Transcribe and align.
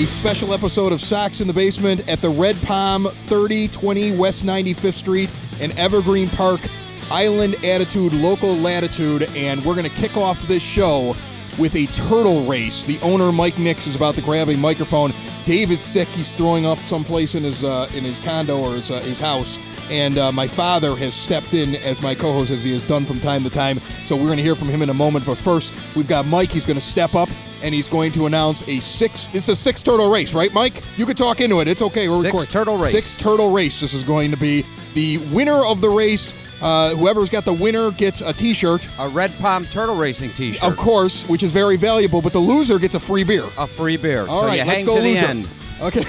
a 0.00 0.06
special 0.06 0.54
episode 0.54 0.94
of 0.94 1.00
Sox 1.00 1.42
in 1.42 1.46
the 1.46 1.52
Basement 1.52 2.08
at 2.08 2.22
the 2.22 2.30
Red 2.30 2.56
Palm 2.62 3.04
3020 3.04 4.16
West 4.16 4.46
95th 4.46 4.94
Street 4.94 5.28
in 5.60 5.76
Evergreen 5.78 6.30
Park, 6.30 6.62
Island 7.10 7.56
Attitude, 7.62 8.14
Local 8.14 8.56
Latitude, 8.56 9.24
and 9.36 9.62
we're 9.62 9.74
going 9.74 9.88
to 9.88 9.94
kick 9.96 10.16
off 10.16 10.40
this 10.48 10.62
show 10.62 11.14
with 11.58 11.76
a 11.76 11.84
turtle 11.88 12.46
race. 12.46 12.84
The 12.84 12.98
owner, 13.00 13.30
Mike 13.30 13.58
Nix, 13.58 13.86
is 13.86 13.94
about 13.94 14.14
to 14.14 14.22
grab 14.22 14.48
a 14.48 14.56
microphone. 14.56 15.12
Dave 15.44 15.70
is 15.70 15.80
sick; 15.80 16.08
he's 16.08 16.34
throwing 16.34 16.64
up 16.64 16.78
someplace 16.78 17.34
in 17.34 17.42
his 17.42 17.62
uh, 17.62 17.86
in 17.94 18.02
his 18.02 18.18
condo 18.20 18.58
or 18.58 18.76
his, 18.76 18.90
uh, 18.90 19.00
his 19.00 19.18
house. 19.18 19.58
And 19.90 20.16
uh, 20.16 20.32
my 20.32 20.48
father 20.48 20.96
has 20.96 21.14
stepped 21.14 21.52
in 21.52 21.76
as 21.76 22.00
my 22.00 22.14
co-host, 22.14 22.50
as 22.50 22.62
he 22.62 22.72
has 22.72 22.88
done 22.88 23.04
from 23.04 23.20
time 23.20 23.44
to 23.44 23.50
time. 23.50 23.80
So 24.06 24.16
we're 24.16 24.26
going 24.26 24.38
to 24.38 24.42
hear 24.42 24.54
from 24.54 24.68
him 24.68 24.80
in 24.80 24.88
a 24.88 24.94
moment. 24.94 25.26
But 25.26 25.36
first, 25.36 25.72
we've 25.94 26.08
got 26.08 26.24
Mike. 26.26 26.50
He's 26.50 26.64
going 26.64 26.78
to 26.78 26.84
step 26.84 27.14
up 27.14 27.28
and 27.62 27.74
he's 27.74 27.88
going 27.88 28.12
to 28.12 28.26
announce 28.26 28.66
a 28.68 28.80
six. 28.80 29.28
It's 29.32 29.48
a 29.48 29.56
six 29.56 29.82
turtle 29.82 30.10
race, 30.10 30.32
right, 30.34 30.52
Mike? 30.52 30.82
You 30.96 31.06
can 31.06 31.16
talk 31.16 31.40
into 31.40 31.60
it. 31.60 31.68
It's 31.68 31.82
okay. 31.82 32.08
We're 32.08 32.16
Six 32.22 32.26
recording. 32.26 32.50
turtle 32.50 32.78
race. 32.78 32.92
Six 32.92 33.14
turtle 33.16 33.50
race. 33.50 33.80
This 33.80 33.92
is 33.94 34.02
going 34.02 34.30
to 34.30 34.36
be 34.36 34.64
the 34.94 35.18
winner 35.32 35.64
of 35.64 35.80
the 35.80 35.88
race. 35.90 36.32
Uh, 36.62 36.94
whoever's 36.94 37.30
got 37.30 37.44
the 37.46 37.52
winner 37.54 37.90
gets 37.90 38.20
a 38.20 38.32
T-shirt, 38.34 38.86
A 38.98 39.08
Red 39.08 39.32
Palm 39.38 39.64
Turtle 39.66 39.96
Racing 39.96 40.28
T-shirt. 40.30 40.62
of 40.62 40.76
course, 40.76 41.26
which 41.26 41.42
is 41.42 41.52
very 41.52 41.78
valuable. 41.78 42.20
But 42.20 42.34
the 42.34 42.38
loser 42.38 42.78
gets 42.78 42.94
a 42.94 43.00
free 43.00 43.24
beer. 43.24 43.44
A 43.56 43.66
free 43.66 43.96
beer. 43.96 44.26
All 44.26 44.40
so 44.42 44.46
right, 44.46 44.58
you 44.58 44.64
let's 44.66 44.76
hang 44.76 44.84
go 44.84 44.96
to 44.96 45.00
the 45.00 45.14
loser. 45.14 45.26
end. 45.26 45.48
Okay. 45.80 46.04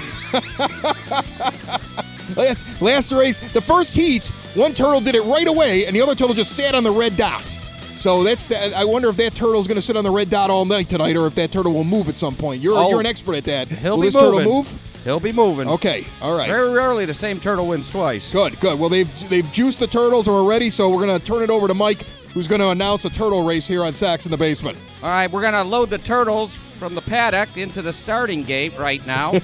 last 2.36 2.66
last 2.82 3.12
race, 3.12 3.40
the 3.52 3.60
first 3.60 3.94
heat, 3.94 4.26
one 4.54 4.74
turtle 4.74 5.00
did 5.00 5.14
it 5.14 5.22
right 5.22 5.46
away, 5.48 5.86
and 5.86 5.96
the 5.96 6.00
other 6.02 6.14
turtle 6.14 6.34
just 6.34 6.54
sat 6.54 6.74
on 6.74 6.84
the 6.84 6.90
red 6.90 7.16
dot. 7.16 7.58
So 8.02 8.24
that's 8.24 8.48
the, 8.48 8.76
I 8.76 8.82
wonder 8.82 9.08
if 9.10 9.16
that 9.18 9.32
turtle's 9.32 9.68
going 9.68 9.76
to 9.76 9.82
sit 9.82 9.96
on 9.96 10.02
the 10.02 10.10
red 10.10 10.28
dot 10.28 10.50
all 10.50 10.64
night 10.64 10.88
tonight, 10.88 11.16
or 11.16 11.28
if 11.28 11.36
that 11.36 11.52
turtle 11.52 11.72
will 11.72 11.84
move 11.84 12.08
at 12.08 12.18
some 12.18 12.34
point. 12.34 12.60
You're 12.60 12.76
Oh, 12.76 12.90
you're 12.90 12.98
an 12.98 13.06
oh. 13.06 13.10
expert 13.10 13.36
at 13.36 13.44
that. 13.44 13.68
He'll 13.68 13.94
will 13.94 14.02
be 14.02 14.08
this 14.08 14.14
moving. 14.16 14.38
turtle 14.40 14.52
move? 14.52 14.80
He'll 15.04 15.20
be 15.20 15.30
moving. 15.30 15.68
Okay, 15.68 16.04
all 16.20 16.36
right. 16.36 16.48
Very 16.48 16.72
rarely 16.72 17.04
the 17.04 17.14
same 17.14 17.38
turtle 17.38 17.68
wins 17.68 17.88
twice. 17.88 18.32
Good, 18.32 18.58
good. 18.58 18.76
Well, 18.76 18.88
they've 18.88 19.08
they've 19.30 19.50
juiced 19.52 19.78
the 19.78 19.86
turtles 19.86 20.26
and 20.26 20.34
we're 20.34 20.42
ready, 20.42 20.68
so 20.68 20.90
we're 20.90 21.06
going 21.06 21.16
to 21.16 21.24
turn 21.24 21.44
it 21.44 21.50
over 21.50 21.68
to 21.68 21.74
Mike, 21.74 22.02
who's 22.34 22.48
going 22.48 22.60
to 22.60 22.70
announce 22.70 23.04
a 23.04 23.10
turtle 23.10 23.44
race 23.44 23.68
here 23.68 23.84
on 23.84 23.94
Sox 23.94 24.24
in 24.24 24.32
the 24.32 24.36
Basement. 24.36 24.76
All 25.00 25.08
right, 25.08 25.30
we're 25.30 25.42
gonna 25.42 25.62
load 25.62 25.90
the 25.90 25.98
turtles 25.98 26.56
from 26.56 26.96
the 26.96 27.02
paddock 27.02 27.56
into 27.56 27.82
the 27.82 27.92
starting 27.92 28.42
gate 28.42 28.76
right 28.76 29.04
now. 29.06 29.32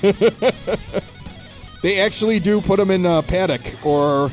They 1.80 2.00
actually 2.00 2.40
do 2.40 2.60
put 2.60 2.78
them 2.78 2.90
in 2.90 3.06
a 3.06 3.22
paddock 3.22 3.62
or 3.86 4.32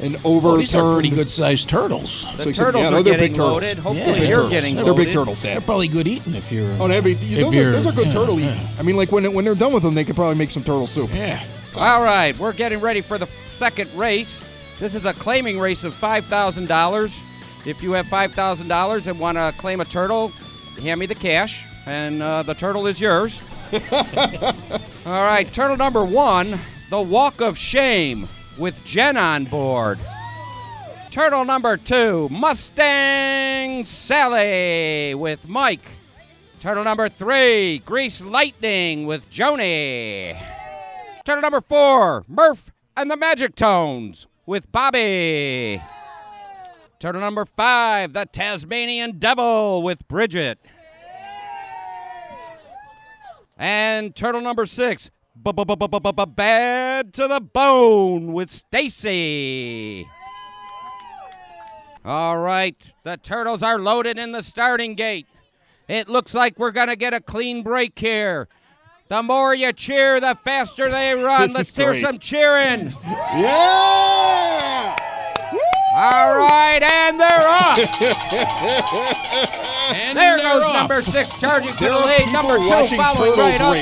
an 0.00 0.16
Oh, 0.24 0.36
overturned. 0.36 0.60
these 0.62 0.74
are 0.74 0.92
pretty 0.94 1.10
good 1.10 1.30
sized 1.30 1.68
turtles. 1.68 2.26
The 2.36 2.44
Six- 2.44 2.58
turtles 2.58 2.82
yeah, 2.82 2.88
are 2.88 2.92
no, 2.92 3.02
getting 3.02 3.20
big 3.20 3.34
turtles. 3.34 3.52
loaded. 3.52 3.78
Hopefully 3.78 3.98
Yeah, 4.00 4.12
big 4.18 4.28
you're 4.28 4.36
turtles. 4.36 4.50
getting 4.52 4.74
They're 4.74 4.84
They're 4.84 4.92
loaded. 4.92 5.04
big 5.06 5.14
turtles, 5.14 5.42
They're 5.42 5.60
probably 5.60 5.88
good 5.88 6.08
eating 6.08 6.34
if 6.34 6.50
you're. 6.52 6.70
Oh, 6.80 6.88
that'd 6.88 7.04
be, 7.04 7.12
if 7.12 7.20
those, 7.20 7.54
are, 7.54 7.56
you're- 7.56 7.72
those 7.72 7.86
are 7.86 7.92
good 7.92 8.06
yeah, 8.08 8.12
turtle 8.12 8.40
yeah. 8.40 8.54
eating. 8.54 8.68
I 8.78 8.82
mean, 8.82 8.96
like 8.96 9.12
when 9.12 9.32
when 9.32 9.44
they're 9.44 9.54
done 9.54 9.72
with 9.72 9.82
them, 9.82 9.94
they 9.94 10.04
could 10.04 10.16
probably 10.16 10.36
make 10.36 10.50
some 10.50 10.62
turtle 10.64 10.86
soup. 10.86 11.10
Yeah. 11.14 11.44
All 11.76 12.02
right, 12.02 12.36
we're 12.38 12.52
getting 12.52 12.80
ready 12.80 13.00
for 13.00 13.18
the 13.18 13.26
second 13.52 13.90
race. 13.96 14.42
This 14.80 14.94
is 14.94 15.06
a 15.06 15.12
claiming 15.14 15.58
race 15.58 15.84
of 15.84 15.94
$5,000. 15.94 17.20
If 17.66 17.82
you 17.82 17.92
have 17.92 18.06
$5,000 18.06 19.06
and 19.06 19.18
want 19.20 19.38
to 19.38 19.54
claim 19.58 19.80
a 19.80 19.84
turtle, 19.84 20.32
hand 20.82 21.00
me 21.00 21.06
the 21.06 21.14
cash, 21.14 21.64
and 21.86 22.22
uh, 22.22 22.42
the 22.42 22.54
turtle 22.54 22.86
is 22.86 23.00
yours. 23.00 23.40
All 23.92 24.52
right, 25.24 25.50
turtle 25.52 25.76
number 25.76 26.04
one, 26.04 26.58
the 26.90 27.00
Walk 27.00 27.40
of 27.40 27.58
Shame 27.58 28.28
with 28.58 28.84
Jen 28.84 29.16
on 29.16 29.44
board. 29.44 29.98
Turtle 31.10 31.44
number 31.44 31.76
two, 31.76 32.28
Mustang 32.28 33.84
Sally 33.84 35.14
with 35.14 35.48
Mike. 35.48 35.86
Turtle 36.60 36.84
number 36.84 37.08
three, 37.08 37.78
Grease 37.78 38.20
Lightning 38.20 39.06
with 39.06 39.30
Joni. 39.30 40.36
Turtle 41.24 41.42
number 41.42 41.60
four, 41.60 42.24
Murph 42.26 42.72
and 42.96 43.10
the 43.10 43.16
Magic 43.16 43.54
Tones 43.54 44.26
with 44.46 44.70
Bobby. 44.72 45.82
Turtle 46.98 47.20
number 47.20 47.44
five, 47.44 48.12
the 48.12 48.26
Tasmanian 48.26 49.18
Devil 49.18 49.82
with 49.82 50.08
Bridget. 50.08 50.58
And 53.56 54.14
turtle 54.14 54.40
number 54.40 54.66
six, 54.66 55.10
Bad 55.44 57.12
to 57.14 57.28
the 57.28 57.40
Bone 57.40 58.32
with 58.32 58.50
Stacy. 58.50 60.08
All 62.04 62.38
right, 62.38 62.76
the 63.02 63.16
turtles 63.16 63.62
are 63.62 63.78
loaded 63.78 64.18
in 64.18 64.32
the 64.32 64.42
starting 64.42 64.94
gate. 64.94 65.26
It 65.88 66.08
looks 66.08 66.34
like 66.34 66.58
we're 66.58 66.70
going 66.70 66.88
to 66.88 66.96
get 66.96 67.12
a 67.14 67.20
clean 67.20 67.62
break 67.62 67.98
here. 67.98 68.48
The 69.08 69.22
more 69.22 69.54
you 69.54 69.72
cheer, 69.72 70.18
the 70.20 70.34
faster 70.44 70.90
they 70.90 71.12
run. 71.12 71.48
This 71.48 71.54
Let's 71.54 71.76
hear 71.76 71.90
great. 71.92 72.00
some 72.02 72.18
cheering. 72.18 72.94
Yeah! 73.04 74.96
All 75.96 76.38
right, 76.38 76.82
and 76.82 77.20
they're 77.20 77.48
off. 77.48 77.78
And 79.94 80.16
There 80.16 80.36
they're 80.36 80.38
goes 80.38 80.62
off. 80.64 80.72
number 80.74 81.02
six, 81.02 81.38
charging 81.38 81.72
to 81.74 81.84
the 81.84 81.90
lead. 81.98 82.32
Number 82.32 82.56
two 82.58 82.96
following 82.96 83.34
turtles 83.34 83.38
right 83.38 83.60
up. 83.60 83.76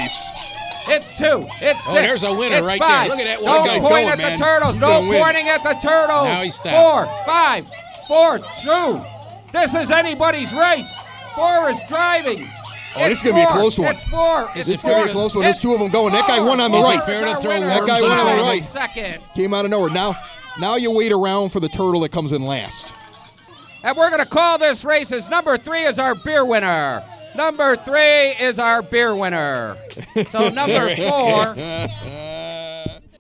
Race. 0.89 0.99
It's 1.11 1.19
two. 1.19 1.47
It's 1.61 1.81
Oh, 1.89 1.93
six. 1.95 2.07
there's 2.07 2.23
a 2.25 2.33
winner 2.33 2.57
it's 2.57 2.67
right 2.67 2.81
there. 2.81 2.89
five. 2.89 3.09
Look 3.11 3.19
at 3.21 3.25
that 3.25 3.43
No 3.43 3.53
one. 3.59 3.63
That 3.63 3.67
guy's 3.69 3.81
point 3.81 3.93
going, 3.93 4.09
at 4.09 4.19
man. 4.19 4.39
the 4.39 4.45
turtles. 4.45 4.73
He's 4.75 4.81
no 4.83 4.89
gonna 4.89 5.09
win. 5.09 5.23
pointing 5.23 5.49
at 5.49 5.63
the 5.63 5.75
turtles. 5.75 6.25
Now 6.25 6.43
he 6.43 6.51
stopped. 6.51 6.77
Four, 6.77 7.25
five, 7.27 7.67
four, 8.09 8.39
two. 8.63 9.05
This 9.53 9.75
is 9.75 9.91
anybody's 9.91 10.53
race. 10.53 10.91
Four 11.35 11.71
is 11.71 11.79
driving. 11.89 12.49
Oh, 12.95 13.09
this 13.09 13.19
is 13.19 13.23
gonna 13.23 13.37
be 13.37 13.41
a 13.43 13.47
close 13.47 13.79
one. 13.79 13.95
It's 13.95 14.05
four. 14.05 14.51
Is 14.55 14.67
This 14.67 14.69
it 14.69 14.73
is 14.75 14.83
going 14.83 14.99
to 15.01 15.05
be 15.07 15.11
a 15.11 15.13
close 15.15 15.35
one. 15.35 15.45
There's 15.45 15.59
two 15.59 15.73
of 15.73 15.81
them 15.81 15.89
going. 15.91 16.13
That 16.13 16.27
guy 16.29 16.41
won 16.41 16.61
on 16.61 16.71
the 16.73 16.79
Is 16.79 16.85
right. 16.85 17.03
fair 17.05 17.25
to 17.25 17.41
throw. 17.41 17.59
That 17.61 17.87
guy 17.87 18.01
worms 18.03 18.03
won 18.03 18.19
on 18.27 18.37
the 18.37 18.43
right. 18.43 18.63
Second. 18.65 19.23
Came 19.35 19.55
out 19.55 19.65
of 19.65 19.71
nowhere. 19.71 19.89
Now, 19.89 20.15
now 20.61 20.77
you 20.77 20.91
wait 20.91 21.11
around 21.11 21.49
for 21.51 21.61
the 21.61 21.71
turtle 21.71 22.01
that 22.01 22.11
comes 22.13 22.33
in 22.33 22.43
last. 22.43 22.95
And 23.83 23.97
we're 23.97 24.11
going 24.11 24.21
to 24.23 24.27
call 24.29 24.59
this 24.59 24.85
race 24.85 25.11
as 25.11 25.31
number 25.31 25.57
three 25.57 25.85
is 25.85 25.99
our 25.99 26.15
beer 26.15 26.45
winner. 26.45 27.03
Number 27.35 27.77
three 27.77 28.31
is 28.41 28.59
our 28.59 28.83
beer 28.83 29.15
winner. 29.15 29.79
So 30.31 30.49
number 30.51 30.95
four. 30.97 31.57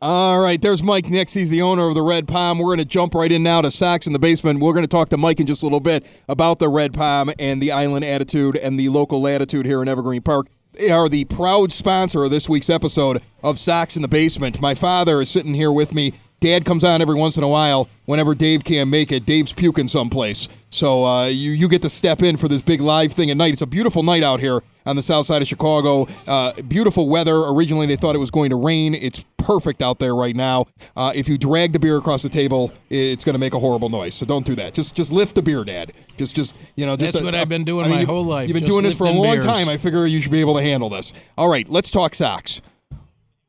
All 0.02 0.40
right, 0.40 0.60
there's 0.60 0.82
Mike 0.82 1.08
Nix. 1.08 1.32
He's 1.32 1.48
the 1.50 1.62
owner 1.62 1.86
of 1.86 1.94
the 1.94 2.02
Red 2.02 2.26
Palm. 2.26 2.58
We're 2.58 2.66
going 2.74 2.78
to 2.78 2.84
jump 2.84 3.14
right 3.14 3.30
in 3.30 3.44
now 3.44 3.62
to 3.62 3.70
Sox 3.70 4.06
in 4.06 4.12
the 4.12 4.18
basement. 4.18 4.58
We're 4.58 4.72
going 4.72 4.84
to 4.84 4.88
talk 4.88 5.10
to 5.10 5.16
Mike 5.16 5.38
in 5.38 5.46
just 5.46 5.62
a 5.62 5.66
little 5.66 5.78
bit 5.80 6.04
about 6.28 6.58
the 6.58 6.68
Red 6.68 6.92
Palm 6.92 7.30
and 7.38 7.62
the 7.62 7.70
Island 7.70 8.04
Attitude 8.04 8.56
and 8.56 8.78
the 8.80 8.88
local 8.88 9.20
latitude 9.20 9.64
here 9.64 9.80
in 9.80 9.86
Evergreen 9.86 10.22
Park. 10.22 10.48
They 10.72 10.90
are 10.90 11.08
the 11.08 11.24
proud 11.26 11.70
sponsor 11.70 12.24
of 12.24 12.32
this 12.32 12.48
week's 12.48 12.68
episode 12.68 13.22
of 13.44 13.60
Sox 13.60 13.94
in 13.94 14.02
the 14.02 14.08
Basement. 14.08 14.60
My 14.60 14.74
father 14.74 15.20
is 15.20 15.30
sitting 15.30 15.54
here 15.54 15.70
with 15.70 15.94
me. 15.94 16.14
Dad 16.42 16.64
comes 16.66 16.84
on 16.84 17.00
every 17.00 17.14
once 17.14 17.36
in 17.38 17.42
a 17.42 17.48
while. 17.48 17.88
Whenever 18.04 18.34
Dave 18.34 18.64
can't 18.64 18.90
make 18.90 19.10
it, 19.12 19.24
Dave's 19.24 19.52
puking 19.52 19.88
someplace. 19.88 20.48
So 20.70 21.06
uh, 21.06 21.26
you 21.26 21.52
you 21.52 21.68
get 21.68 21.80
to 21.82 21.88
step 21.88 22.22
in 22.22 22.36
for 22.36 22.48
this 22.48 22.60
big 22.60 22.80
live 22.82 23.12
thing 23.12 23.30
at 23.30 23.36
night. 23.36 23.52
It's 23.54 23.62
a 23.62 23.66
beautiful 23.66 24.02
night 24.02 24.22
out 24.22 24.40
here 24.40 24.60
on 24.84 24.96
the 24.96 25.02
south 25.02 25.26
side 25.26 25.40
of 25.40 25.48
Chicago. 25.48 26.08
Uh, 26.26 26.52
beautiful 26.68 27.08
weather. 27.08 27.36
Originally 27.44 27.86
they 27.86 27.96
thought 27.96 28.14
it 28.14 28.18
was 28.18 28.30
going 28.30 28.50
to 28.50 28.56
rain. 28.56 28.94
It's 28.94 29.24
perfect 29.36 29.82
out 29.82 29.98
there 30.00 30.14
right 30.16 30.34
now. 30.36 30.66
Uh, 30.96 31.12
if 31.14 31.28
you 31.28 31.38
drag 31.38 31.72
the 31.72 31.78
beer 31.78 31.96
across 31.96 32.22
the 32.22 32.28
table, 32.28 32.72
it's 32.90 33.24
going 33.24 33.34
to 33.34 33.38
make 33.38 33.54
a 33.54 33.58
horrible 33.58 33.88
noise. 33.88 34.14
So 34.14 34.26
don't 34.26 34.44
do 34.44 34.54
that. 34.56 34.74
Just 34.74 34.94
just 34.96 35.12
lift 35.12 35.36
the 35.36 35.42
beer, 35.42 35.62
Dad. 35.64 35.92
Just 36.16 36.34
just 36.34 36.56
you 36.74 36.86
know. 36.86 36.96
Just 36.96 37.12
That's 37.12 37.22
a- 37.22 37.24
what 37.24 37.34
I've 37.36 37.48
been 37.48 37.64
doing 37.64 37.84
I 37.86 37.88
mean, 37.88 37.94
my 37.96 38.00
you- 38.00 38.06
whole 38.08 38.24
life, 38.24 38.48
You've 38.48 38.54
been 38.54 38.62
just 38.62 38.70
doing 38.72 38.82
this 38.84 38.96
for 38.98 39.06
a 39.06 39.10
long 39.12 39.34
beers. 39.34 39.44
time. 39.44 39.68
I 39.68 39.76
figure 39.76 40.06
you 40.06 40.20
should 40.20 40.32
be 40.32 40.40
able 40.40 40.56
to 40.56 40.62
handle 40.62 40.88
this. 40.90 41.12
All 41.38 41.48
right, 41.48 41.68
let's 41.68 41.90
talk 41.90 42.14
Sox. 42.16 42.60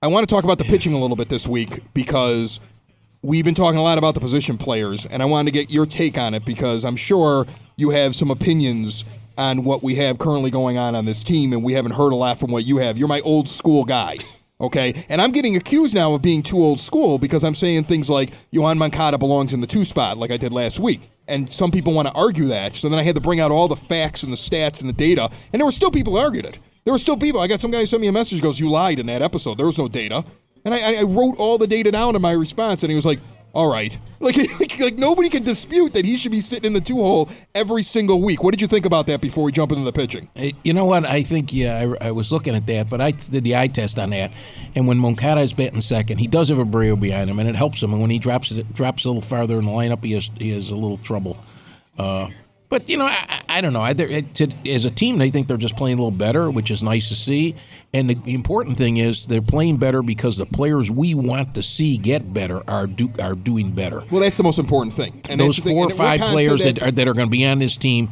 I 0.02 0.08
want 0.08 0.28
to 0.28 0.36
talk 0.36 0.44
about 0.44 0.58
the 0.58 0.66
pitching 0.66 0.94
a 0.94 1.00
little 1.00 1.16
bit 1.16 1.30
this 1.30 1.48
week 1.48 1.80
because 1.94 2.60
we've 3.24 3.46
been 3.46 3.56
talking 3.56 3.80
a 3.80 3.84
lot 3.84 3.98
about 3.98 4.14
the 4.14 4.20
position 4.20 4.58
players, 4.58 5.06
and 5.06 5.24
I 5.24 5.26
wanted 5.26 5.52
to 5.52 5.60
get 5.60 5.72
your 5.72 5.86
take 5.86 6.18
on 6.18 6.34
it 6.34 6.46
because 6.46 6.86
I'm 6.86 6.98
sure 6.98 7.48
you 7.78 7.90
have 7.90 8.14
some 8.16 8.30
opinions 8.30 9.06
on 9.38 9.64
what 9.64 9.82
we 9.82 9.96
have 9.96 10.20
currently 10.20 10.52
going 10.52 10.78
on 10.78 10.94
on 10.94 11.06
this 11.06 11.24
team, 11.24 11.54
and 11.54 11.64
we 11.64 11.74
haven't 11.74 11.94
heard 11.94 12.12
a 12.14 12.16
lot 12.16 12.38
from 12.38 12.52
what 12.52 12.66
you 12.66 12.78
have. 12.78 12.98
You're 12.98 13.08
my 13.08 13.22
old 13.22 13.48
school 13.48 13.86
guy. 13.86 14.18
Okay, 14.62 15.06
and 15.10 15.20
I'm 15.20 15.32
getting 15.32 15.58
accused 15.58 15.96
now 15.96 16.14
of 16.14 16.22
being 16.22 16.44
too 16.44 16.64
old 16.64 16.80
school 16.80 17.18
because 17.18 17.44
I'm 17.44 17.56
saying 17.56 17.86
things 17.86 18.10
like 18.10 18.32
Yoan 18.54 18.78
Moncada 18.78 19.18
belongs 19.18 19.52
in 19.52 19.60
the 19.60 19.68
two 19.68 19.84
spot, 19.84 20.18
like 20.18 20.32
I 20.32 20.38
did 20.38 20.54
last 20.54 20.80
week. 20.80 21.10
And 21.28 21.52
some 21.52 21.72
people 21.72 21.94
want 21.94 22.08
to 22.08 22.14
argue 22.14 22.46
that. 22.48 22.74
So 22.74 22.88
then 22.88 23.00
I 23.00 23.02
had 23.02 23.16
to 23.16 23.22
bring 23.22 23.40
out 23.40 23.52
all 23.52 23.68
the 23.68 23.76
facts 23.76 24.24
and 24.24 24.32
the 24.32 24.38
stats 24.38 24.80
and 24.80 24.88
the 24.88 24.94
data, 24.94 25.30
and 25.52 25.60
there 25.60 25.66
were 25.66 25.72
still 25.72 25.92
people 25.92 26.14
who 26.14 26.20
argued 26.20 26.46
it. 26.46 26.60
There 26.86 26.94
were 26.94 27.00
still 27.00 27.18
people. 27.18 27.42
I 27.42 27.48
got 27.48 27.62
some 27.62 27.72
guy 27.72 27.80
who 27.80 27.86
sent 27.86 28.02
me 28.02 28.08
a 28.08 28.12
message 28.12 28.42
goes, 28.42 28.60
"You 28.60 28.70
lied 28.70 29.00
in 29.00 29.08
that 29.08 29.22
episode. 29.22 29.58
There 29.58 29.66
was 29.66 29.78
no 29.78 29.88
data." 29.88 30.24
And 30.66 30.74
I, 30.74 31.00
I 31.00 31.04
wrote 31.04 31.36
all 31.38 31.58
the 31.58 31.68
data 31.68 31.92
down 31.92 32.16
in 32.16 32.22
my 32.22 32.32
response, 32.32 32.84
and 32.84 32.90
he 32.90 32.96
was 32.96 33.06
like, 33.06 33.20
all 33.54 33.72
right. 33.72 33.98
Like, 34.24 34.38
like, 34.60 34.80
like 34.80 34.94
nobody 34.96 35.28
can 35.28 35.44
dispute 35.44 35.92
that 35.96 36.06
he 36.06 36.16
should 36.16 36.32
be 36.32 36.40
sitting 36.40 36.64
in 36.64 36.72
the 36.72 36.80
two 36.80 36.96
hole 36.96 37.28
every 37.54 37.84
single 37.84 38.22
week. 38.22 38.42
What 38.42 38.52
did 38.52 38.62
you 38.62 38.68
think 38.68 38.86
about 38.86 39.06
that 39.08 39.20
before 39.20 39.44
we 39.44 39.52
jump 39.52 39.74
into 39.74 39.84
the 39.84 39.92
pitching? 39.92 40.30
You 40.64 40.72
know 40.72 40.86
what? 40.86 41.06
I 41.06 41.24
think 41.24 41.52
yeah, 41.52 41.94
I, 42.00 42.08
I 42.08 42.12
was 42.12 42.32
looking 42.32 42.56
at 42.56 42.66
that, 42.68 42.90
but 42.90 43.02
I 43.02 43.12
did 43.12 43.44
the 43.44 43.58
eye 43.58 43.68
test 43.68 44.00
on 44.00 44.12
that, 44.12 44.32
and 44.76 44.88
when 44.88 44.98
Moncada 44.98 45.42
is 45.42 45.52
batting 45.52 45.82
second, 45.82 46.20
he 46.20 46.28
does 46.28 46.48
have 46.48 46.58
Abreu 46.58 46.98
behind 46.98 47.30
him, 47.30 47.38
and 47.38 47.50
it 47.50 47.56
helps 47.56 47.84
him. 47.84 47.92
And 47.92 48.00
when 48.00 48.12
he 48.12 48.18
drops 48.18 48.50
it 48.54 48.74
drops 48.74 49.04
a 49.04 49.10
little 49.10 49.22
farther 49.22 49.60
in 49.60 49.66
the 49.66 49.72
lineup, 49.72 50.02
he 50.06 50.14
has 50.14 50.30
he 50.38 50.52
has 50.52 50.70
a 50.70 50.76
little 50.76 51.00
trouble. 51.00 51.38
Uh, 52.00 52.30
but 52.74 52.90
you 52.90 52.98
know, 52.98 53.06
I, 53.06 53.44
I 53.50 53.62
don't 53.62 53.72
know. 53.72 53.84
I, 53.84 53.94
to, 53.94 54.52
as 54.68 54.84
a 54.84 54.90
team, 54.90 55.20
they 55.20 55.30
think 55.30 55.48
they're 55.48 55.58
just 55.58 55.76
playing 55.76 56.00
a 56.00 56.02
little 56.02 56.10
better, 56.10 56.50
which 56.50 56.72
is 56.72 56.82
nice 56.82 57.08
to 57.10 57.16
see. 57.16 57.56
And 57.94 58.10
the 58.10 58.34
important 58.34 58.80
thing 58.80 58.98
is 58.98 59.28
they're 59.28 59.44
playing 59.44 59.78
better 59.78 60.02
because 60.02 60.38
the 60.38 60.48
players 60.48 60.90
we 60.90 61.14
want 61.14 61.54
to 61.54 61.62
see 61.62 61.98
get 61.98 62.34
better 62.34 62.68
are 62.68 62.88
do, 62.88 63.12
are 63.22 63.36
doing 63.36 63.74
better. 63.74 64.04
Well, 64.10 64.22
that's 64.22 64.38
the 64.38 64.44
most 64.44 64.58
important 64.58 64.96
thing. 64.96 65.22
And 65.26 65.40
Those 65.40 65.58
the 65.58 65.62
thing. 65.62 65.78
four 65.78 65.86
or 65.86 65.92
five 65.92 66.20
players 66.20 66.64
said 66.64 66.78
that 66.78 66.88
are, 66.88 66.92
that 66.92 67.08
are 67.08 67.14
going 67.14 67.28
to 67.28 67.32
be 67.32 67.46
on 67.46 67.60
this 67.60 67.78
team 67.78 68.10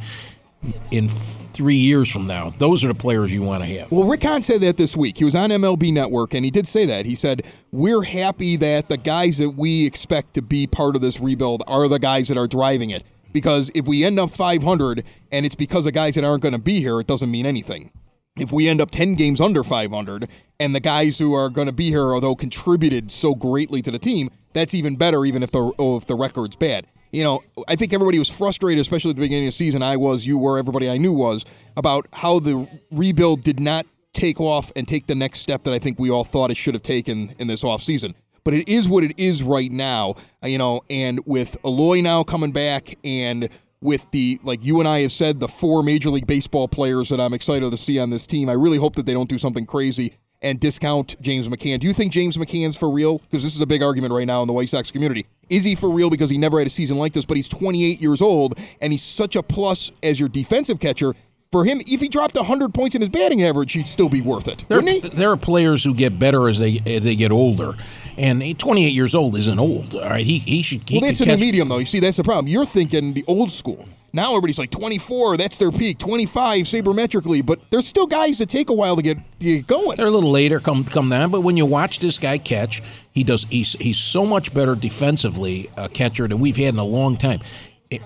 in 0.92 1.08
three 1.08 1.74
years 1.74 2.08
from 2.08 2.28
now, 2.28 2.54
those 2.58 2.84
are 2.84 2.88
the 2.88 2.94
players 2.94 3.34
you 3.34 3.42
want 3.42 3.64
to 3.64 3.80
have. 3.80 3.90
Well, 3.90 4.06
Rick 4.06 4.22
Hahn 4.22 4.42
said 4.42 4.60
that 4.60 4.76
this 4.76 4.96
week. 4.96 5.18
He 5.18 5.24
was 5.24 5.34
on 5.34 5.50
MLB 5.50 5.92
Network, 5.92 6.34
and 6.34 6.44
he 6.44 6.52
did 6.52 6.68
say 6.68 6.86
that. 6.86 7.04
He 7.04 7.16
said, 7.16 7.42
We're 7.72 8.02
happy 8.02 8.56
that 8.58 8.88
the 8.88 8.96
guys 8.96 9.38
that 9.38 9.50
we 9.50 9.84
expect 9.86 10.34
to 10.34 10.42
be 10.42 10.68
part 10.68 10.94
of 10.94 11.02
this 11.02 11.18
rebuild 11.18 11.64
are 11.66 11.88
the 11.88 11.98
guys 11.98 12.28
that 12.28 12.38
are 12.38 12.46
driving 12.46 12.90
it. 12.90 13.02
Because 13.32 13.70
if 13.74 13.86
we 13.86 14.04
end 14.04 14.18
up 14.18 14.30
500 14.30 15.04
and 15.30 15.46
it's 15.46 15.54
because 15.54 15.86
of 15.86 15.92
guys 15.92 16.14
that 16.14 16.24
aren't 16.24 16.42
going 16.42 16.52
to 16.52 16.58
be 16.58 16.80
here, 16.80 17.00
it 17.00 17.06
doesn't 17.06 17.30
mean 17.30 17.46
anything. 17.46 17.90
If 18.36 18.50
we 18.50 18.68
end 18.68 18.80
up 18.80 18.90
10 18.90 19.14
games 19.14 19.40
under 19.40 19.62
500 19.62 20.28
and 20.58 20.74
the 20.74 20.80
guys 20.80 21.18
who 21.18 21.34
are 21.34 21.50
going 21.50 21.66
to 21.66 21.72
be 21.72 21.90
here, 21.90 22.14
although 22.14 22.34
contributed 22.34 23.12
so 23.12 23.34
greatly 23.34 23.82
to 23.82 23.90
the 23.90 23.98
team, 23.98 24.30
that's 24.52 24.74
even 24.74 24.96
better, 24.96 25.24
even 25.24 25.42
if 25.42 25.50
the, 25.50 25.72
oh, 25.78 25.96
if 25.96 26.06
the 26.06 26.14
record's 26.14 26.56
bad 26.56 26.86
you 27.12 27.22
know, 27.22 27.44
I 27.68 27.76
think 27.76 27.92
everybody 27.92 28.18
was 28.18 28.30
frustrated, 28.30 28.80
especially 28.80 29.10
at 29.10 29.16
the 29.16 29.22
beginning 29.22 29.46
of 29.46 29.52
the 29.52 29.56
season. 29.56 29.82
I 29.82 29.96
was, 29.96 30.26
you 30.26 30.38
were, 30.38 30.58
everybody 30.58 30.90
I 30.90 30.96
knew 30.96 31.12
was, 31.12 31.44
about 31.76 32.06
how 32.12 32.40
the 32.40 32.66
rebuild 32.90 33.42
did 33.42 33.60
not 33.60 33.86
take 34.14 34.40
off 34.40 34.72
and 34.74 34.88
take 34.88 35.06
the 35.06 35.14
next 35.14 35.40
step 35.40 35.62
that 35.64 35.74
I 35.74 35.78
think 35.78 35.98
we 35.98 36.10
all 36.10 36.24
thought 36.24 36.50
it 36.50 36.56
should 36.56 36.74
have 36.74 36.82
taken 36.82 37.34
in 37.38 37.48
this 37.48 37.62
offseason. 37.62 38.14
But 38.44 38.54
it 38.54 38.68
is 38.68 38.88
what 38.88 39.04
it 39.04 39.18
is 39.18 39.42
right 39.42 39.70
now, 39.70 40.14
uh, 40.42 40.48
you 40.48 40.58
know, 40.58 40.82
and 40.90 41.20
with 41.26 41.56
Eloy 41.64 42.00
now 42.00 42.24
coming 42.24 42.52
back 42.52 42.98
and 43.04 43.48
with 43.80 44.10
the, 44.12 44.40
like 44.42 44.64
you 44.64 44.80
and 44.80 44.88
I 44.88 45.00
have 45.00 45.12
said, 45.12 45.40
the 45.40 45.48
four 45.48 45.82
Major 45.82 46.10
League 46.10 46.26
Baseball 46.26 46.68
players 46.68 47.08
that 47.08 47.20
I'm 47.20 47.34
excited 47.34 47.70
to 47.70 47.76
see 47.76 47.98
on 47.98 48.10
this 48.10 48.26
team, 48.26 48.48
I 48.48 48.54
really 48.54 48.78
hope 48.78 48.96
that 48.96 49.06
they 49.06 49.12
don't 49.12 49.28
do 49.28 49.38
something 49.38 49.66
crazy 49.66 50.14
and 50.42 50.58
discount 50.58 51.20
James 51.20 51.48
McCann. 51.48 51.78
Do 51.80 51.86
you 51.86 51.92
think 51.92 52.12
James 52.12 52.36
McCann's 52.36 52.76
for 52.76 52.90
real? 52.90 53.18
Because 53.18 53.42
this 53.42 53.54
is 53.54 53.60
a 53.60 53.66
big 53.66 53.82
argument 53.82 54.12
right 54.12 54.26
now 54.26 54.42
in 54.42 54.48
the 54.48 54.52
White 54.52 54.68
Sox 54.68 54.90
community. 54.90 55.26
Is 55.48 55.64
he 55.64 55.74
for 55.74 55.90
real 55.90 56.10
because 56.10 56.30
he 56.30 56.38
never 56.38 56.58
had 56.58 56.66
a 56.66 56.70
season 56.70 56.98
like 56.98 57.12
this, 57.12 57.24
but 57.24 57.36
he's 57.36 57.48
28 57.48 58.00
years 58.00 58.20
old 58.20 58.58
and 58.80 58.92
he's 58.92 59.02
such 59.02 59.36
a 59.36 59.42
plus 59.42 59.92
as 60.02 60.18
your 60.18 60.28
defensive 60.28 60.80
catcher? 60.80 61.14
For 61.52 61.66
him, 61.66 61.82
if 61.86 62.00
he 62.00 62.08
dropped 62.08 62.34
100 62.34 62.72
points 62.72 62.94
in 62.94 63.02
his 63.02 63.10
batting 63.10 63.42
average, 63.42 63.74
he'd 63.74 63.86
still 63.86 64.08
be 64.08 64.22
worth 64.22 64.48
it. 64.48 64.64
There, 64.68 64.78
Wouldn't 64.80 65.04
he? 65.04 65.08
there 65.10 65.30
are 65.30 65.36
players 65.36 65.84
who 65.84 65.94
get 65.94 66.18
better 66.18 66.48
as 66.48 66.58
they 66.58 66.80
as 66.86 67.04
they 67.04 67.14
get 67.14 67.30
older, 67.30 67.74
and 68.16 68.58
28 68.58 68.88
years 68.88 69.14
old 69.14 69.36
isn't 69.36 69.58
old. 69.58 69.94
All 69.94 70.00
right, 70.08 70.24
he 70.24 70.38
he 70.38 70.62
should. 70.62 70.88
He 70.88 70.98
Well, 70.98 71.08
that's 71.08 71.20
in 71.20 71.28
the 71.28 71.36
medium, 71.36 71.68
though. 71.68 71.78
You 71.78 71.84
see, 71.84 72.00
that's 72.00 72.16
the 72.16 72.24
problem. 72.24 72.48
You're 72.48 72.64
thinking 72.64 73.12
the 73.12 73.24
old 73.28 73.50
school. 73.50 73.86
Now 74.14 74.30
everybody's 74.32 74.58
like 74.58 74.70
24, 74.70 75.38
that's 75.38 75.56
their 75.56 75.70
peak. 75.70 75.98
25 75.98 76.64
sabermetrically, 76.64 77.44
but 77.44 77.60
there's 77.70 77.86
still 77.86 78.06
guys 78.06 78.36
that 78.38 78.50
take 78.50 78.68
a 78.68 78.74
while 78.74 78.94
to 78.94 79.00
get, 79.00 79.16
get 79.38 79.66
going. 79.66 79.96
They're 79.96 80.06
a 80.06 80.10
little 80.10 80.30
later 80.30 80.60
come 80.60 80.84
come 80.84 81.08
down, 81.08 81.30
but 81.30 81.40
when 81.40 81.56
you 81.56 81.64
watch 81.64 81.98
this 81.98 82.18
guy 82.18 82.36
catch, 82.36 82.82
he 83.12 83.24
does. 83.24 83.46
He's 83.48 83.72
he's 83.74 83.98
so 83.98 84.26
much 84.26 84.52
better 84.52 84.74
defensively 84.74 85.70
a 85.78 85.88
catcher 85.88 86.28
than 86.28 86.40
we've 86.40 86.56
had 86.56 86.74
in 86.74 86.78
a 86.78 86.84
long 86.84 87.16
time. 87.16 87.40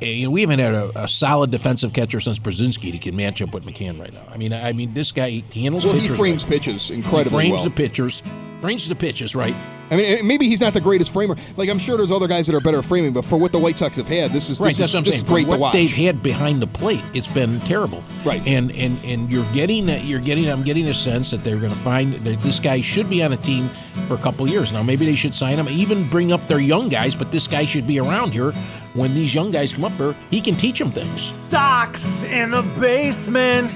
You 0.00 0.24
know, 0.24 0.30
we 0.30 0.40
haven't 0.40 0.58
had 0.58 0.74
a, 0.74 1.04
a 1.04 1.08
solid 1.08 1.50
defensive 1.50 1.92
catcher 1.92 2.20
since 2.20 2.38
Pierzynski 2.38 2.92
that 2.92 3.02
can 3.02 3.16
match 3.16 3.40
up 3.42 3.52
with 3.54 3.64
McCann 3.64 4.00
right 4.00 4.12
now. 4.12 4.24
I 4.30 4.36
mean, 4.36 4.52
I 4.52 4.72
mean, 4.72 4.94
this 4.94 5.12
guy 5.12 5.30
he 5.30 5.62
handles. 5.62 5.84
Well, 5.84 5.94
he 5.94 6.08
frames 6.08 6.44
right. 6.44 6.52
pitches 6.52 6.88
He 6.88 6.94
incredibly 6.94 7.30
frames 7.38 7.54
well. 7.56 7.64
the 7.64 7.70
pitchers, 7.70 8.22
frames 8.66 8.88
the 8.88 8.96
pitches 8.96 9.36
right. 9.36 9.54
I 9.92 9.94
mean, 9.94 10.26
maybe 10.26 10.48
he's 10.48 10.60
not 10.60 10.74
the 10.74 10.80
greatest 10.80 11.12
framer. 11.12 11.36
Like 11.56 11.68
I'm 11.68 11.78
sure 11.78 11.96
there's 11.96 12.10
other 12.10 12.26
guys 12.26 12.48
that 12.48 12.56
are 12.56 12.60
better 12.60 12.78
at 12.80 12.84
framing, 12.84 13.12
but 13.12 13.24
for 13.24 13.36
what 13.38 13.52
the 13.52 13.60
White 13.60 13.78
Sox 13.78 13.94
have 13.94 14.08
had, 14.08 14.32
this 14.32 14.50
is 14.50 14.58
Right, 14.58 14.70
this 14.70 14.78
that's 14.78 14.88
is, 14.90 14.94
what 14.94 14.98
I'm 14.98 15.04
this 15.04 15.14
saying. 15.14 15.26
great 15.26 15.44
For 15.44 15.50
what 15.50 15.56
to 15.56 15.60
watch. 15.60 15.72
they've 15.74 15.88
had 15.92 16.20
behind 16.20 16.60
the 16.60 16.66
plate, 16.66 17.04
it's 17.14 17.28
been 17.28 17.60
terrible. 17.60 18.02
Right. 18.24 18.44
and 18.44 18.72
and 18.72 18.98
and 19.04 19.30
you're 19.30 19.46
getting 19.52 19.86
that. 19.86 20.02
You're 20.02 20.18
getting. 20.18 20.50
I'm 20.50 20.64
getting 20.64 20.88
a 20.88 20.94
sense 20.94 21.30
that 21.30 21.44
they're 21.44 21.58
going 21.58 21.70
to 21.70 21.78
find 21.78 22.14
that 22.26 22.40
this 22.40 22.58
guy 22.58 22.80
should 22.80 23.08
be 23.08 23.22
on 23.22 23.32
a 23.34 23.36
team 23.36 23.70
for 24.08 24.14
a 24.14 24.18
couple 24.18 24.48
years 24.48 24.72
now. 24.72 24.82
Maybe 24.82 25.06
they 25.06 25.14
should 25.14 25.32
sign 25.32 25.56
him, 25.60 25.68
even 25.68 26.08
bring 26.08 26.32
up 26.32 26.48
their 26.48 26.58
young 26.58 26.88
guys. 26.88 27.14
But 27.14 27.30
this 27.30 27.46
guy 27.46 27.66
should 27.66 27.86
be 27.86 28.00
around 28.00 28.32
here 28.32 28.50
when 28.94 29.14
these 29.14 29.32
young 29.32 29.52
guys 29.52 29.72
come 29.72 29.84
up 29.84 29.92
here. 29.92 30.16
He 30.30 30.40
can 30.40 30.56
teach 30.56 30.80
them 30.80 30.90
things. 30.90 31.22
Sox 31.32 32.24
in 32.24 32.50
the 32.50 32.62
basement. 32.80 33.70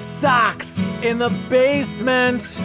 Sox 0.00 0.78
in 1.02 1.18
the 1.18 1.28
basement. 1.50 2.58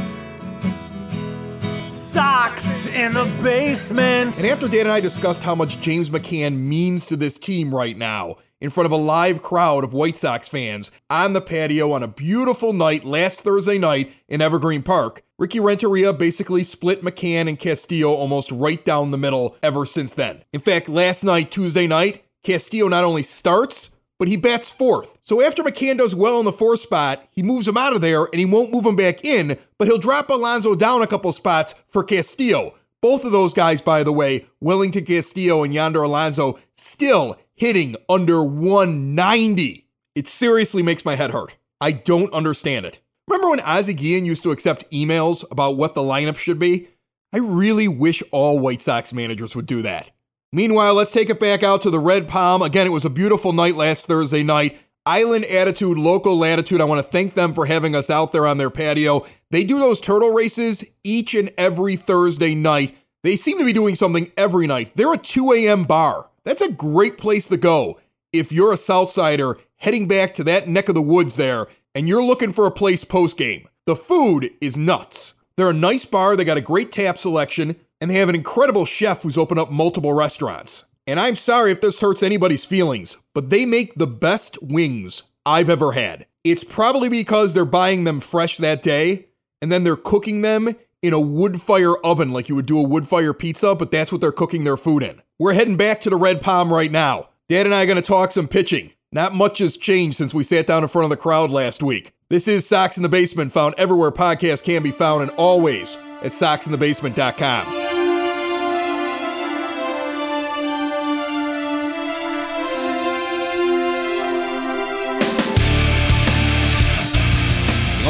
Sox 2.12 2.88
in 2.88 3.14
the 3.14 3.24
basement. 3.42 4.38
And 4.38 4.46
after 4.46 4.68
Dan 4.68 4.82
and 4.82 4.92
I 4.92 5.00
discussed 5.00 5.44
how 5.44 5.56
much 5.56 5.80
James 5.80 6.10
McCann 6.10 6.58
means 6.58 7.06
to 7.06 7.16
this 7.16 7.40
team 7.40 7.74
right 7.74 7.96
now, 7.96 8.36
in 8.60 8.70
front 8.70 8.86
of 8.86 8.92
a 8.92 8.98
live 8.98 9.42
crowd 9.42 9.86
of 9.86 9.94
White 9.94 10.18
Sox 10.18 10.50
fans 10.50 10.92
on 11.10 11.32
the 11.32 11.40
patio 11.40 11.94
on 11.94 12.04
a 12.04 12.10
beautiful 12.10 12.74
night 12.74 13.06
last 13.06 13.46
Thursday 13.46 13.78
night 13.78 14.12
in 14.28 14.42
Evergreen 14.42 14.84
Park, 14.84 15.24
Ricky 15.40 15.62
Renteria 15.62 16.12
basically 16.12 16.64
split 16.64 17.02
McCann 17.02 17.48
and 17.48 17.58
Castillo 17.58 18.14
almost 18.14 18.52
right 18.52 18.84
down 18.84 19.12
the 19.12 19.18
middle 19.18 19.56
ever 19.64 19.86
since 19.86 20.14
then. 20.14 20.44
In 20.52 20.60
fact, 20.60 20.90
last 20.90 21.24
night, 21.24 21.50
Tuesday 21.50 21.88
night, 21.88 22.26
Castillo 22.44 22.90
not 22.90 23.06
only 23.06 23.24
starts, 23.24 23.90
but 24.22 24.28
he 24.28 24.38
bats 24.38 24.70
fourth. 24.70 25.18
So 25.24 25.42
after 25.42 25.64
McCann 25.64 25.98
does 25.98 26.14
well 26.14 26.38
in 26.38 26.46
the 26.46 26.52
fourth 26.52 26.82
spot, 26.82 27.28
he 27.32 27.42
moves 27.42 27.68
him 27.68 27.76
out 27.76 27.96
of 27.96 28.02
there 28.02 28.26
and 28.26 28.36
he 28.36 28.46
won't 28.46 28.72
move 28.72 28.86
him 28.86 28.96
back 28.96 29.26
in, 29.26 29.58
but 29.80 29.88
he'll 29.88 29.98
drop 29.98 30.30
Alonso 30.30 30.76
down 30.76 31.02
a 31.02 31.08
couple 31.08 31.32
spots 31.32 31.74
for 31.88 32.04
Castillo. 32.04 32.76
Both 33.02 33.26
of 33.26 33.32
those 33.32 33.56
guys, 33.56 33.82
by 33.82 34.04
the 34.04 34.12
way, 34.14 34.46
Wellington 34.60 35.06
Castillo 35.06 35.64
and 35.64 35.74
Yonder 35.74 36.04
Alonso, 36.04 36.60
still 36.76 37.36
hitting 37.56 37.96
under 38.08 38.44
190. 38.44 39.88
It 40.14 40.28
seriously 40.28 40.84
makes 40.84 41.04
my 41.04 41.16
head 41.16 41.32
hurt. 41.32 41.58
I 41.82 41.92
don't 41.92 42.32
understand 42.32 42.86
it. 42.86 43.00
Remember 43.28 43.50
when 43.50 43.62
Ozzie 43.62 43.96
Guillen 43.96 44.26
used 44.26 44.44
to 44.44 44.52
accept 44.52 44.88
emails 44.92 45.44
about 45.50 45.78
what 45.78 45.96
the 45.96 46.02
lineup 46.02 46.38
should 46.38 46.60
be? 46.60 46.90
I 47.34 47.40
really 47.40 47.88
wish 47.88 48.22
all 48.30 48.60
White 48.60 48.84
Sox 48.84 49.14
managers 49.14 49.56
would 49.56 49.66
do 49.66 49.82
that. 49.82 50.12
Meanwhile, 50.54 50.96
let's 50.96 51.12
take 51.12 51.30
it 51.30 51.40
back 51.40 51.64
out 51.64 51.82
to 51.84 51.90
the 51.90 52.00
Red 52.00 52.28
Palm. 52.28 52.62
Again, 52.62 52.86
it 52.86 52.92
was 52.92 53.06
a 53.06 53.10
beautiful 53.10 53.54
night 53.54 53.76
last 53.76 54.06
Thursday 54.06 54.44
night. 54.44 54.78
Island 55.06 55.46
Attitude, 55.46 55.98
Local 55.98 56.38
Latitude. 56.38 56.82
I 56.82 56.86
want 56.86 57.00
to 57.00 57.10
thank 57.10 57.34
them 57.34 57.54
for 57.54 57.66
having 57.66 57.96
us 57.96 58.10
out 58.10 58.34
there 58.34 58.46
on 58.46 58.58
their 58.58 58.70
patio. 58.70 59.26
They 59.50 59.64
do 59.64 59.80
those 59.80 60.02
turtle 60.02 60.32
races 60.32 60.84
each 61.04 61.34
and 61.34 61.52
every 61.58 61.96
Thursday 61.96 62.54
night. 62.54 62.96
They 63.24 63.36
seem 63.36 63.58
to 63.60 63.66
be 63.66 63.74
doing 63.74 63.96
something 63.96 64.32
every 64.36 64.68
night. 64.68 64.92
They're 64.96 65.14
a 65.14 65.18
2 65.18 65.54
a.m. 65.54 65.86
bar. 65.86 66.30
That's 66.44 66.62
a 66.62 66.72
great 66.72 67.18
place 67.18 67.48
to 67.48 67.58
go 67.58 68.00
if 68.34 68.52
you're 68.52 68.74
a 68.74 68.78
Southsider 68.78 69.60
heading 69.78 70.08
back 70.08 70.34
to 70.36 70.44
that 70.44 70.68
neck 70.68 70.90
of 70.90 70.96
the 70.96 71.02
woods 71.02 71.36
there 71.36 71.68
and 71.96 72.08
you're 72.08 72.24
looking 72.24 72.54
for 72.54 72.66
a 72.66 72.72
place 72.72 73.04
post 73.04 73.38
game. 73.38 73.68
The 73.86 73.96
food 73.96 74.52
is 74.60 74.78
nuts. 74.78 75.34
They're 75.56 75.70
a 75.70 75.74
nice 75.74 76.06
bar, 76.06 76.36
they 76.36 76.44
got 76.44 76.58
a 76.58 76.62
great 76.62 76.92
tap 76.92 77.18
selection, 77.18 77.76
and 78.02 78.10
they 78.10 78.16
have 78.16 78.28
an 78.28 78.36
incredible 78.36 78.86
chef 78.86 79.22
who's 79.22 79.38
opened 79.38 79.60
up 79.60 79.72
multiple 79.72 80.14
restaurants. 80.14 80.84
And 81.08 81.20
I'm 81.20 81.36
sorry 81.36 81.72
if 81.72 81.82
this 81.82 82.02
hurts 82.02 82.24
anybody's 82.24 82.66
feelings, 82.66 83.18
but 83.34 83.50
they 83.50 83.66
make 83.66 83.96
the 83.96 84.08
best 84.08 84.62
wings 84.62 85.24
I've 85.46 85.70
ever 85.70 85.94
had. 85.94 86.26
It's 86.44 86.64
probably 86.64 87.10
because 87.10 87.54
they're 87.54 87.66
buying 87.66 88.04
them 88.04 88.20
fresh 88.20 88.58
that 88.58 88.82
day 88.82 89.28
and 89.62 89.72
then 89.72 89.84
they're 89.84 89.96
cooking 89.96 90.42
them 90.42 90.76
in 91.02 91.14
a 91.14 91.20
wood 91.20 91.62
fire 91.62 91.96
oven 91.98 92.32
like 92.32 92.50
you 92.50 92.56
would 92.56 92.66
do 92.66 92.80
a 92.80 92.88
wood 92.88 93.08
fire 93.08 93.34
pizza, 93.34 93.76
but 93.76 93.92
that's 93.92 94.12
what 94.12 94.22
they're 94.22 94.32
cooking 94.32 94.64
their 94.64 94.78
food 94.78 95.04
in. 95.04 95.22
We're 95.40 95.54
heading 95.54 95.78
back 95.78 96.02
to 96.02 96.10
the 96.10 96.16
Red 96.16 96.42
Palm 96.42 96.74
right 96.74 96.92
now. 96.92 97.30
Dad 97.50 97.66
and 97.66 97.76
I 97.76 97.84
are 97.84 97.88
going 97.88 97.96
to 97.96 98.02
talk 98.02 98.32
some 98.32 98.48
pitching. 98.48 98.94
Not 99.12 99.34
much 99.36 99.60
has 99.60 99.78
changed 99.78 100.18
since 100.18 100.34
we 100.34 100.44
sat 100.44 100.68
down 100.68 100.84
in 100.84 100.90
front 100.90 101.04
of 101.04 101.10
the 101.10 101.18
crowd 101.18 101.50
last 101.50 101.84
week. 101.84 102.14
This 102.30 102.48
is 102.48 102.66
Sox 102.66 102.96
in 102.96 103.04
the 103.04 103.10
Basement, 103.10 103.52
found 103.52 103.76
everywhere 103.78 104.12
podcasts 104.12 104.64
can 104.64 104.84
be 104.84 104.92
found 104.92 105.24
and 105.24 105.32
always 105.32 105.98
at 106.22 106.32
soxinthebasement.com. 106.32 107.91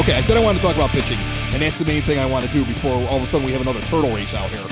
Okay, 0.01 0.13
I 0.17 0.21
said 0.21 0.35
I 0.35 0.39
wanted 0.43 0.61
to 0.61 0.65
talk 0.65 0.75
about 0.75 0.89
pitching, 0.89 1.17
and 1.53 1.61
that's 1.61 1.77
the 1.77 1.85
main 1.85 2.01
thing 2.01 2.17
I 2.17 2.25
want 2.25 2.43
to 2.45 2.51
do 2.51 2.65
before 2.65 2.93
all 3.07 3.17
of 3.17 3.23
a 3.23 3.25
sudden 3.27 3.45
we 3.45 3.51
have 3.51 3.61
another 3.61 3.81
turtle 3.81 4.11
race 4.15 4.33
out 4.33 4.49
here. 4.49 4.59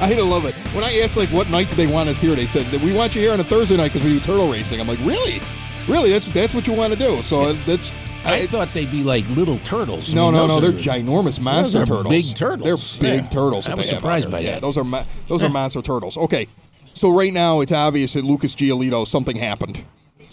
I 0.00 0.14
love 0.20 0.44
it. 0.46 0.54
When 0.74 0.82
I 0.82 0.98
asked 0.98 1.16
like 1.16 1.28
what 1.28 1.48
night 1.48 1.70
do 1.70 1.76
they 1.76 1.86
want 1.86 2.08
us 2.08 2.20
here, 2.20 2.34
they 2.34 2.46
said 2.46 2.64
that 2.66 2.80
we 2.80 2.92
want 2.92 3.14
you 3.14 3.20
here 3.20 3.32
on 3.32 3.38
a 3.38 3.44
Thursday 3.44 3.76
night 3.76 3.92
because 3.92 4.02
we 4.04 4.14
do 4.14 4.20
turtle 4.20 4.50
racing. 4.50 4.80
I'm 4.80 4.88
like, 4.88 4.98
really, 5.00 5.40
really? 5.86 6.10
That's 6.10 6.26
that's 6.32 6.54
what 6.54 6.66
you 6.66 6.72
want 6.72 6.92
to 6.92 6.98
do? 6.98 7.22
So 7.22 7.42
uh, 7.42 7.56
that's 7.66 7.92
I 8.24 8.46
thought 8.46 8.68
they'd 8.72 8.90
be 8.90 9.04
like 9.04 9.28
little 9.30 9.58
turtles. 9.60 10.10
I 10.10 10.14
No, 10.14 10.32
mean, 10.32 10.40
no, 10.40 10.46
no. 10.48 10.60
They're 10.60 10.72
ginormous 10.72 11.38
monster 11.38 11.86
turtles. 11.86 12.08
big 12.08 12.34
turtles. 12.34 12.98
They're 12.98 13.16
big 13.18 13.24
Yeah. 13.24 13.30
turtles. 13.30 13.68
I 13.68 13.74
was 13.74 13.86
they 13.86 13.94
have 13.94 13.96
out 13.96 14.00
surprised 14.00 14.30
by 14.30 14.40
Yeah, 14.40 14.52
that. 14.52 14.60
those 14.60 14.76
are 14.76 14.84
ma- 14.84 15.04
those 15.28 15.42
are 15.44 15.48
monster 15.48 15.82
turtles. 15.82 16.16
Okay, 16.16 16.48
so 16.94 17.10
right 17.10 17.32
now 17.32 17.60
it's 17.60 17.72
obvious 17.72 18.14
that 18.14 18.24
Lucas 18.24 18.56
Giolito 18.56 19.06
something 19.06 19.36
happened. 19.36 19.82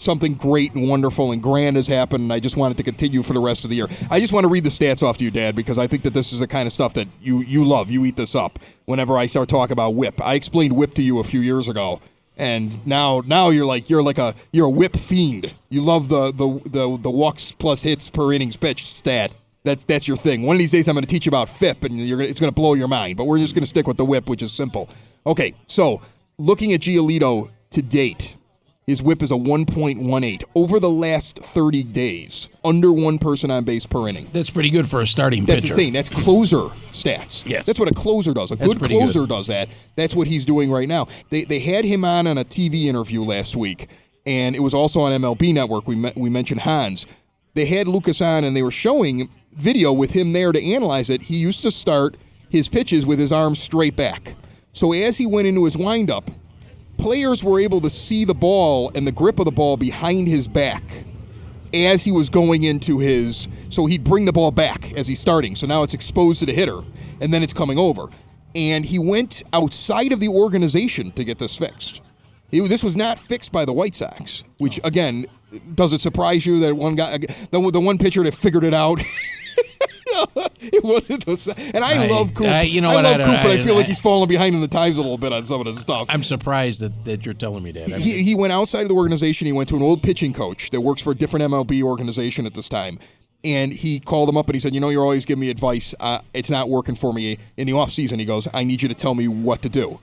Something 0.02 0.34
great 0.34 0.74
and 0.74 0.88
wonderful 0.88 1.30
and 1.30 1.40
grand 1.40 1.76
has 1.76 1.86
happened, 1.86 2.22
and 2.22 2.32
I 2.32 2.40
just 2.40 2.56
want 2.56 2.72
it 2.74 2.76
to 2.78 2.82
continue 2.82 3.22
for 3.22 3.34
the 3.34 3.40
rest 3.40 3.62
of 3.62 3.70
the 3.70 3.76
year. 3.76 3.86
I 4.10 4.18
just 4.18 4.32
want 4.32 4.42
to 4.42 4.48
read 4.48 4.64
the 4.64 4.70
stats 4.70 5.00
off 5.00 5.16
to 5.18 5.24
you, 5.24 5.30
Dad, 5.30 5.54
because 5.54 5.78
I 5.78 5.86
think 5.86 6.02
that 6.02 6.12
this 6.12 6.32
is 6.32 6.40
the 6.40 6.48
kind 6.48 6.66
of 6.66 6.72
stuff 6.72 6.94
that 6.94 7.06
you 7.20 7.42
you 7.42 7.64
love. 7.64 7.88
You 7.88 8.04
eat 8.04 8.16
this 8.16 8.34
up 8.34 8.58
whenever 8.86 9.16
I 9.16 9.26
start 9.26 9.48
talking 9.48 9.72
about 9.72 9.94
whip. 9.94 10.20
I 10.20 10.34
explained 10.34 10.72
whip 10.72 10.94
to 10.94 11.02
you 11.02 11.20
a 11.20 11.24
few 11.24 11.38
years 11.38 11.68
ago, 11.68 12.00
and 12.36 12.84
now 12.84 13.22
now 13.24 13.50
you're 13.50 13.64
like 13.64 13.88
you're 13.88 14.02
like 14.02 14.18
a 14.18 14.34
you're 14.50 14.66
a 14.66 14.70
whip 14.70 14.96
fiend. 14.96 15.54
You 15.68 15.82
love 15.82 16.08
the 16.08 16.32
the 16.32 16.48
the, 16.68 16.98
the 17.00 17.10
walks 17.10 17.52
plus 17.52 17.84
hits 17.84 18.10
per 18.10 18.32
innings 18.32 18.56
pitched 18.56 18.96
stat. 18.96 19.32
That's 19.62 19.84
that's 19.84 20.08
your 20.08 20.16
thing. 20.16 20.42
One 20.42 20.56
of 20.56 20.58
these 20.58 20.72
days, 20.72 20.88
I'm 20.88 20.96
going 20.96 21.04
to 21.04 21.08
teach 21.08 21.26
you 21.26 21.30
about 21.30 21.48
FIP, 21.48 21.84
and 21.84 21.96
you're 21.96 22.20
it's 22.20 22.40
going 22.40 22.50
to 22.50 22.54
blow 22.54 22.74
your 22.74 22.88
mind. 22.88 23.16
But 23.16 23.26
we're 23.26 23.38
just 23.38 23.54
going 23.54 23.62
to 23.62 23.68
stick 23.68 23.86
with 23.86 23.98
the 23.98 24.04
whip, 24.04 24.28
which 24.28 24.42
is 24.42 24.50
simple. 24.50 24.88
Okay, 25.28 25.54
so 25.68 26.02
looking 26.38 26.72
at 26.72 26.80
Giolito 26.80 27.50
to 27.70 27.82
date, 27.82 28.36
his 28.86 29.02
whip 29.02 29.22
is 29.22 29.30
a 29.30 29.34
1.18 29.34 30.42
over 30.54 30.80
the 30.80 30.90
last 30.90 31.38
30 31.38 31.82
days, 31.84 32.48
under 32.64 32.92
one 32.92 33.18
person 33.18 33.50
on 33.50 33.64
base 33.64 33.86
per 33.86 34.08
inning. 34.08 34.28
That's 34.32 34.50
pretty 34.50 34.70
good 34.70 34.88
for 34.88 35.00
a 35.00 35.06
starting 35.06 35.44
That's 35.44 35.62
pitcher. 35.62 35.74
insane. 35.74 35.92
That's 35.92 36.08
closer 36.08 36.68
stats. 36.92 37.46
Yes. 37.46 37.64
That's 37.66 37.78
what 37.78 37.88
a 37.90 37.94
closer 37.94 38.34
does. 38.34 38.50
A 38.50 38.56
That's 38.56 38.68
good 38.68 38.78
pretty 38.80 38.98
closer 38.98 39.20
good. 39.20 39.28
does 39.28 39.46
that. 39.46 39.68
That's 39.96 40.14
what 40.14 40.26
he's 40.26 40.44
doing 40.44 40.70
right 40.70 40.88
now. 40.88 41.06
They, 41.30 41.44
they 41.44 41.60
had 41.60 41.84
him 41.84 42.04
on 42.04 42.26
on 42.26 42.38
a 42.38 42.44
TV 42.44 42.84
interview 42.86 43.22
last 43.22 43.54
week, 43.56 43.88
and 44.26 44.56
it 44.56 44.60
was 44.60 44.74
also 44.74 45.00
on 45.00 45.12
MLB 45.12 45.54
Network. 45.54 45.86
We, 45.86 45.94
me- 45.96 46.12
we 46.16 46.28
mentioned 46.30 46.62
Hans. 46.62 47.06
They 47.54 47.66
had 47.66 47.86
Lucas 47.86 48.20
on, 48.20 48.44
and 48.44 48.56
they 48.56 48.62
were 48.62 48.70
showing 48.70 49.28
video 49.52 49.92
with 49.92 50.12
him 50.12 50.32
there 50.32 50.50
to 50.52 50.62
analyze 50.74 51.08
it. 51.10 51.22
He 51.22 51.36
used 51.36 51.62
to 51.62 51.70
start 51.70 52.16
his 52.48 52.68
pitches 52.68 53.06
with 53.06 53.18
his 53.18 53.30
arms 53.32 53.58
straight 53.60 53.94
back. 53.94 54.34
So 54.72 54.92
as 54.92 55.18
he 55.18 55.26
went 55.26 55.46
into 55.46 55.64
his 55.66 55.76
windup, 55.76 56.30
players 56.98 57.42
were 57.42 57.58
able 57.60 57.80
to 57.80 57.90
see 57.90 58.24
the 58.24 58.34
ball 58.34 58.90
and 58.94 59.06
the 59.06 59.12
grip 59.12 59.38
of 59.38 59.44
the 59.44 59.50
ball 59.52 59.76
behind 59.76 60.28
his 60.28 60.48
back 60.48 61.04
as 61.74 62.04
he 62.04 62.12
was 62.12 62.28
going 62.28 62.62
into 62.64 62.98
his 62.98 63.48
so 63.70 63.86
he'd 63.86 64.04
bring 64.04 64.26
the 64.26 64.32
ball 64.32 64.50
back 64.50 64.92
as 64.92 65.06
he's 65.06 65.20
starting. 65.20 65.56
So 65.56 65.66
now 65.66 65.82
it's 65.82 65.94
exposed 65.94 66.40
to 66.40 66.46
the 66.46 66.52
hitter 66.52 66.82
and 67.20 67.32
then 67.32 67.42
it's 67.42 67.52
coming 67.52 67.78
over. 67.78 68.08
And 68.54 68.84
he 68.84 68.98
went 68.98 69.42
outside 69.52 70.12
of 70.12 70.20
the 70.20 70.28
organization 70.28 71.12
to 71.12 71.24
get 71.24 71.38
this 71.38 71.56
fixed. 71.56 72.02
He- 72.50 72.60
this 72.68 72.84
was 72.84 72.96
not 72.96 73.18
fixed 73.18 73.50
by 73.50 73.64
the 73.64 73.72
white 73.72 73.94
sox 73.94 74.44
which 74.58 74.78
again 74.84 75.26
does 75.74 75.92
it 75.92 76.00
surprise 76.00 76.46
you 76.46 76.60
that 76.60 76.74
one 76.76 76.94
guy 76.94 77.18
the, 77.50 77.70
the 77.70 77.80
one 77.80 77.98
pitcher 77.98 78.22
that 78.22 78.34
figured 78.34 78.64
it 78.64 78.74
out 78.74 79.02
it 80.60 80.84
wasn't 80.84 81.24
those 81.26 81.46
and 81.48 81.78
i, 81.84 82.04
I- 82.04 82.06
love 82.08 82.34
coop 82.34 82.46
I- 82.46 82.62
you 82.62 82.80
know 82.80 82.90
I 82.90 82.94
what, 82.96 83.04
love 83.04 83.20
I- 83.20 83.24
coop 83.24 83.42
but 83.42 83.50
i, 83.50 83.62
feel 83.62 83.74
like 83.74 83.86
he's 83.86 84.00
falling 84.00 84.28
behind 84.28 84.54
in 84.54 84.60
the 84.60 84.68
times 84.68 84.98
a 84.98 85.02
little 85.02 85.18
bit 85.18 85.32
on 85.32 85.44
some 85.44 85.60
of 85.60 85.66
this 85.66 85.80
stuff 85.80 86.06
I'm 86.08 86.22
surprised 86.22 86.80
that, 86.80 87.04
that 87.04 87.24
you're 87.24 87.34
telling 87.34 87.62
me 87.62 87.70
that. 87.72 87.84
I 87.84 87.86
mean, 87.86 88.00
he, 88.00 88.22
he 88.22 88.34
went 88.34 88.52
outside 88.52 88.82
of 88.82 88.88
the 88.88 88.94
organization. 88.94 89.46
He 89.46 89.52
went 89.52 89.68
to 89.70 89.76
an 89.76 89.82
old 89.82 90.02
pitching 90.02 90.32
coach 90.32 90.70
that 90.70 90.80
works 90.80 91.00
for 91.00 91.12
a 91.12 91.14
different 91.14 91.44
MLB 91.50 91.82
organization 91.82 92.44
at 92.46 92.54
this 92.54 92.68
time. 92.68 92.98
And 93.44 93.72
he 93.72 93.98
called 93.98 94.28
him 94.28 94.36
up 94.36 94.46
and 94.46 94.54
he 94.54 94.60
said, 94.60 94.74
You 94.74 94.80
know, 94.80 94.88
you're 94.90 95.02
always 95.02 95.24
giving 95.24 95.40
me 95.40 95.50
advice. 95.50 95.94
Uh, 96.00 96.20
it's 96.34 96.50
not 96.50 96.68
working 96.68 96.94
for 96.94 97.12
me 97.12 97.38
in 97.56 97.66
the 97.66 97.72
offseason. 97.72 98.18
He 98.18 98.24
goes, 98.24 98.46
I 98.52 98.64
need 98.64 98.82
you 98.82 98.88
to 98.88 98.94
tell 98.94 99.14
me 99.14 99.26
what 99.28 99.62
to 99.62 99.68
do. 99.68 100.00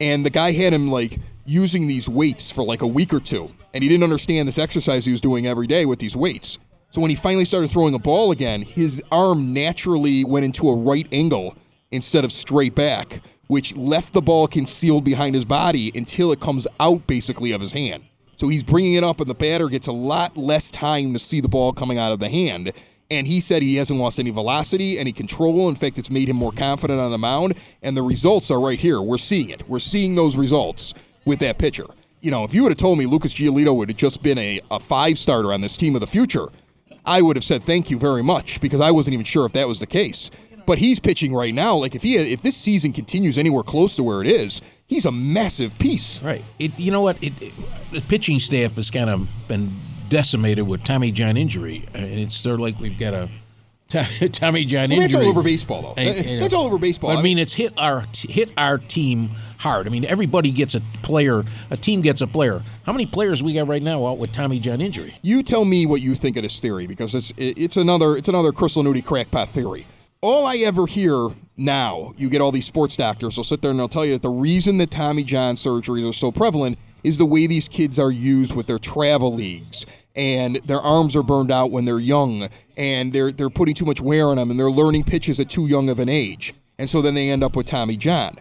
And 0.00 0.24
the 0.26 0.30
guy 0.30 0.52
had 0.52 0.72
him 0.72 0.90
like 0.90 1.18
using 1.44 1.86
these 1.86 2.08
weights 2.08 2.50
for 2.50 2.64
like 2.64 2.82
a 2.82 2.86
week 2.86 3.12
or 3.12 3.20
two. 3.20 3.50
And 3.74 3.82
he 3.82 3.88
didn't 3.88 4.04
understand 4.04 4.48
this 4.48 4.58
exercise 4.58 5.04
he 5.04 5.12
was 5.12 5.20
doing 5.20 5.46
every 5.46 5.66
day 5.66 5.86
with 5.86 5.98
these 5.98 6.16
weights. 6.16 6.58
So 6.92 7.00
when 7.00 7.08
he 7.08 7.16
finally 7.16 7.46
started 7.46 7.70
throwing 7.70 7.94
a 7.94 7.98
ball 7.98 8.32
again, 8.32 8.60
his 8.60 9.02
arm 9.10 9.54
naturally 9.54 10.24
went 10.24 10.44
into 10.44 10.68
a 10.68 10.76
right 10.76 11.08
angle 11.10 11.56
instead 11.90 12.22
of 12.22 12.30
straight 12.30 12.74
back, 12.74 13.22
which 13.46 13.74
left 13.74 14.12
the 14.12 14.20
ball 14.20 14.46
concealed 14.46 15.02
behind 15.02 15.34
his 15.34 15.46
body 15.46 15.90
until 15.94 16.32
it 16.32 16.40
comes 16.40 16.68
out 16.78 17.06
basically 17.06 17.50
of 17.52 17.62
his 17.62 17.72
hand. 17.72 18.04
So 18.36 18.48
he's 18.48 18.62
bringing 18.62 18.92
it 18.92 19.04
up, 19.04 19.20
and 19.20 19.30
the 19.30 19.34
batter 19.34 19.70
gets 19.70 19.86
a 19.86 19.92
lot 19.92 20.36
less 20.36 20.70
time 20.70 21.14
to 21.14 21.18
see 21.18 21.40
the 21.40 21.48
ball 21.48 21.72
coming 21.72 21.96
out 21.96 22.12
of 22.12 22.20
the 22.20 22.28
hand. 22.28 22.74
And 23.10 23.26
he 23.26 23.40
said 23.40 23.62
he 23.62 23.76
hasn't 23.76 23.98
lost 23.98 24.20
any 24.20 24.30
velocity, 24.30 24.98
any 24.98 25.12
control. 25.12 25.70
In 25.70 25.76
fact, 25.76 25.96
it's 25.98 26.10
made 26.10 26.28
him 26.28 26.36
more 26.36 26.52
confident 26.52 27.00
on 27.00 27.10
the 27.10 27.16
mound. 27.16 27.54
And 27.80 27.96
the 27.96 28.02
results 28.02 28.50
are 28.50 28.60
right 28.60 28.78
here. 28.78 29.00
We're 29.00 29.16
seeing 29.16 29.48
it. 29.48 29.66
We're 29.66 29.78
seeing 29.78 30.14
those 30.14 30.36
results 30.36 30.92
with 31.24 31.38
that 31.38 31.56
pitcher. 31.56 31.86
You 32.20 32.30
know, 32.30 32.44
if 32.44 32.52
you 32.52 32.62
would 32.62 32.72
have 32.72 32.78
told 32.78 32.98
me 32.98 33.06
Lucas 33.06 33.32
Giolito 33.32 33.74
would 33.74 33.88
have 33.88 33.96
just 33.96 34.22
been 34.22 34.36
a, 34.36 34.60
a 34.70 34.78
five 34.78 35.18
starter 35.18 35.54
on 35.54 35.62
this 35.62 35.76
team 35.76 35.94
of 35.94 36.02
the 36.02 36.06
future, 36.06 36.48
I 37.04 37.22
would 37.22 37.36
have 37.36 37.44
said 37.44 37.64
thank 37.64 37.90
you 37.90 37.98
very 37.98 38.22
much 38.22 38.60
because 38.60 38.80
I 38.80 38.90
wasn't 38.90 39.14
even 39.14 39.24
sure 39.24 39.46
if 39.46 39.52
that 39.52 39.68
was 39.68 39.80
the 39.80 39.86
case. 39.86 40.30
But 40.64 40.78
he's 40.78 41.00
pitching 41.00 41.34
right 41.34 41.52
now. 41.52 41.74
Like 41.76 41.94
if 41.94 42.02
he 42.02 42.16
if 42.16 42.42
this 42.42 42.56
season 42.56 42.92
continues 42.92 43.36
anywhere 43.36 43.64
close 43.64 43.96
to 43.96 44.02
where 44.02 44.20
it 44.20 44.28
is, 44.28 44.62
he's 44.86 45.04
a 45.04 45.12
massive 45.12 45.76
piece. 45.78 46.22
Right. 46.22 46.44
It, 46.58 46.78
you 46.78 46.92
know 46.92 47.00
what? 47.00 47.22
It, 47.22 47.40
it, 47.42 47.52
the 47.90 48.00
pitching 48.02 48.38
staff 48.38 48.76
has 48.76 48.90
kind 48.90 49.10
of 49.10 49.28
been 49.48 49.76
decimated 50.08 50.68
with 50.68 50.84
Tommy 50.84 51.10
John 51.10 51.36
injury, 51.36 51.88
and 51.94 52.04
it's 52.04 52.36
sort 52.36 52.54
of 52.54 52.60
like 52.60 52.78
we've 52.78 52.98
got 52.98 53.12
a 53.14 53.28
Tommy 54.32 54.64
John 54.64 54.90
Well, 54.90 55.00
injury. 55.00 55.00
that's 55.00 55.14
all 55.14 55.28
over 55.28 55.42
baseball, 55.42 55.82
though. 55.82 55.94
And- 55.96 56.26
and- 56.26 56.42
That's 56.42 56.54
all 56.54 56.66
over 56.66 56.78
baseball. 56.78 57.10
I 57.10 57.14
I 57.14 57.16
mean, 57.16 57.24
mean- 57.24 57.38
it's 57.38 57.52
hit 57.54 57.72
our 57.76 58.04
hit 58.14 58.50
our 58.56 58.78
team 58.78 59.30
hard. 59.58 59.86
I 59.86 59.90
mean, 59.90 60.04
everybody 60.04 60.50
gets 60.50 60.74
a 60.74 60.80
player. 61.02 61.44
A 61.70 61.76
team 61.76 62.00
gets 62.00 62.20
a 62.20 62.26
player. 62.26 62.62
How 62.84 62.92
many 62.92 63.06
players 63.06 63.42
we 63.42 63.52
got 63.54 63.68
right 63.68 63.82
now 63.82 64.06
out 64.06 64.18
with 64.18 64.32
Tommy 64.32 64.58
John 64.58 64.80
injury? 64.80 65.14
You 65.22 65.42
tell 65.42 65.64
me 65.64 65.86
what 65.86 66.00
you 66.00 66.14
think 66.14 66.36
of 66.36 66.42
this 66.42 66.58
theory 66.58 66.86
because 66.86 67.14
it's 67.14 67.32
it's 67.36 67.76
another 67.76 68.16
it's 68.16 68.28
another 68.28 68.52
Chris 68.52 68.76
Lanuti 68.76 69.04
crackpot 69.04 69.48
theory. 69.50 69.86
All 70.20 70.46
I 70.46 70.56
ever 70.58 70.86
hear 70.86 71.28
now, 71.56 72.14
you 72.16 72.28
get 72.30 72.40
all 72.40 72.52
these 72.52 72.64
sports 72.66 72.96
doctors 72.96 73.34
They'll 73.36 73.44
sit 73.44 73.60
there 73.60 73.70
and 73.72 73.78
they'll 73.80 73.88
tell 73.88 74.04
you 74.06 74.12
that 74.12 74.22
the 74.22 74.30
reason 74.30 74.78
that 74.78 74.90
Tommy 74.90 75.24
John 75.24 75.56
surgeries 75.56 76.08
are 76.08 76.12
so 76.12 76.30
prevalent 76.32 76.78
is 77.04 77.18
the 77.18 77.26
way 77.26 77.46
these 77.48 77.66
kids 77.68 77.98
are 77.98 78.10
used 78.12 78.54
with 78.54 78.66
their 78.68 78.78
travel 78.78 79.34
leagues 79.34 79.84
and 80.14 80.56
their 80.66 80.80
arms 80.80 81.16
are 81.16 81.22
burned 81.22 81.50
out 81.50 81.70
when 81.70 81.84
they're 81.84 81.98
young 81.98 82.48
and 82.76 83.12
they're 83.12 83.32
they're 83.32 83.50
putting 83.50 83.74
too 83.74 83.84
much 83.84 84.00
wear 84.00 84.28
on 84.28 84.36
them 84.36 84.50
and 84.50 84.58
they're 84.58 84.70
learning 84.70 85.04
pitches 85.04 85.40
at 85.40 85.48
too 85.48 85.66
young 85.66 85.88
of 85.88 85.98
an 85.98 86.08
age. 86.08 86.54
And 86.78 86.90
so 86.90 87.00
then 87.02 87.14
they 87.14 87.30
end 87.30 87.44
up 87.44 87.54
with 87.54 87.66
Tommy 87.66 87.96
John 87.96 88.36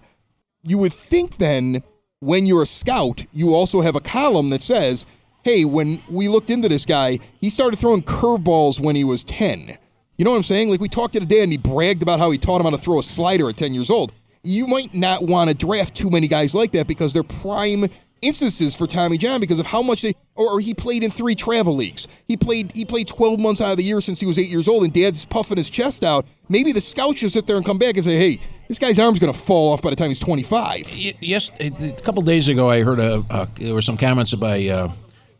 you 0.63 0.77
would 0.77 0.93
think 0.93 1.37
then 1.37 1.83
when 2.19 2.45
you're 2.45 2.63
a 2.63 2.67
scout, 2.67 3.25
you 3.31 3.53
also 3.53 3.81
have 3.81 3.95
a 3.95 3.99
column 3.99 4.49
that 4.51 4.61
says, 4.61 5.05
hey, 5.43 5.65
when 5.65 6.01
we 6.09 6.27
looked 6.27 6.49
into 6.49 6.69
this 6.69 6.85
guy, 6.85 7.19
he 7.39 7.49
started 7.49 7.79
throwing 7.79 8.03
curveballs 8.03 8.79
when 8.79 8.95
he 8.95 9.03
was 9.03 9.23
10. 9.23 9.77
You 10.17 10.25
know 10.25 10.31
what 10.31 10.37
I'm 10.37 10.43
saying? 10.43 10.69
Like 10.69 10.79
we 10.79 10.89
talked 10.89 11.13
to 11.13 11.19
the 11.19 11.25
day 11.25 11.41
and 11.41 11.51
he 11.51 11.57
bragged 11.57 12.03
about 12.03 12.19
how 12.19 12.29
he 12.29 12.37
taught 12.37 12.61
him 12.61 12.65
how 12.65 12.71
to 12.71 12.77
throw 12.77 12.99
a 12.99 13.03
slider 13.03 13.49
at 13.49 13.57
10 13.57 13.73
years 13.73 13.89
old. 13.89 14.13
You 14.43 14.67
might 14.67 14.93
not 14.93 15.23
want 15.23 15.49
to 15.49 15.55
draft 15.55 15.95
too 15.95 16.09
many 16.09 16.27
guys 16.27 16.53
like 16.53 16.71
that 16.73 16.87
because 16.87 17.13
they're 17.13 17.23
prime 17.23 17.89
instances 18.21 18.75
for 18.75 18.87
Tommy 18.87 19.17
John 19.17 19.39
because 19.39 19.59
of 19.59 19.65
how 19.67 19.81
much 19.81 20.01
they 20.01 20.15
or, 20.35 20.53
or 20.53 20.59
he 20.59 20.73
played 20.73 21.03
in 21.03 21.11
three 21.11 21.35
travel 21.35 21.75
leagues. 21.75 22.07
He 22.27 22.37
played 22.37 22.71
he 22.73 22.85
played 22.85 23.07
12 23.07 23.39
months 23.39 23.61
out 23.61 23.71
of 23.71 23.77
the 23.77 23.83
year 23.83 24.01
since 24.01 24.19
he 24.19 24.25
was 24.25 24.37
8 24.37 24.47
years 24.47 24.67
old 24.67 24.83
and 24.83 24.93
dad's 24.93 25.25
puffing 25.25 25.57
his 25.57 25.69
chest 25.69 26.03
out. 26.03 26.25
Maybe 26.49 26.71
the 26.71 26.81
scouts 26.81 27.19
should 27.19 27.31
sit 27.31 27.47
there 27.47 27.57
and 27.57 27.65
come 27.65 27.77
back 27.77 27.95
and 27.95 28.03
say, 28.03 28.17
"Hey, 28.17 28.39
this 28.67 28.79
guy's 28.79 28.99
arm's 28.99 29.19
going 29.19 29.33
to 29.33 29.39
fall 29.39 29.73
off 29.73 29.81
by 29.81 29.89
the 29.89 29.95
time 29.95 30.09
he's 30.09 30.19
25." 30.19 30.95
Yes, 31.21 31.49
a 31.59 31.67
a 31.67 32.01
couple 32.01 32.21
days 32.23 32.47
ago, 32.47 32.69
I 32.69 32.83
heard 32.83 32.99
a, 32.99 33.23
uh 33.29 33.45
there 33.55 33.73
were 33.73 33.81
some 33.81 33.97
comments 33.97 34.33
by 34.35 34.67
uh, 34.67 34.91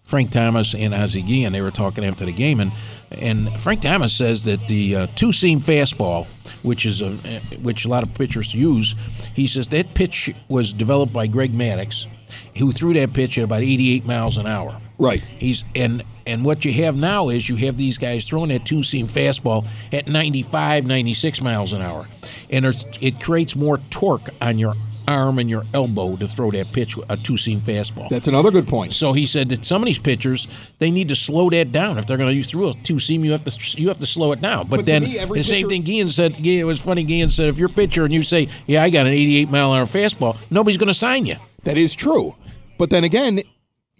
Frank 0.03 0.31
Thomas 0.31 0.73
and 0.73 0.93
Ozzie 0.93 1.21
Guillen. 1.21 1.53
They 1.53 1.61
were 1.61 1.71
talking 1.71 2.03
after 2.05 2.25
the 2.25 2.33
game, 2.33 2.59
and 2.59 2.71
and 3.11 3.59
Frank 3.61 3.81
Thomas 3.81 4.13
says 4.13 4.43
that 4.43 4.67
the 4.67 4.95
uh, 4.95 5.07
two 5.15 5.31
seam 5.31 5.59
fastball, 5.61 6.27
which 6.63 6.85
is 6.85 7.01
a 7.01 7.11
which 7.61 7.85
a 7.85 7.87
lot 7.87 8.03
of 8.03 8.13
pitchers 8.13 8.53
use, 8.53 8.95
he 9.33 9.47
says 9.47 9.67
that 9.69 9.93
pitch 9.93 10.33
was 10.49 10.73
developed 10.73 11.13
by 11.13 11.27
Greg 11.27 11.53
Maddux, 11.53 12.07
who 12.57 12.71
threw 12.71 12.93
that 12.93 13.13
pitch 13.13 13.37
at 13.37 13.43
about 13.43 13.61
88 13.61 14.05
miles 14.05 14.37
an 14.37 14.47
hour. 14.47 14.79
Right. 14.97 15.21
He's 15.21 15.63
and 15.75 16.03
and 16.27 16.45
what 16.45 16.63
you 16.63 16.71
have 16.83 16.95
now 16.95 17.29
is 17.29 17.49
you 17.49 17.55
have 17.55 17.77
these 17.77 17.97
guys 17.97 18.27
throwing 18.27 18.49
that 18.49 18.65
two 18.65 18.83
seam 18.83 19.07
fastball 19.07 19.67
at 19.91 20.07
95, 20.07 20.85
96 20.85 21.41
miles 21.41 21.73
an 21.73 21.81
hour, 21.81 22.07
and 22.51 22.65
it 23.01 23.19
creates 23.19 23.55
more 23.55 23.79
torque 23.89 24.29
on 24.39 24.59
your 24.59 24.75
arm 25.07 25.39
and 25.39 25.49
your 25.49 25.63
elbow 25.73 26.15
to 26.15 26.27
throw 26.27 26.51
that 26.51 26.71
pitch 26.71 26.95
a 27.09 27.17
two 27.17 27.35
seam 27.35 27.59
fastball. 27.61 28.07
That's 28.09 28.27
another 28.27 28.51
good 28.51 28.67
point. 28.67 28.93
so 28.93 29.13
he 29.13 29.25
said 29.25 29.49
that 29.49 29.65
some 29.65 29.81
of 29.81 29.87
these 29.87 29.97
pitchers 29.99 30.47
they 30.77 30.91
need 30.91 31.07
to 31.09 31.15
slow 31.15 31.49
that 31.49 31.71
down. 31.71 31.97
If 31.97 32.05
they're 32.05 32.17
going 32.17 32.29
to 32.29 32.35
use 32.35 32.49
through 32.49 32.69
a 32.69 32.73
two 32.75 32.99
seam, 32.99 33.25
you 33.25 33.31
have 33.31 33.43
to 33.45 33.81
you 33.81 33.87
have 33.87 33.99
to 33.99 34.05
slow 34.05 34.31
it 34.31 34.41
down. 34.41 34.67
But, 34.67 34.77
But 34.77 34.85
then 34.85 35.03
me, 35.03 35.17
the 35.25 35.43
same 35.43 35.67
thing 35.69 35.81
Guillen 35.81 36.09
said. 36.09 36.45
It 36.45 36.63
was 36.63 36.79
funny. 36.79 37.03
Guillen 37.03 37.29
said 37.29 37.47
if 37.49 37.57
you're 37.57 37.69
a 37.69 37.73
pitcher 37.73 38.05
and 38.05 38.13
you 38.13 38.23
say, 38.23 38.49
"Yeah, 38.67 38.83
I 38.83 38.91
got 38.91 39.07
an 39.07 39.13
88 39.13 39.49
mile 39.49 39.73
an 39.73 39.79
hour 39.79 39.85
fastball," 39.85 40.37
nobody's 40.49 40.77
going 40.77 40.87
to 40.87 40.93
sign 40.93 41.25
you. 41.25 41.37
That 41.63 41.77
is 41.77 41.93
true. 41.93 42.35
But 42.77 42.89
then 42.89 43.03
again, 43.03 43.41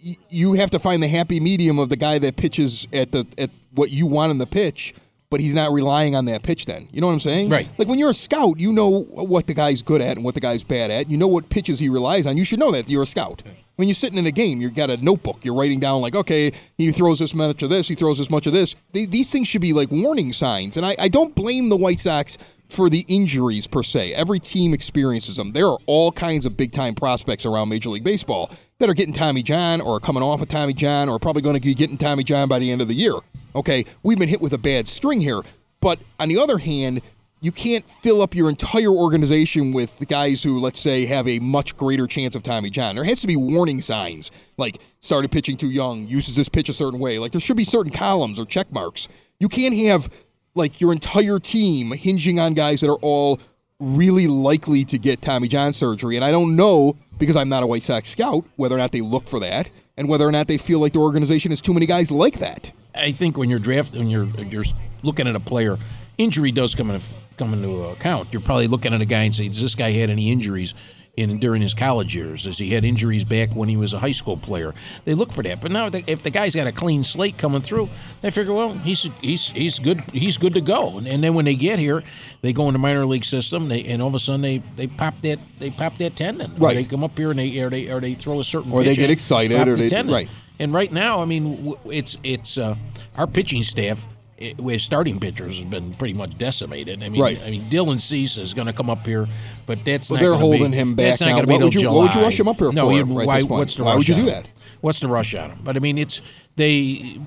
y- 0.04 0.16
you 0.28 0.54
have 0.54 0.70
to 0.70 0.78
find 0.78 1.02
the 1.02 1.08
happy 1.08 1.40
medium 1.40 1.78
of 1.78 1.88
the 1.88 1.96
guy 1.96 2.18
that 2.18 2.36
pitches 2.36 2.86
at 2.92 3.12
the 3.12 3.26
at 3.38 3.50
what 3.72 3.90
you 3.90 4.06
want 4.06 4.32
him 4.32 4.38
to 4.38 4.46
pitch, 4.46 4.94
but 5.30 5.40
he's 5.40 5.54
not 5.54 5.72
relying 5.72 6.14
on 6.14 6.24
that 6.26 6.42
pitch 6.42 6.66
then. 6.66 6.88
You 6.92 7.00
know 7.00 7.06
what 7.06 7.14
I'm 7.14 7.20
saying? 7.20 7.48
Right. 7.48 7.68
Like 7.78 7.88
when 7.88 7.98
you're 7.98 8.10
a 8.10 8.14
scout, 8.14 8.58
you 8.60 8.72
know 8.72 9.04
what 9.04 9.46
the 9.46 9.54
guy's 9.54 9.80
good 9.82 10.02
at 10.02 10.16
and 10.16 10.24
what 10.24 10.34
the 10.34 10.40
guy's 10.40 10.62
bad 10.62 10.90
at. 10.90 11.10
You 11.10 11.16
know 11.16 11.28
what 11.28 11.48
pitches 11.48 11.78
he 11.78 11.88
relies 11.88 12.26
on. 12.26 12.36
You 12.36 12.44
should 12.44 12.58
know 12.58 12.70
that 12.72 12.80
if 12.80 12.90
you're 12.90 13.02
a 13.02 13.06
scout. 13.06 13.42
When 13.76 13.88
you're 13.88 13.94
sitting 13.94 14.18
in 14.18 14.26
a 14.26 14.30
game, 14.30 14.60
you've 14.60 14.74
got 14.74 14.90
a 14.90 14.98
notebook. 14.98 15.44
You're 15.44 15.54
writing 15.54 15.80
down 15.80 16.02
like, 16.02 16.14
okay, 16.14 16.52
he 16.76 16.92
throws 16.92 17.18
this 17.20 17.34
much 17.34 17.62
of 17.62 17.70
this, 17.70 17.88
he 17.88 17.94
throws 17.94 18.18
this 18.18 18.28
much 18.28 18.46
of 18.46 18.52
this. 18.52 18.76
They, 18.92 19.06
these 19.06 19.30
things 19.30 19.48
should 19.48 19.62
be 19.62 19.72
like 19.72 19.90
warning 19.90 20.34
signs. 20.34 20.76
And 20.76 20.84
I, 20.84 20.94
I 21.00 21.08
don't 21.08 21.34
blame 21.34 21.70
the 21.70 21.76
White 21.76 21.98
Sox 21.98 22.36
for 22.72 22.88
the 22.88 23.04
injuries 23.06 23.66
per 23.66 23.82
se. 23.82 24.14
Every 24.14 24.40
team 24.40 24.72
experiences 24.72 25.36
them. 25.36 25.52
There 25.52 25.68
are 25.68 25.78
all 25.86 26.10
kinds 26.10 26.46
of 26.46 26.56
big 26.56 26.72
time 26.72 26.94
prospects 26.94 27.44
around 27.44 27.68
Major 27.68 27.90
League 27.90 28.02
Baseball 28.02 28.50
that 28.78 28.88
are 28.88 28.94
getting 28.94 29.12
Tommy 29.12 29.42
John 29.42 29.80
or 29.80 30.00
coming 30.00 30.22
off 30.22 30.40
of 30.40 30.48
Tommy 30.48 30.72
John 30.72 31.08
or 31.08 31.18
probably 31.18 31.42
going 31.42 31.54
to 31.54 31.60
be 31.60 31.74
getting 31.74 31.98
Tommy 31.98 32.24
John 32.24 32.48
by 32.48 32.58
the 32.58 32.72
end 32.72 32.80
of 32.80 32.88
the 32.88 32.94
year. 32.94 33.14
Okay, 33.54 33.84
we've 34.02 34.18
been 34.18 34.30
hit 34.30 34.40
with 34.40 34.54
a 34.54 34.58
bad 34.58 34.88
string 34.88 35.20
here. 35.20 35.42
But 35.80 35.98
on 36.18 36.28
the 36.28 36.38
other 36.38 36.58
hand, 36.58 37.02
you 37.42 37.52
can't 37.52 37.88
fill 37.88 38.22
up 38.22 38.34
your 38.34 38.48
entire 38.48 38.90
organization 38.90 39.72
with 39.72 39.92
guys 40.08 40.42
who, 40.42 40.58
let's 40.58 40.80
say, 40.80 41.04
have 41.06 41.28
a 41.28 41.40
much 41.40 41.76
greater 41.76 42.06
chance 42.06 42.34
of 42.34 42.42
Tommy 42.42 42.70
John. 42.70 42.94
There 42.94 43.04
has 43.04 43.20
to 43.20 43.26
be 43.26 43.36
warning 43.36 43.80
signs, 43.80 44.30
like 44.56 44.78
started 45.00 45.30
pitching 45.30 45.56
too 45.56 45.70
young, 45.70 46.06
uses 46.06 46.36
this 46.36 46.48
pitch 46.48 46.68
a 46.68 46.72
certain 46.72 47.00
way. 47.00 47.18
Like 47.18 47.32
there 47.32 47.40
should 47.40 47.56
be 47.56 47.64
certain 47.64 47.92
columns 47.92 48.40
or 48.40 48.46
check 48.46 48.72
marks. 48.72 49.08
You 49.40 49.48
can't 49.48 49.76
have 49.76 50.08
like 50.54 50.80
your 50.80 50.92
entire 50.92 51.38
team 51.38 51.92
hinging 51.92 52.38
on 52.38 52.54
guys 52.54 52.80
that 52.80 52.90
are 52.90 52.98
all 53.02 53.40
really 53.78 54.26
likely 54.26 54.84
to 54.84 54.98
get 54.98 55.22
Tommy 55.22 55.48
John 55.48 55.72
surgery. 55.72 56.16
And 56.16 56.24
I 56.24 56.30
don't 56.30 56.54
know 56.56 56.96
because 57.18 57.36
I'm 57.36 57.48
not 57.48 57.62
a 57.62 57.66
White 57.66 57.82
Sox 57.82 58.08
scout 58.08 58.44
whether 58.56 58.74
or 58.74 58.78
not 58.78 58.92
they 58.92 59.00
look 59.00 59.28
for 59.28 59.40
that 59.40 59.70
and 59.96 60.08
whether 60.08 60.26
or 60.26 60.32
not 60.32 60.46
they 60.48 60.58
feel 60.58 60.78
like 60.78 60.92
the 60.92 61.00
organization 61.00 61.50
has 61.50 61.60
too 61.60 61.74
many 61.74 61.86
guys 61.86 62.10
like 62.10 62.38
that. 62.38 62.72
I 62.94 63.12
think 63.12 63.36
when 63.36 63.48
you're 63.48 63.58
drafting, 63.58 64.00
when 64.00 64.10
you're 64.10 64.26
you're 64.44 64.64
looking 65.02 65.26
at 65.26 65.34
a 65.34 65.40
player, 65.40 65.78
injury 66.18 66.52
does 66.52 66.74
come 66.74 66.90
into 66.90 67.04
come 67.36 67.54
into 67.54 67.84
account. 67.84 68.28
You're 68.32 68.42
probably 68.42 68.68
looking 68.68 68.92
at 68.92 69.00
a 69.00 69.06
guy 69.06 69.22
and 69.22 69.34
say, 69.34 69.48
"Does 69.48 69.62
this 69.62 69.74
guy 69.74 69.92
had 69.92 70.10
any 70.10 70.30
injuries 70.30 70.74
in 71.16 71.38
during 71.38 71.60
his 71.60 71.74
college 71.74 72.16
years? 72.16 72.46
as 72.46 72.56
he 72.58 72.70
had 72.70 72.84
injuries 72.84 73.22
back 73.24 73.50
when 73.50 73.68
he 73.68 73.76
was 73.76 73.92
a 73.92 73.98
high 73.98 74.12
school 74.12 74.36
player?" 74.36 74.74
They 75.04 75.14
look 75.14 75.32
for 75.32 75.42
that. 75.42 75.60
But 75.60 75.70
now, 75.72 75.90
if 76.06 76.22
the 76.22 76.30
guy's 76.30 76.54
got 76.54 76.66
a 76.66 76.72
clean 76.72 77.02
slate 77.02 77.36
coming 77.38 77.62
through, 77.62 77.88
they 78.22 78.30
figure, 78.30 78.54
"Well, 78.54 78.74
he's 78.78 79.08
he's 79.20 79.48
he's 79.48 79.78
good. 79.78 80.00
He's 80.12 80.36
good 80.38 80.54
to 80.54 80.60
go." 80.60 80.98
And, 80.98 81.06
and 81.06 81.22
then 81.22 81.34
when 81.34 81.44
they 81.44 81.54
get 81.54 81.78
here, 81.78 82.02
they 82.40 82.52
go 82.52 82.66
into 82.68 82.78
minor 82.78 83.04
league 83.04 83.24
system, 83.24 83.68
they, 83.68 83.84
and 83.84 84.00
all 84.00 84.08
of 84.08 84.14
a 84.14 84.18
sudden 84.18 84.40
they, 84.42 84.62
they 84.76 84.86
pop 84.86 85.14
that 85.22 85.38
they 85.58 85.70
pop 85.70 85.98
that 85.98 86.16
tendon. 86.16 86.52
Or 86.52 86.66
Right. 86.68 86.74
they 86.76 86.84
come 86.84 87.04
up 87.04 87.16
here 87.18 87.30
and 87.30 87.38
they 87.38 87.58
or 87.60 87.68
they 87.70 87.90
or 87.90 88.00
they 88.00 88.14
throw 88.14 88.40
a 88.40 88.44
certain 88.44 88.72
Or 88.72 88.82
they 88.84 88.96
get 88.96 89.10
excited, 89.10 89.68
or 89.68 89.76
the 89.76 89.82
they- 89.82 89.88
tendon. 89.88 90.14
right. 90.14 90.28
And 90.58 90.72
right 90.72 90.92
now, 90.92 91.20
I 91.20 91.24
mean, 91.24 91.74
it's 91.86 92.16
it's 92.22 92.56
uh, 92.56 92.76
our 93.16 93.26
pitching 93.26 93.62
staff 93.64 94.06
it, 94.42 94.60
with 94.60 94.80
starting 94.80 95.18
pitchers 95.20 95.56
has 95.56 95.64
been 95.64 95.94
pretty 95.94 96.14
much 96.14 96.36
decimated. 96.38 97.02
I 97.02 97.08
mean, 97.08 97.20
Right. 97.22 97.40
I 97.44 97.50
mean, 97.50 97.62
Dylan 97.70 98.00
Cease 98.00 98.36
is 98.38 98.52
going 98.54 98.66
to 98.66 98.72
come 98.72 98.90
up 98.90 99.06
here, 99.06 99.28
but 99.66 99.84
that's 99.84 100.10
Well, 100.10 100.18
not 100.20 100.22
they're 100.22 100.34
holding 100.38 100.70
be, 100.72 100.76
him 100.76 100.96
that's 100.96 101.20
back 101.20 101.28
not 101.30 101.36
now. 101.36 101.42
be 101.46 101.52
What 101.52 101.62
would 101.62 101.74
you- 101.74 101.90
what 101.90 102.02
would 102.02 102.14
you 102.14 102.20
rush 102.20 102.38
him 102.40 102.48
up 102.48 102.58
here 102.58 102.72
no, 102.72 102.86
for 102.88 102.92
you- 102.92 103.04
this 103.04 103.26
why? 103.26 103.42
What's 103.42 103.76
the 103.76 103.84
Why 103.84 103.90
rush 103.94 103.98
would 103.98 104.08
you 104.08 104.14
do 104.16 104.24
that? 104.26 104.48
What's 104.80 105.00
the 105.00 105.08
rush 105.08 105.34
on 105.34 105.50
him? 105.50 105.58
But 105.62 105.76
I 105.76 105.78
mean, 105.78 105.96
it's 105.98 106.20
they. 106.56 107.18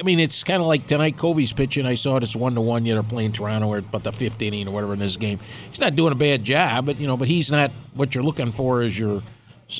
I 0.00 0.02
mean, 0.02 0.18
it's 0.18 0.42
kind 0.42 0.60
of 0.60 0.66
like 0.66 0.88
tonight. 0.88 1.16
Covey's 1.16 1.52
pitching. 1.52 1.86
I 1.86 1.94
saw 1.94 2.16
it. 2.16 2.24
It's 2.24 2.34
one 2.34 2.54
to 2.56 2.60
one. 2.60 2.84
Yet 2.84 2.94
they're 2.94 3.02
playing 3.04 3.30
Toronto 3.32 3.68
or 3.68 3.78
about 3.78 4.02
the 4.02 4.10
fifth 4.10 4.42
inning 4.42 4.66
or 4.66 4.72
whatever 4.72 4.94
in 4.94 4.98
this 4.98 5.16
game. 5.16 5.38
He's 5.70 5.80
not 5.80 5.94
doing 5.94 6.10
a 6.10 6.16
bad 6.16 6.42
job, 6.42 6.86
but 6.86 6.98
you 6.98 7.06
know, 7.06 7.16
but 7.16 7.28
he's 7.28 7.50
not 7.50 7.70
what 7.94 8.12
you're 8.14 8.24
looking 8.24 8.50
for 8.50 8.82
as 8.82 8.98
your 8.98 9.22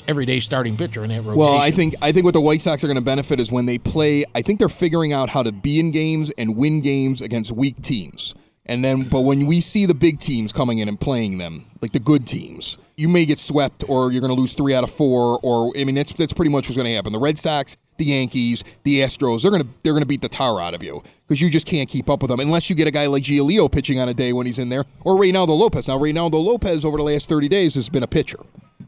everyday 0.08 0.40
starting 0.40 0.76
pitcher 0.76 1.04
in 1.04 1.10
that 1.10 1.22
rotation. 1.22 1.38
Well, 1.38 1.56
I 1.56 1.70
think 1.70 1.94
I 2.02 2.12
think 2.12 2.24
what 2.24 2.34
the 2.34 2.40
White 2.40 2.60
Sox 2.60 2.82
are 2.84 2.86
going 2.86 2.96
to 2.96 3.02
benefit 3.02 3.40
is 3.40 3.50
when 3.50 3.66
they 3.66 3.78
play. 3.78 4.24
I 4.34 4.42
think 4.42 4.58
they're 4.58 4.68
figuring 4.68 5.12
out 5.12 5.30
how 5.30 5.42
to 5.42 5.52
be 5.52 5.80
in 5.80 5.90
games 5.90 6.30
and 6.38 6.56
win 6.56 6.80
games 6.80 7.20
against 7.20 7.52
weak 7.52 7.82
teams. 7.82 8.34
And 8.66 8.82
then, 8.82 9.02
but 9.02 9.20
when 9.20 9.46
we 9.46 9.60
see 9.60 9.84
the 9.84 9.94
big 9.94 10.20
teams 10.20 10.52
coming 10.52 10.78
in 10.78 10.88
and 10.88 10.98
playing 10.98 11.36
them, 11.36 11.66
like 11.82 11.92
the 11.92 12.00
good 12.00 12.26
teams, 12.26 12.78
you 12.96 13.08
may 13.08 13.26
get 13.26 13.38
swept, 13.38 13.84
or 13.88 14.10
you're 14.10 14.22
going 14.22 14.34
to 14.34 14.40
lose 14.40 14.54
three 14.54 14.74
out 14.74 14.84
of 14.84 14.90
four. 14.90 15.38
Or 15.42 15.72
I 15.76 15.84
mean, 15.84 15.94
that's 15.94 16.12
that's 16.14 16.32
pretty 16.32 16.50
much 16.50 16.68
what's 16.68 16.76
going 16.76 16.88
to 16.88 16.94
happen. 16.94 17.12
The 17.12 17.18
Red 17.18 17.38
Sox, 17.38 17.76
the 17.98 18.06
Yankees, 18.06 18.64
the 18.84 19.00
Astros, 19.00 19.42
they're 19.42 19.50
going 19.50 19.62
to 19.62 19.68
they're 19.82 19.92
going 19.92 20.02
to 20.02 20.08
beat 20.08 20.22
the 20.22 20.30
tar 20.30 20.60
out 20.60 20.72
of 20.72 20.82
you 20.82 21.02
because 21.26 21.42
you 21.42 21.50
just 21.50 21.66
can't 21.66 21.88
keep 21.88 22.08
up 22.08 22.22
with 22.22 22.30
them 22.30 22.40
unless 22.40 22.70
you 22.70 22.76
get 22.76 22.88
a 22.88 22.90
guy 22.90 23.06
like 23.06 23.24
Giolito 23.24 23.70
pitching 23.70 24.00
on 24.00 24.08
a 24.08 24.14
day 24.14 24.32
when 24.32 24.46
he's 24.46 24.58
in 24.58 24.70
there, 24.70 24.84
or 25.04 25.16
Reynaldo 25.16 25.56
Lopez. 25.56 25.88
Now, 25.88 25.98
Reynaldo 25.98 26.42
Lopez 26.42 26.84
over 26.86 26.96
the 26.96 27.02
last 27.02 27.28
30 27.28 27.48
days 27.48 27.74
has 27.74 27.90
been 27.90 28.02
a 28.02 28.08
pitcher. 28.08 28.38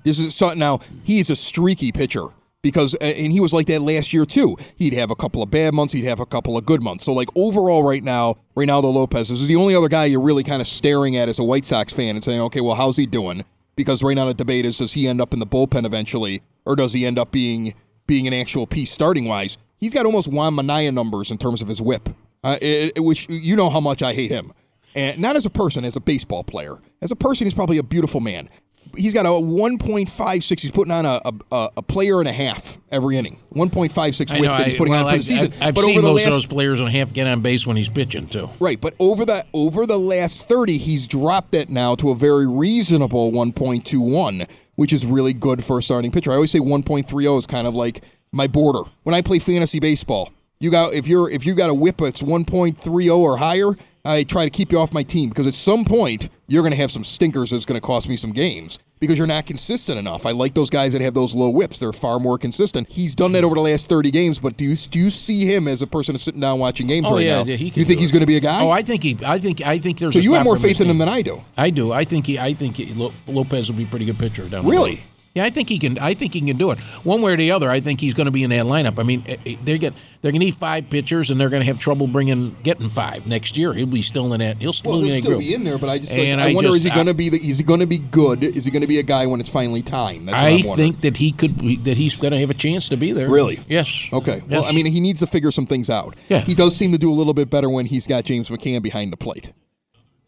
This 0.06 0.20
is 0.20 0.36
so, 0.36 0.54
now 0.54 0.78
he's 1.02 1.30
a 1.30 1.36
streaky 1.36 1.90
pitcher 1.90 2.26
because 2.62 2.94
and 2.94 3.32
he 3.32 3.40
was 3.40 3.52
like 3.52 3.66
that 3.66 3.82
last 3.82 4.12
year 4.12 4.24
too. 4.24 4.56
He'd 4.76 4.92
have 4.94 5.10
a 5.10 5.16
couple 5.16 5.42
of 5.42 5.50
bad 5.50 5.74
months, 5.74 5.92
he'd 5.92 6.04
have 6.04 6.20
a 6.20 6.26
couple 6.26 6.56
of 6.56 6.64
good 6.64 6.80
months. 6.80 7.04
So 7.04 7.12
like 7.12 7.28
overall 7.34 7.82
right 7.82 8.04
now, 8.04 8.36
Reynaldo 8.56 8.94
Lopez 8.94 9.32
is 9.32 9.48
the 9.48 9.56
only 9.56 9.74
other 9.74 9.88
guy 9.88 10.04
you're 10.04 10.20
really 10.20 10.44
kind 10.44 10.62
of 10.62 10.68
staring 10.68 11.16
at 11.16 11.28
as 11.28 11.40
a 11.40 11.44
White 11.44 11.64
Sox 11.64 11.92
fan 11.92 12.14
and 12.14 12.24
saying, 12.24 12.40
"Okay, 12.42 12.60
well, 12.60 12.76
how's 12.76 12.96
he 12.96 13.04
doing?" 13.04 13.44
Because 13.74 14.00
right 14.04 14.14
now 14.14 14.26
the 14.26 14.34
debate 14.34 14.64
is 14.64 14.78
does 14.78 14.92
he 14.92 15.08
end 15.08 15.20
up 15.20 15.32
in 15.34 15.40
the 15.40 15.46
bullpen 15.46 15.84
eventually 15.84 16.40
or 16.64 16.76
does 16.76 16.92
he 16.92 17.04
end 17.04 17.18
up 17.18 17.32
being 17.32 17.74
being 18.06 18.28
an 18.28 18.32
actual 18.32 18.68
piece 18.68 18.92
starting 18.92 19.24
wise? 19.24 19.58
He's 19.78 19.92
got 19.92 20.06
almost 20.06 20.28
Juan 20.28 20.54
Minaya 20.54 20.92
numbers 20.92 21.32
in 21.32 21.38
terms 21.38 21.60
of 21.60 21.66
his 21.68 21.82
whip. 21.82 22.08
Uh, 22.44 22.58
it, 22.62 22.92
it- 22.94 23.00
which 23.00 23.28
you 23.28 23.56
know 23.56 23.70
how 23.70 23.80
much 23.80 24.02
I 24.02 24.14
hate 24.14 24.30
him. 24.30 24.52
And 24.94 25.18
not 25.20 25.34
as 25.36 25.44
a 25.44 25.50
person, 25.50 25.84
as 25.84 25.96
a 25.96 26.00
baseball 26.00 26.42
player. 26.44 26.78
As 27.02 27.10
a 27.10 27.16
person, 27.16 27.46
he's 27.46 27.52
probably 27.52 27.76
a 27.76 27.82
beautiful 27.82 28.20
man. 28.20 28.48
He's 28.96 29.14
got 29.14 29.26
a 29.26 29.30
1.56. 29.30 30.60
He's 30.60 30.70
putting 30.70 30.92
on 30.92 31.04
a, 31.04 31.20
a, 31.50 31.70
a 31.78 31.82
player 31.82 32.20
and 32.20 32.28
a 32.28 32.32
half 32.32 32.78
every 32.90 33.16
inning. 33.16 33.38
1.56 33.54 34.30
I 34.30 34.40
whip 34.40 34.50
know. 34.50 34.58
that 34.58 34.66
he's 34.66 34.74
I, 34.74 34.78
putting 34.78 34.92
well, 34.92 35.00
on 35.00 35.06
for 35.06 35.14
I've, 35.14 35.18
the 35.18 35.24
season. 35.24 35.52
I've, 35.54 35.62
I've 35.62 35.74
but 35.74 35.84
seen 35.84 35.98
over 35.98 36.06
the 36.06 36.12
most 36.12 36.20
last, 36.20 36.26
of 36.26 36.32
those 36.32 36.46
players 36.46 36.80
and 36.80 36.88
a 36.88 36.92
half 36.92 37.12
get 37.12 37.26
on 37.26 37.40
base 37.40 37.66
when 37.66 37.76
he's 37.76 37.88
pitching 37.88 38.28
too. 38.28 38.48
Right, 38.60 38.80
but 38.80 38.94
over 38.98 39.24
that 39.26 39.48
over 39.52 39.86
the 39.86 39.98
last 39.98 40.48
30, 40.48 40.78
he's 40.78 41.06
dropped 41.06 41.52
that 41.52 41.68
now 41.68 41.94
to 41.96 42.10
a 42.10 42.14
very 42.14 42.46
reasonable 42.46 43.32
1.21, 43.32 44.48
which 44.76 44.92
is 44.92 45.06
really 45.06 45.32
good 45.32 45.64
for 45.64 45.78
a 45.78 45.82
starting 45.82 46.10
pitcher. 46.10 46.30
I 46.30 46.34
always 46.34 46.50
say 46.50 46.60
1.30 46.60 47.38
is 47.38 47.46
kind 47.46 47.66
of 47.66 47.74
like 47.74 48.02
my 48.32 48.46
border. 48.46 48.88
When 49.02 49.14
I 49.14 49.22
play 49.22 49.38
fantasy 49.38 49.80
baseball, 49.80 50.30
you 50.58 50.70
got 50.70 50.94
if 50.94 51.06
you're 51.06 51.30
if 51.30 51.44
you 51.44 51.54
got 51.54 51.70
a 51.70 51.74
whip 51.74 51.98
that's 51.98 52.22
1.30 52.22 53.16
or 53.16 53.36
higher, 53.36 53.72
I 54.06 54.22
try 54.24 54.44
to 54.44 54.50
keep 54.50 54.72
you 54.72 54.78
off 54.78 54.92
my 54.92 55.02
team 55.02 55.28
because 55.30 55.46
at 55.46 55.54
some 55.54 55.84
point 55.84 56.28
you're 56.46 56.62
going 56.62 56.70
to 56.72 56.76
have 56.76 56.90
some 56.90 57.04
stinkers 57.04 57.50
that's 57.50 57.64
going 57.64 57.80
to 57.80 57.84
cost 57.86 58.08
me 58.08 58.16
some 58.16 58.32
games 58.32 58.78
because 59.00 59.18
you're 59.18 59.26
not 59.26 59.44
consistent 59.46 59.98
enough. 59.98 60.24
I 60.24 60.30
like 60.30 60.54
those 60.54 60.70
guys 60.70 60.92
that 60.94 61.02
have 61.02 61.12
those 61.14 61.34
low 61.34 61.50
whips. 61.50 61.78
They're 61.78 61.92
far 61.92 62.18
more 62.18 62.38
consistent. 62.38 62.88
He's 62.88 63.14
done 63.14 63.32
that 63.32 63.44
over 63.44 63.54
the 63.54 63.60
last 63.60 63.88
30 63.88 64.10
games, 64.10 64.38
but 64.38 64.56
do 64.56 64.64
you 64.64 64.76
do 64.76 64.98
you 64.98 65.10
see 65.10 65.44
him 65.44 65.68
as 65.68 65.82
a 65.82 65.86
person 65.86 66.12
that's 66.14 66.24
sitting 66.24 66.40
down 66.40 66.58
watching 66.58 66.86
games 66.86 67.06
Oh 67.10 67.14
right 67.16 67.24
yeah, 67.26 67.42
now? 67.42 67.44
yeah, 67.44 67.56
he 67.56 67.70
can 67.70 67.80
you 67.80 67.84
think 67.84 68.00
he's 68.00 68.12
going 68.12 68.20
to 68.20 68.26
be 68.26 68.36
a 68.36 68.40
guy? 68.40 68.62
Oh, 68.62 68.70
I 68.70 68.82
think 68.82 69.02
he. 69.02 69.18
I 69.26 69.38
think. 69.38 69.60
I 69.66 69.78
think 69.78 69.98
there's. 69.98 70.14
So 70.14 70.20
a 70.20 70.22
you 70.22 70.34
have 70.34 70.44
more 70.44 70.56
faith 70.56 70.80
in 70.80 70.88
him 70.88 70.98
than 70.98 71.08
I 71.08 71.22
do. 71.22 71.42
I 71.56 71.70
do. 71.70 71.92
I 71.92 72.04
think 72.04 72.26
he. 72.26 72.38
I 72.38 72.54
think 72.54 72.76
he, 72.76 72.92
Lopez 73.26 73.68
will 73.68 73.76
be 73.76 73.84
a 73.84 73.86
pretty 73.88 74.04
good 74.06 74.18
pitcher 74.18 74.48
down 74.48 74.64
the 74.64 74.70
Really? 74.70 74.90
road. 74.96 75.00
Yeah, 75.36 75.44
I 75.44 75.50
think 75.50 75.68
he 75.68 75.78
can. 75.78 75.98
I 75.98 76.14
think 76.14 76.32
he 76.32 76.40
can 76.40 76.56
do 76.56 76.70
it 76.70 76.78
one 77.04 77.20
way 77.20 77.32
or 77.32 77.36
the 77.36 77.50
other. 77.52 77.70
I 77.70 77.80
think 77.80 78.00
he's 78.00 78.14
going 78.14 78.24
to 78.24 78.30
be 78.30 78.42
in 78.42 78.48
that 78.50 78.64
lineup. 78.64 78.98
I 78.98 79.02
mean, 79.02 79.22
eh, 79.28 79.36
eh, 79.44 79.56
they 79.62 79.76
get 79.76 79.92
they're 80.22 80.32
going 80.32 80.40
to 80.40 80.46
need 80.46 80.54
five 80.54 80.88
pitchers, 80.88 81.30
and 81.30 81.38
they're 81.38 81.50
going 81.50 81.60
to 81.60 81.66
have 81.66 81.78
trouble 81.78 82.06
bringing 82.06 82.56
getting 82.62 82.88
five 82.88 83.26
next 83.26 83.54
year. 83.54 83.74
He'll 83.74 83.86
be 83.86 84.00
still 84.00 84.32
in 84.32 84.40
that. 84.40 84.56
He'll 84.56 84.72
still 84.72 84.92
Well, 84.92 85.02
be 85.02 85.08
in 85.08 85.14
that 85.16 85.20
still 85.20 85.32
group. 85.32 85.40
be 85.40 85.52
in 85.54 85.62
there, 85.62 85.76
but 85.76 85.90
I 85.90 85.98
just 85.98 86.10
like, 86.10 86.20
And 86.20 86.40
I, 86.40 86.50
I 86.50 86.54
wonder 86.54 86.70
just- 86.70 86.78
is 86.78 86.84
he 86.84 86.90
going 86.90 87.06
to 87.06 87.12
be 87.14 87.28
the, 87.28 87.36
is 87.36 87.58
he 87.58 87.64
going 87.64 87.80
to 87.80 87.86
be 87.86 87.98
good? 87.98 88.42
Is 88.42 88.64
he 88.64 88.70
going 88.70 88.80
to 88.80 88.86
be 88.86 88.98
a 88.98 89.02
guy 89.02 89.26
when 89.26 89.38
it's 89.40 89.50
finally 89.50 89.82
time? 89.82 90.24
That's 90.24 90.40
what 90.66 90.72
I 90.72 90.76
think 90.76 91.02
that 91.02 91.18
he 91.18 91.32
could. 91.32 91.58
be- 91.58 91.76
That 91.76 91.98
he's 91.98 92.16
going 92.16 92.32
to 92.32 92.38
have 92.40 92.48
a 92.50 92.54
chance 92.54 92.88
to 92.88 92.96
be 92.96 93.12
there. 93.12 93.28
Really? 93.28 93.60
Yes. 93.68 94.06
Okay. 94.14 94.42
Well, 94.48 94.64
I 94.64 94.72
mean, 94.72 94.86
he 94.86 95.00
needs 95.00 95.20
to 95.20 95.26
figure 95.26 95.50
some 95.50 95.66
things 95.66 95.90
out. 95.90 96.16
Yeah. 96.30 96.40
He 96.40 96.54
does 96.54 96.74
seem 96.74 96.92
to 96.92 96.98
do 96.98 97.10
a 97.12 97.14
little 97.14 97.34
bit 97.34 97.50
better 97.50 97.68
when 97.68 97.84
he's 97.84 98.06
got 98.06 98.24
James 98.24 98.48
McCann 98.48 98.80
behind 98.82 99.12
the 99.12 99.18
plate. 99.18 99.52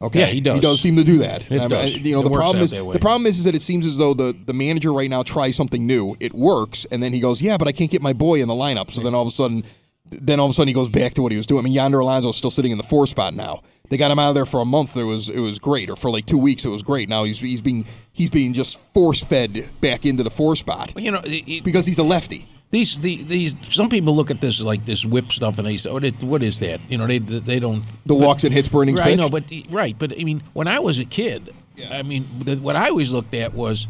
Okay. 0.01 0.21
Yeah, 0.21 0.27
he 0.27 0.41
does. 0.41 0.55
He 0.55 0.61
does 0.61 0.81
seem 0.81 0.95
to 0.97 1.03
do 1.03 1.19
that. 1.19 1.51
It 1.51 1.61
I 1.61 1.67
does. 1.67 1.97
You 1.97 2.13
know, 2.13 2.21
It 2.21 2.25
the 2.25 2.31
problem 2.31 2.63
is 2.63 2.71
the 2.71 2.99
problem 3.01 3.27
is, 3.27 3.39
is 3.39 3.45
that 3.45 3.57
it 3.57 3.63
seems 3.63 3.85
as 3.85 3.97
though 3.97 4.15
the, 4.15 4.33
the 4.47 4.53
manager 4.53 4.93
right 4.93 5.11
now 5.11 5.25
tries 5.25 5.57
something 5.57 5.87
new. 5.87 6.17
It 6.21 6.35
works, 6.35 6.87
and 6.93 7.03
then 7.03 7.13
he 7.13 7.19
goes, 7.19 7.43
"Yeah, 7.43 7.57
but 7.57 7.67
I 7.67 7.73
can't 7.73 7.91
get 7.91 8.01
my 8.01 8.13
boy 8.13 8.41
in 8.41 8.47
the 8.47 8.55
lineup." 8.55 8.93
So 8.93 9.03
then 9.03 9.13
all 9.13 9.23
of 9.23 9.29
a 9.29 9.33
sudden, 9.33 9.65
then 10.11 10.40
all 10.40 10.47
of 10.47 10.51
a 10.51 10.53
sudden 10.55 10.68
he 10.68 10.75
goes 10.75 10.88
back 10.88 11.14
to 11.14 11.23
what 11.23 11.33
he 11.33 11.37
was 11.37 11.47
doing. 11.47 11.61
I 11.61 11.64
mean, 11.64 11.73
Yonder 11.73 11.99
Alonso's 12.01 12.37
still 12.37 12.51
sitting 12.51 12.73
in 12.73 12.79
the 12.79 12.85
four 12.85 13.07
spot 13.07 13.35
now. 13.35 13.62
They 13.90 13.97
got 13.97 14.11
him 14.11 14.18
out 14.18 14.29
of 14.31 14.35
there 14.35 14.44
for 14.47 14.61
a 14.61 14.64
month. 14.66 14.97
It 14.97 15.05
was 15.05 15.29
it 15.31 15.40
was 15.40 15.59
great, 15.59 15.88
or 15.88 15.97
for 15.97 16.11
like 16.11 16.27
two 16.27 16.37
weeks. 16.38 16.64
It 16.64 16.68
was 16.68 16.83
great. 16.83 17.09
Now 17.09 17.25
he's 17.25 17.40
he's 17.40 17.62
being 17.62 17.87
he's 18.12 18.29
being 18.31 18.53
just 18.53 18.79
force 18.92 19.23
fed 19.25 19.68
back 19.81 20.05
into 20.05 20.23
the 20.23 20.31
four 20.31 20.57
spot 20.57 20.92
you 21.01 21.11
know, 21.11 21.23
it- 21.25 21.64
because 21.64 21.87
he's 21.87 21.99
a 21.99 22.03
lefty. 22.03 22.44
these 22.71 22.99
the, 22.99 23.23
these 23.23 23.55
some 23.75 23.88
people 23.88 24.14
look 24.14 24.31
at 24.31 24.42
this 24.42 24.61
like 24.61 24.85
this 24.85 25.07
whip 25.07 25.33
stuff 25.33 25.57
and 25.59 25.66
they 25.66 25.79
say, 25.79 25.88
"Oh, 25.88 26.01
what 26.27 26.42
is 26.42 26.61
that?" 26.61 26.83
You 26.90 26.99
know, 26.99 27.07
they 27.07 27.16
they 27.18 27.59
don't. 27.59 27.83
The 28.05 28.14
walks 28.14 28.44
and 28.44 28.53
hits 28.53 28.68
per 28.68 28.83
innings 28.83 29.01
Right, 29.01 29.16
pitch. 29.16 29.18
no, 29.21 29.31
but 29.31 29.44
right, 29.71 29.99
but 29.99 30.12
I 30.21 30.23
mean, 30.23 30.42
when 30.53 30.68
I 30.68 30.81
was 30.81 30.99
a 30.99 31.07
kid, 31.07 31.55
I 31.90 32.03
mean, 32.03 32.27
the, 32.40 32.57
what 32.57 32.77
I 32.77 32.90
always 32.90 33.11
looked 33.11 33.33
at 33.33 33.55
was 33.55 33.87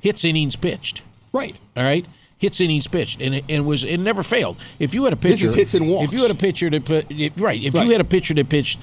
hits 0.00 0.26
innings 0.26 0.56
pitched. 0.56 1.00
right. 1.32 1.56
All 1.74 1.84
right, 1.84 2.04
hits 2.38 2.60
innings 2.60 2.86
pitched, 2.86 3.20
and 3.20 3.34
it, 3.36 3.44
and 3.48 3.66
was 3.66 3.84
it 3.84 3.98
never 3.98 4.22
failed. 4.22 4.56
If 4.78 4.94
you 4.94 5.04
had 5.04 5.12
a 5.12 5.16
pitcher, 5.16 5.34
this 5.34 5.42
is 5.42 5.54
hits 5.54 5.74
and 5.74 5.88
walks. 5.88 6.04
If 6.06 6.12
you 6.12 6.22
had 6.22 6.30
a 6.30 6.34
pitcher 6.34 6.70
that 6.70 6.84
put 6.84 7.10
if, 7.10 7.40
right, 7.40 7.62
if 7.62 7.74
Right. 7.74 7.84
you 7.86 7.92
had 7.92 8.00
a 8.00 8.04
pitcher 8.04 8.34
that 8.34 8.48
pitched 8.48 8.78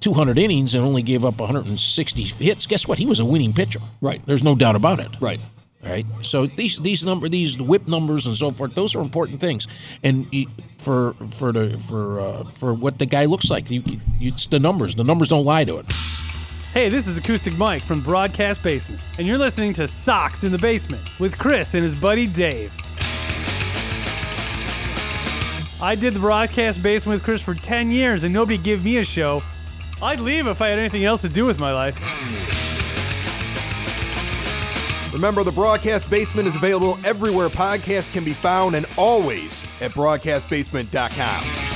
200 0.00 0.38
innings 0.38 0.74
and 0.74 0.84
only 0.84 1.02
gave 1.02 1.24
up 1.24 1.38
160 1.40 2.22
hits, 2.24 2.66
guess 2.66 2.86
what? 2.86 2.98
He 2.98 3.06
was 3.06 3.20
a 3.20 3.24
winning 3.24 3.52
pitcher. 3.52 3.80
Right. 4.00 4.20
There's 4.26 4.42
no 4.42 4.54
doubt 4.54 4.76
about 4.76 5.00
it. 5.00 5.08
Right. 5.20 5.40
Right. 5.82 6.06
So 6.20 6.46
these 6.46 6.78
these 6.78 7.04
number 7.04 7.28
these 7.28 7.58
whip 7.58 7.88
numbers 7.88 8.26
and 8.28 8.36
so 8.36 8.52
forth, 8.52 8.76
those 8.76 8.94
are 8.94 9.00
important 9.00 9.40
things. 9.40 9.66
And 10.04 10.28
for 10.78 11.14
for 11.32 11.50
the 11.52 11.76
for 11.76 12.20
uh, 12.20 12.44
for 12.54 12.72
what 12.72 12.98
the 12.98 13.06
guy 13.06 13.24
looks 13.24 13.50
like, 13.50 13.68
you, 13.68 13.82
you, 13.84 14.00
it's 14.20 14.46
the 14.46 14.60
numbers. 14.60 14.94
The 14.94 15.02
numbers 15.02 15.28
don't 15.30 15.44
lie 15.44 15.64
to 15.64 15.78
it. 15.78 15.86
Hey, 16.72 16.88
this 16.88 17.06
is 17.06 17.18
Acoustic 17.18 17.58
Mike 17.58 17.82
from 17.82 18.00
Broadcast 18.00 18.62
Basement, 18.62 19.04
and 19.18 19.26
you're 19.26 19.36
listening 19.36 19.74
to 19.74 19.86
Sox 19.86 20.42
in 20.42 20.50
the 20.52 20.56
Basement 20.56 21.02
with 21.20 21.38
Chris 21.38 21.74
and 21.74 21.84
his 21.84 21.94
buddy 21.94 22.26
Dave. 22.26 22.72
I 25.82 25.94
did 25.94 26.14
the 26.14 26.18
Broadcast 26.18 26.82
Basement 26.82 27.16
with 27.16 27.24
Chris 27.24 27.42
for 27.42 27.54
10 27.54 27.90
years, 27.90 28.24
and 28.24 28.32
nobody 28.32 28.56
gave 28.56 28.86
me 28.86 28.96
a 28.96 29.04
show. 29.04 29.42
I'd 30.02 30.18
leave 30.18 30.46
if 30.46 30.62
I 30.62 30.68
had 30.68 30.78
anything 30.78 31.04
else 31.04 31.20
to 31.20 31.28
do 31.28 31.44
with 31.44 31.58
my 31.58 31.74
life. 31.74 31.94
Remember, 35.12 35.44
the 35.44 35.52
Broadcast 35.52 36.08
Basement 36.08 36.48
is 36.48 36.56
available 36.56 36.98
everywhere 37.04 37.50
podcasts 37.50 38.10
can 38.10 38.24
be 38.24 38.32
found 38.32 38.76
and 38.76 38.86
always 38.96 39.62
at 39.82 39.90
broadcastbasement.com. 39.90 41.71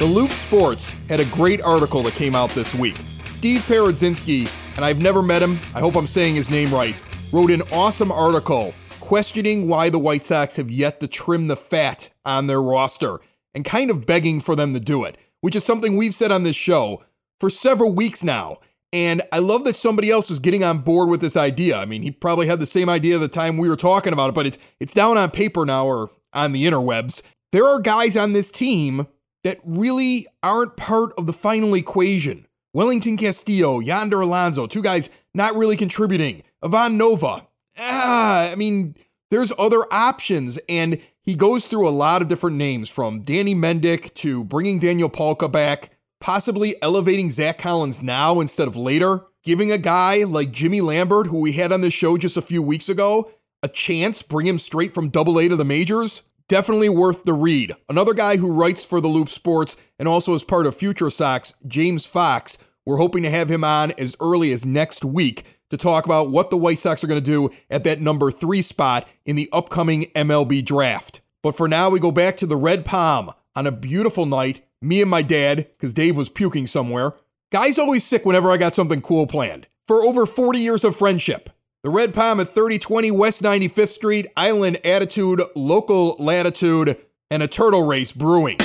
The 0.00 0.06
Loop 0.06 0.30
Sports 0.30 0.92
had 1.10 1.20
a 1.20 1.26
great 1.26 1.60
article 1.60 2.02
that 2.04 2.14
came 2.14 2.34
out 2.34 2.48
this 2.52 2.74
week. 2.74 2.96
Steve 2.96 3.60
Paradzinski, 3.60 4.50
and 4.76 4.82
I've 4.82 5.02
never 5.02 5.20
met 5.20 5.42
him, 5.42 5.58
I 5.74 5.80
hope 5.80 5.94
I'm 5.94 6.06
saying 6.06 6.36
his 6.36 6.48
name 6.48 6.72
right, 6.72 6.96
wrote 7.34 7.50
an 7.50 7.60
awesome 7.70 8.10
article 8.10 8.72
questioning 8.98 9.68
why 9.68 9.90
the 9.90 9.98
White 9.98 10.24
Sox 10.24 10.56
have 10.56 10.70
yet 10.70 11.00
to 11.00 11.06
trim 11.06 11.48
the 11.48 11.56
fat 11.56 12.08
on 12.24 12.46
their 12.46 12.62
roster 12.62 13.20
and 13.54 13.62
kind 13.62 13.90
of 13.90 14.06
begging 14.06 14.40
for 14.40 14.56
them 14.56 14.72
to 14.72 14.80
do 14.80 15.04
it, 15.04 15.18
which 15.42 15.54
is 15.54 15.64
something 15.64 15.98
we've 15.98 16.14
said 16.14 16.32
on 16.32 16.44
this 16.44 16.56
show 16.56 17.04
for 17.38 17.50
several 17.50 17.92
weeks 17.92 18.24
now. 18.24 18.56
And 18.94 19.20
I 19.32 19.40
love 19.40 19.64
that 19.64 19.76
somebody 19.76 20.10
else 20.10 20.30
is 20.30 20.38
getting 20.38 20.64
on 20.64 20.78
board 20.78 21.10
with 21.10 21.20
this 21.20 21.36
idea. 21.36 21.76
I 21.76 21.84
mean, 21.84 22.00
he 22.00 22.10
probably 22.10 22.46
had 22.46 22.58
the 22.58 22.64
same 22.64 22.88
idea 22.88 23.18
the 23.18 23.28
time 23.28 23.58
we 23.58 23.68
were 23.68 23.76
talking 23.76 24.14
about 24.14 24.30
it, 24.30 24.34
but 24.34 24.46
it's 24.46 24.56
it's 24.80 24.94
down 24.94 25.18
on 25.18 25.30
paper 25.30 25.66
now 25.66 25.84
or 25.84 26.10
on 26.32 26.52
the 26.52 26.64
interwebs. 26.64 27.20
There 27.52 27.66
are 27.66 27.80
guys 27.80 28.16
on 28.16 28.32
this 28.32 28.50
team 28.50 29.06
that 29.44 29.58
really 29.64 30.26
aren't 30.42 30.76
part 30.76 31.12
of 31.18 31.26
the 31.26 31.32
final 31.32 31.74
equation. 31.74 32.46
Wellington 32.72 33.16
Castillo, 33.16 33.80
Yonder 33.80 34.20
Alonso, 34.20 34.66
two 34.66 34.82
guys 34.82 35.10
not 35.34 35.56
really 35.56 35.76
contributing. 35.76 36.42
Ivan 36.62 36.96
Nova. 36.96 37.46
Ah, 37.78 38.50
I 38.50 38.54
mean, 38.54 38.94
there's 39.30 39.52
other 39.58 39.84
options, 39.90 40.58
and 40.68 41.00
he 41.22 41.34
goes 41.34 41.66
through 41.66 41.88
a 41.88 41.90
lot 41.90 42.22
of 42.22 42.28
different 42.28 42.56
names 42.56 42.88
from 42.88 43.22
Danny 43.22 43.54
Mendick 43.54 44.14
to 44.14 44.44
bringing 44.44 44.78
Daniel 44.78 45.08
Palka 45.08 45.48
back, 45.50 45.96
possibly 46.20 46.80
elevating 46.82 47.30
Zach 47.30 47.58
Collins 47.58 48.02
now 48.02 48.40
instead 48.40 48.68
of 48.68 48.76
later, 48.76 49.22
giving 49.42 49.72
a 49.72 49.78
guy 49.78 50.24
like 50.24 50.52
Jimmy 50.52 50.80
Lambert, 50.80 51.28
who 51.28 51.40
we 51.40 51.52
had 51.52 51.72
on 51.72 51.80
this 51.80 51.94
show 51.94 52.16
just 52.16 52.36
a 52.36 52.42
few 52.42 52.62
weeks 52.62 52.88
ago, 52.88 53.30
a 53.62 53.68
chance, 53.68 54.22
bring 54.22 54.46
him 54.46 54.58
straight 54.58 54.94
from 54.94 55.10
double 55.10 55.38
A 55.38 55.48
to 55.48 55.56
the 55.56 55.64
majors. 55.64 56.22
Definitely 56.50 56.88
worth 56.88 57.22
the 57.22 57.32
read. 57.32 57.76
Another 57.88 58.12
guy 58.12 58.36
who 58.36 58.50
writes 58.50 58.84
for 58.84 59.00
the 59.00 59.06
Loop 59.06 59.28
Sports 59.28 59.76
and 60.00 60.08
also 60.08 60.34
is 60.34 60.42
part 60.42 60.66
of 60.66 60.74
Future 60.74 61.08
Sox, 61.08 61.54
James 61.64 62.06
Fox. 62.06 62.58
We're 62.84 62.96
hoping 62.96 63.22
to 63.22 63.30
have 63.30 63.48
him 63.48 63.62
on 63.62 63.92
as 63.92 64.16
early 64.18 64.50
as 64.50 64.66
next 64.66 65.04
week 65.04 65.60
to 65.70 65.76
talk 65.76 66.06
about 66.06 66.32
what 66.32 66.50
the 66.50 66.56
White 66.56 66.80
Sox 66.80 67.04
are 67.04 67.06
going 67.06 67.22
to 67.22 67.24
do 67.24 67.50
at 67.70 67.84
that 67.84 68.00
number 68.00 68.32
three 68.32 68.62
spot 68.62 69.08
in 69.24 69.36
the 69.36 69.48
upcoming 69.52 70.06
MLB 70.16 70.64
draft. 70.64 71.20
But 71.40 71.54
for 71.54 71.68
now, 71.68 71.88
we 71.88 72.00
go 72.00 72.10
back 72.10 72.36
to 72.38 72.48
the 72.48 72.56
Red 72.56 72.84
Palm 72.84 73.30
on 73.54 73.68
a 73.68 73.72
beautiful 73.72 74.26
night. 74.26 74.66
Me 74.82 75.00
and 75.00 75.08
my 75.08 75.22
dad, 75.22 75.68
because 75.78 75.94
Dave 75.94 76.16
was 76.16 76.28
puking 76.28 76.66
somewhere. 76.66 77.14
Guy's 77.52 77.78
always 77.78 78.02
sick 78.02 78.26
whenever 78.26 78.50
I 78.50 78.56
got 78.56 78.74
something 78.74 79.02
cool 79.02 79.28
planned. 79.28 79.68
For 79.86 80.02
over 80.02 80.26
40 80.26 80.58
years 80.58 80.82
of 80.82 80.96
friendship. 80.96 81.50
The 81.82 81.88
Red 81.88 82.12
Palm 82.12 82.40
at 82.40 82.50
3020 82.50 83.10
West 83.10 83.42
95th 83.42 83.88
Street, 83.88 84.26
Island 84.36 84.80
Attitude, 84.84 85.40
Local 85.56 86.14
Latitude, 86.18 86.98
and 87.30 87.42
a 87.42 87.48
turtle 87.48 87.86
race 87.86 88.12
brewing. 88.12 88.58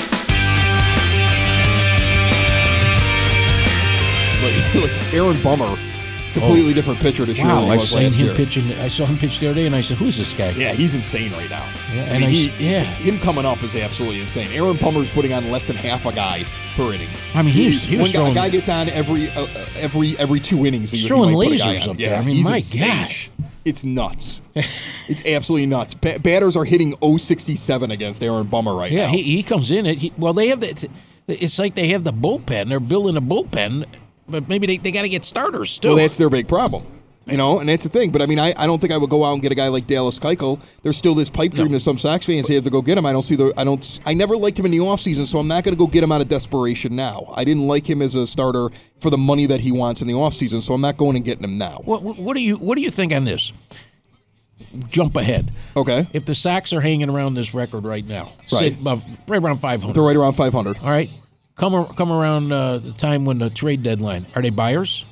Like, 4.42 5.14
Aaron 5.14 5.42
Bummer, 5.42 5.78
completely 6.40 6.74
different 6.74 7.00
pitcher 7.00 7.24
this 7.24 7.38
year 7.38 7.46
than 7.46 7.56
Wow, 7.56 7.64
he 7.66 7.70
I 7.72 7.76
was 7.76 7.88
seen 7.90 8.02
last 8.04 8.14
him 8.16 8.26
year. 8.26 8.34
pitching. 8.34 8.72
I 8.80 8.88
saw 8.88 9.04
him 9.06 9.16
pitch 9.18 9.38
the 9.38 9.46
other 9.48 9.56
day, 9.60 9.66
and 9.66 9.74
I 9.74 9.82
said, 9.82 9.96
"Who's 9.96 10.16
this 10.16 10.32
guy?" 10.32 10.50
Yeah, 10.50 10.72
he's 10.72 10.94
insane 10.94 11.32
right 11.32 11.48
now. 11.50 11.64
Yeah, 11.94 12.02
I 12.02 12.04
and 12.06 12.20
mean, 12.20 12.24
I 12.24 12.28
he, 12.30 12.70
yeah. 12.70 12.82
him 12.84 13.18
coming 13.20 13.44
up 13.46 13.62
is 13.62 13.74
absolutely 13.76 14.20
insane. 14.20 14.50
Aaron 14.52 14.76
Bummer's 14.76 15.08
putting 15.10 15.32
on 15.32 15.50
less 15.50 15.66
than 15.66 15.76
half 15.76 16.06
a 16.06 16.12
guy 16.12 16.44
per 16.76 16.92
inning. 16.92 17.08
I 17.34 17.42
mean, 17.42 17.54
he 17.54 17.66
was- 17.66 17.84
he 17.84 17.96
was 17.96 18.02
one 18.02 18.10
guy, 18.12 18.18
throwing- 18.18 18.32
a 18.32 18.34
guy 18.34 18.48
gets 18.50 18.68
on 18.68 18.88
every 18.90 19.30
uh, 19.30 19.42
uh, 19.44 19.66
every 19.76 20.18
every 20.18 20.40
two 20.40 20.66
innings. 20.66 20.90
He, 20.90 20.96
He's 20.98 21.04
he 21.04 21.08
throwing 21.08 21.34
might 21.34 21.44
put 21.48 21.54
a 21.54 21.58
guy 21.58 21.76
lasers 21.76 21.82
on. 21.84 21.90
up 21.90 22.00
yeah, 22.00 22.08
there. 22.10 22.18
I 22.18 22.24
mean, 22.24 22.36
he's 22.36 22.48
my 22.48 22.56
insane. 22.58 22.88
gosh. 22.88 23.30
it's 23.64 23.82
nuts. 23.84 24.42
it's 25.08 25.24
absolutely 25.26 25.66
nuts. 25.66 25.94
Ba- 25.94 26.18
batters 26.20 26.56
are 26.56 26.64
hitting 26.64 26.94
067 27.18 27.90
against 27.90 28.22
Aaron 28.22 28.46
Bummer 28.46 28.74
right 28.74 28.92
Yeah, 28.92 29.06
now. 29.06 29.12
he, 29.12 29.22
he 29.22 29.42
comes 29.42 29.70
in. 29.70 29.86
It, 29.86 29.98
he, 29.98 30.12
well, 30.16 30.32
they 30.32 30.48
have 30.48 30.60
the. 30.60 30.88
It's 31.28 31.58
like 31.58 31.74
they 31.74 31.88
have 31.88 32.04
the 32.04 32.12
bullpen. 32.12 32.68
They're 32.68 32.78
building 32.78 33.16
a 33.16 33.20
bullpen, 33.20 33.84
but 34.28 34.48
maybe 34.48 34.66
they, 34.66 34.76
they 34.76 34.90
got 34.92 35.02
to 35.02 35.08
get 35.08 35.24
starters 35.24 35.78
too. 35.78 35.88
Well, 35.88 35.96
that's 35.96 36.16
their 36.16 36.30
big 36.30 36.48
problem. 36.48 36.84
You 37.28 37.36
know, 37.36 37.58
and 37.58 37.68
that's 37.68 37.82
the 37.82 37.88
thing. 37.88 38.12
But 38.12 38.22
I 38.22 38.26
mean, 38.26 38.38
I, 38.38 38.54
I 38.56 38.68
don't 38.68 38.80
think 38.80 38.92
I 38.92 38.96
would 38.96 39.10
go 39.10 39.24
out 39.24 39.32
and 39.32 39.42
get 39.42 39.50
a 39.50 39.56
guy 39.56 39.66
like 39.66 39.88
Dallas 39.88 40.16
Keuchel. 40.16 40.60
There's 40.84 40.96
still 40.96 41.12
this 41.16 41.28
pipe 41.28 41.54
dream 41.54 41.72
that 41.72 41.80
some 41.80 41.98
Sox 41.98 42.24
fans 42.24 42.46
They 42.46 42.54
have 42.54 42.62
to 42.62 42.70
go 42.70 42.80
get 42.80 42.96
him. 42.96 43.04
I 43.04 43.12
don't 43.12 43.22
see 43.22 43.34
the 43.34 43.52
I 43.56 43.64
don't 43.64 44.00
I 44.06 44.14
never 44.14 44.36
liked 44.36 44.60
him 44.60 44.64
in 44.66 44.70
the 44.70 44.78
offseason, 44.78 45.26
so 45.26 45.40
I'm 45.40 45.48
not 45.48 45.64
going 45.64 45.74
to 45.74 45.78
go 45.78 45.88
get 45.88 46.04
him 46.04 46.12
out 46.12 46.20
of 46.20 46.28
desperation 46.28 46.94
now. 46.94 47.32
I 47.34 47.42
didn't 47.42 47.66
like 47.66 47.90
him 47.90 48.00
as 48.00 48.14
a 48.14 48.28
starter 48.28 48.68
for 49.00 49.10
the 49.10 49.18
money 49.18 49.44
that 49.46 49.58
he 49.58 49.72
wants 49.72 50.02
in 50.02 50.06
the 50.06 50.12
offseason, 50.14 50.62
so 50.62 50.72
I'm 50.72 50.80
not 50.80 50.96
going 50.98 51.16
and 51.16 51.24
getting 51.24 51.42
him 51.42 51.58
now. 51.58 51.80
what, 51.84 52.02
what, 52.04 52.34
do 52.36 52.40
you 52.40 52.58
What 52.58 52.76
do 52.76 52.82
you 52.82 52.92
think 52.92 53.12
on 53.12 53.24
this? 53.24 53.52
Jump 54.88 55.16
ahead. 55.16 55.52
Okay, 55.76 56.06
If 56.12 56.26
the 56.26 56.34
Sox 56.34 56.72
are 56.72 56.80
hanging 56.80 57.10
around 57.10 57.34
this 57.34 57.52
record 57.54 57.84
right 57.84 58.06
now, 58.06 58.26
Right. 58.26 58.48
say 58.48 58.66
above, 58.68 59.04
right 59.26 59.42
around 59.42 59.56
500. 59.56 59.94
they're 59.94 60.02
right 60.02 60.16
around 60.16 60.34
500. 60.34 60.78
All 60.78 60.90
right, 60.90 61.10
come 61.56 61.86
come 61.94 62.12
around 62.12 62.52
uh, 62.52 62.78
the 62.78 62.92
time 62.92 63.24
when 63.24 63.38
the 63.38 63.50
trade 63.50 63.82
deadline. 63.82 64.26
Are 64.34 64.42
they 64.42 64.50
buyers? 64.50 65.04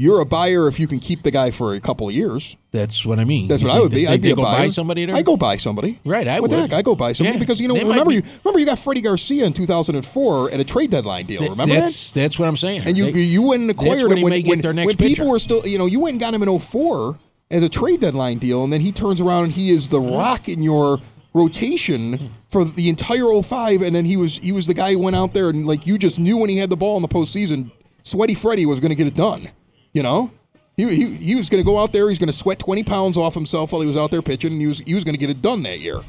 You're 0.00 0.20
a 0.20 0.24
buyer 0.26 0.68
if 0.68 0.78
you 0.78 0.86
can 0.86 1.00
keep 1.00 1.24
the 1.24 1.32
guy 1.32 1.50
for 1.50 1.74
a 1.74 1.80
couple 1.80 2.08
of 2.08 2.14
years. 2.14 2.54
That's 2.70 3.04
what 3.04 3.18
I 3.18 3.24
mean. 3.24 3.48
That's 3.48 3.62
You 3.62 3.68
what 3.68 3.76
I 3.78 3.80
would 3.80 3.90
be. 3.90 4.04
they- 4.04 4.12
I'd 4.12 4.22
be 4.22 4.28
they 4.28 4.32
a 4.32 4.36
go 4.36 4.42
buyer. 4.42 4.58
buy 4.58 4.68
somebody 4.68 5.04
there. 5.06 5.16
I 5.16 5.22
go 5.22 5.36
buy 5.36 5.56
somebody. 5.56 5.98
Right, 6.04 6.28
I 6.28 6.38
what 6.38 6.52
would. 6.52 6.72
I 6.72 6.82
go 6.82 6.94
buy 6.94 7.12
somebody 7.14 7.34
Yeah, 7.36 7.40
because 7.40 7.58
you 7.60 7.66
know 7.66 7.74
they 7.74 7.82
remember 7.82 8.10
be- 8.10 8.14
you 8.16 8.22
remember 8.44 8.60
you 8.60 8.66
got 8.66 8.78
Freddie 8.78 9.00
Garcia 9.00 9.44
in 9.44 9.52
2004 9.52 10.52
at 10.52 10.60
a 10.60 10.64
trade 10.64 10.92
deadline 10.92 11.26
deal. 11.26 11.40
Th- 11.40 11.50
remember 11.50 11.74
that? 11.74 11.80
that's 11.80 12.12
that's 12.12 12.38
what 12.38 12.46
I'm 12.46 12.56
saying. 12.56 12.82
And 12.82 12.96
you 12.96 13.06
you 13.06 13.42
went 13.42 13.62
and 13.62 13.70
acquired 13.72 14.02
when 14.08 14.18
him 14.18 14.18
he 14.18 14.48
when, 14.48 14.60
when, 14.60 14.76
next 14.76 14.86
when 14.86 14.96
people 14.96 15.28
were 15.28 15.38
still 15.40 15.66
you 15.66 15.78
know 15.78 15.86
you 15.86 15.98
went 15.98 16.12
and 16.14 16.20
got 16.20 16.32
him 16.32 16.44
in 16.44 16.58
04 16.60 17.18
as 17.50 17.64
a 17.64 17.68
trade 17.68 18.00
deadline 18.00 18.38
deal 18.38 18.62
and 18.62 18.72
then 18.72 18.82
he 18.82 18.92
turns 18.92 19.20
around 19.20 19.44
and 19.44 19.52
he 19.54 19.70
is 19.72 19.88
the 19.88 20.00
rock 20.00 20.48
in 20.48 20.62
your 20.62 21.00
rotation 21.38 22.34
for 22.50 22.64
the 22.64 22.88
entire 22.88 23.42
05 23.42 23.82
and 23.82 23.94
then 23.94 24.04
he 24.04 24.16
was 24.16 24.38
he 24.38 24.52
was 24.52 24.66
the 24.66 24.74
guy 24.74 24.92
who 24.92 24.98
went 24.98 25.16
out 25.16 25.32
there 25.32 25.48
and 25.48 25.66
like 25.66 25.86
you 25.86 25.98
just 25.98 26.18
knew 26.18 26.36
when 26.36 26.50
he 26.50 26.58
had 26.58 26.70
the 26.70 26.76
ball 26.76 26.96
in 26.96 27.02
the 27.02 27.08
postseason 27.08 27.70
sweaty 28.02 28.34
Freddie 28.34 28.66
was 28.66 28.80
going 28.80 28.90
to 28.90 28.94
get 28.94 29.06
it 29.06 29.14
done 29.14 29.48
you 29.92 30.02
know 30.02 30.30
he, 30.76 30.94
he, 30.94 31.14
he 31.16 31.34
was 31.34 31.48
going 31.48 31.62
to 31.62 31.66
go 31.66 31.78
out 31.78 31.92
there 31.92 32.08
he's 32.08 32.18
going 32.18 32.30
to 32.30 32.36
sweat 32.36 32.58
20 32.58 32.84
pounds 32.84 33.16
off 33.16 33.34
himself 33.34 33.72
while 33.72 33.80
he 33.80 33.86
was 33.86 33.96
out 33.96 34.10
there 34.10 34.22
pitching 34.22 34.52
and 34.52 34.60
he 34.60 34.66
was 34.66 34.78
he 34.80 34.94
was 34.94 35.04
going 35.04 35.14
to 35.14 35.18
get 35.20 35.30
it 35.30 35.40
done 35.40 35.62
that 35.62 35.80
year 35.80 36.02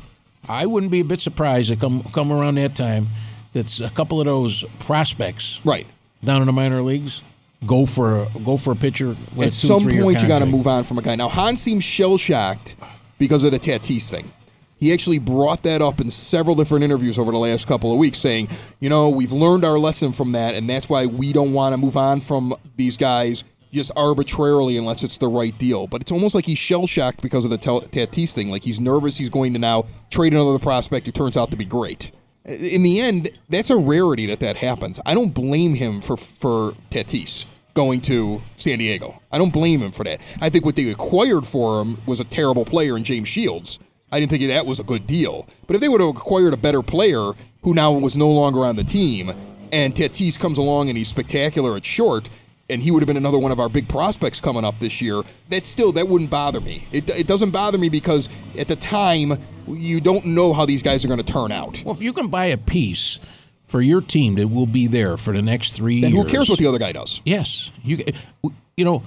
I 0.48 0.66
wouldn't 0.66 0.92
be 0.92 1.00
a 1.00 1.06
bit 1.06 1.20
surprised 1.20 1.70
to 1.70 1.76
come 1.76 2.04
come 2.14 2.32
around 2.32 2.56
that 2.56 2.76
time. 2.76 3.08
That's 3.54 3.80
a 3.80 3.90
couple 3.90 4.20
of 4.20 4.26
those 4.26 4.64
prospects 4.80 5.60
right 5.64 5.88
down 6.24 6.42
in 6.42 6.46
the 6.48 6.54
minor 6.54 6.82
leagues 6.82 7.22
go 7.66 7.86
for 7.86 8.24
a, 8.24 8.28
go 8.46 8.58
for 8.58 8.72
a 8.72 8.76
pitcher. 8.76 9.16
With 9.36 9.48
at 9.48 9.54
two, 9.54 9.68
some 9.68 9.84
point 9.84 10.22
you 10.22 10.28
got 10.28 10.40
to 10.40 10.46
move 10.46 10.68
on 10.68 10.84
from 10.84 10.98
a 10.98 11.02
guy. 11.02 11.16
Now 11.16 11.30
Hahn 11.30 11.56
seems 11.56 11.84
shell 11.84 12.18
shocked 12.18 12.76
because 13.18 13.44
of 13.44 13.52
the 13.52 13.60
Tatis 13.60 14.10
thing. 14.10 14.32
He 14.80 14.94
actually 14.94 15.20
brought 15.20 15.64
that 15.64 15.82
up 15.82 16.00
in 16.00 16.10
several 16.10 16.56
different 16.56 16.84
interviews 16.84 17.20
over 17.20 17.32
the 17.32 17.38
last 17.38 17.68
couple 17.68 17.92
of 17.92 17.98
weeks, 17.98 18.18
saying, 18.18 18.50
you 18.80 18.90
know, 18.90 19.10
we've 19.10 19.32
learned 19.32 19.66
our 19.66 19.78
lesson 19.78 20.14
from 20.14 20.32
that, 20.32 20.56
and 20.56 20.70
that's 20.70 20.88
why 20.88 21.06
we 21.06 21.34
don't 21.34 21.52
want 21.52 21.74
to 21.74 21.78
move 21.78 21.98
on 21.98 22.22
from 22.22 22.56
these 22.78 22.96
guys 22.96 23.44
just 23.72 23.92
arbitrarily 23.96 24.78
unless 24.78 25.04
it's 25.04 25.18
the 25.18 25.28
right 25.28 25.58
deal. 25.58 25.88
But 25.88 26.02
it's 26.02 26.12
almost 26.12 26.34
like 26.34 26.46
he's 26.46 26.58
shell 26.58 26.88
shocked 26.88 27.22
because 27.22 27.46
of 27.46 27.52
the 27.52 27.58
Tatis 27.58 28.34
thing. 28.34 28.50
Like 28.50 28.64
he's 28.64 28.80
nervous 28.80 29.18
he's 29.18 29.30
going 29.30 29.54
to 29.54 29.60
now 29.60 29.86
trade 30.10 30.34
another 30.34 30.60
prospect 30.60 31.06
who 31.06 31.12
turns 31.12 31.38
out 31.38 31.52
to 31.52 31.58
be 31.58 31.66
great. 31.66 32.12
In 32.46 32.82
the 32.84 33.00
end, 33.00 33.30
that's 33.50 33.70
a 33.70 33.78
rarity 33.78 34.26
that 34.28 34.40
that 34.40 34.58
happens. 34.58 35.00
I 35.06 35.14
don't 35.14 35.34
blame 35.34 35.76
him 35.76 36.02
for 36.02 36.18
for 36.18 36.72
Tatis 36.90 37.46
going 37.76 38.02
to 38.02 38.42
San 38.58 38.80
Diego. 38.80 39.22
I 39.32 39.38
don't 39.38 39.54
blame 39.54 39.82
him 39.82 39.92
for 39.92 40.04
that. 40.04 40.20
I 40.42 40.50
think 40.50 40.66
what 40.66 40.76
they 40.76 40.90
acquired 40.90 41.46
for 41.46 41.82
him 41.82 42.02
was 42.06 42.20
a 42.20 42.24
terrible 42.24 42.66
player 42.66 42.98
in 42.98 43.04
James 43.04 43.28
Shields. 43.30 43.80
I 44.12 44.20
didn't 44.20 44.32
think 44.32 44.48
that 44.48 44.66
was 44.66 44.80
a 44.80 44.84
good 44.84 45.06
deal. 45.08 45.48
But 45.68 45.76
if 45.76 45.82
they 45.82 45.90
would 45.90 46.02
have 46.02 46.10
acquired 46.16 46.54
a 46.54 46.58
better 46.58 46.82
player 46.82 47.32
who 47.64 47.74
now 47.74 47.92
was 47.92 48.18
no 48.18 48.30
longer 48.30 48.66
on 48.66 48.76
the 48.76 48.84
team, 48.84 49.32
and 49.72 49.94
Tatis 49.94 50.40
comes 50.40 50.58
along 50.58 50.90
and 50.90 50.98
he's 50.98 51.10
spectacular 51.10 51.76
at 51.76 51.86
short, 51.86 52.30
and 52.72 52.82
he 52.82 52.92
would 52.92 53.02
have 53.02 53.08
been 53.08 53.18
another 53.18 53.38
one 53.40 53.52
of 53.52 53.60
our 53.60 53.70
big 53.70 53.88
prospects 53.90 54.40
coming 54.40 54.64
up 54.64 54.80
this 54.80 55.02
year, 55.02 55.24
that 55.50 55.66
still 55.66 55.92
that 55.94 56.08
wouldn't 56.08 56.30
bother 56.30 56.62
me. 56.62 56.88
It, 56.92 57.10
it 57.10 57.28
doesn't 57.28 57.52
bother 57.52 57.78
me 57.78 57.90
because 57.90 58.30
at 58.58 58.68
the 58.68 58.76
time 58.76 59.40
you 59.68 60.00
don't 60.02 60.26
know 60.26 60.54
how 60.54 60.66
these 60.66 60.82
guys 60.82 61.04
are 61.04 61.08
going 61.08 61.22
to 61.22 61.34
turn 61.34 61.52
out. 61.52 61.84
Well, 61.86 61.94
if 61.94 62.02
you 62.02 62.14
can 62.14 62.28
buy 62.30 62.46
a 62.46 62.58
piece 62.58 63.20
for 63.68 63.82
your 63.82 64.02
team 64.02 64.36
that 64.36 64.48
will 64.48 64.66
be 64.66 64.88
there 64.88 65.18
for 65.18 65.34
the 65.34 65.42
next 65.44 65.74
three 65.74 66.04
And 66.04 66.14
years. 66.14 66.26
who 66.26 66.32
cares 66.32 66.50
what 66.50 66.58
the 66.58 66.66
other 66.68 66.80
guy 66.80 66.92
does? 66.92 67.22
Yes, 67.26 67.70
you 67.84 68.04
you 68.78 68.86
know, 68.86 69.04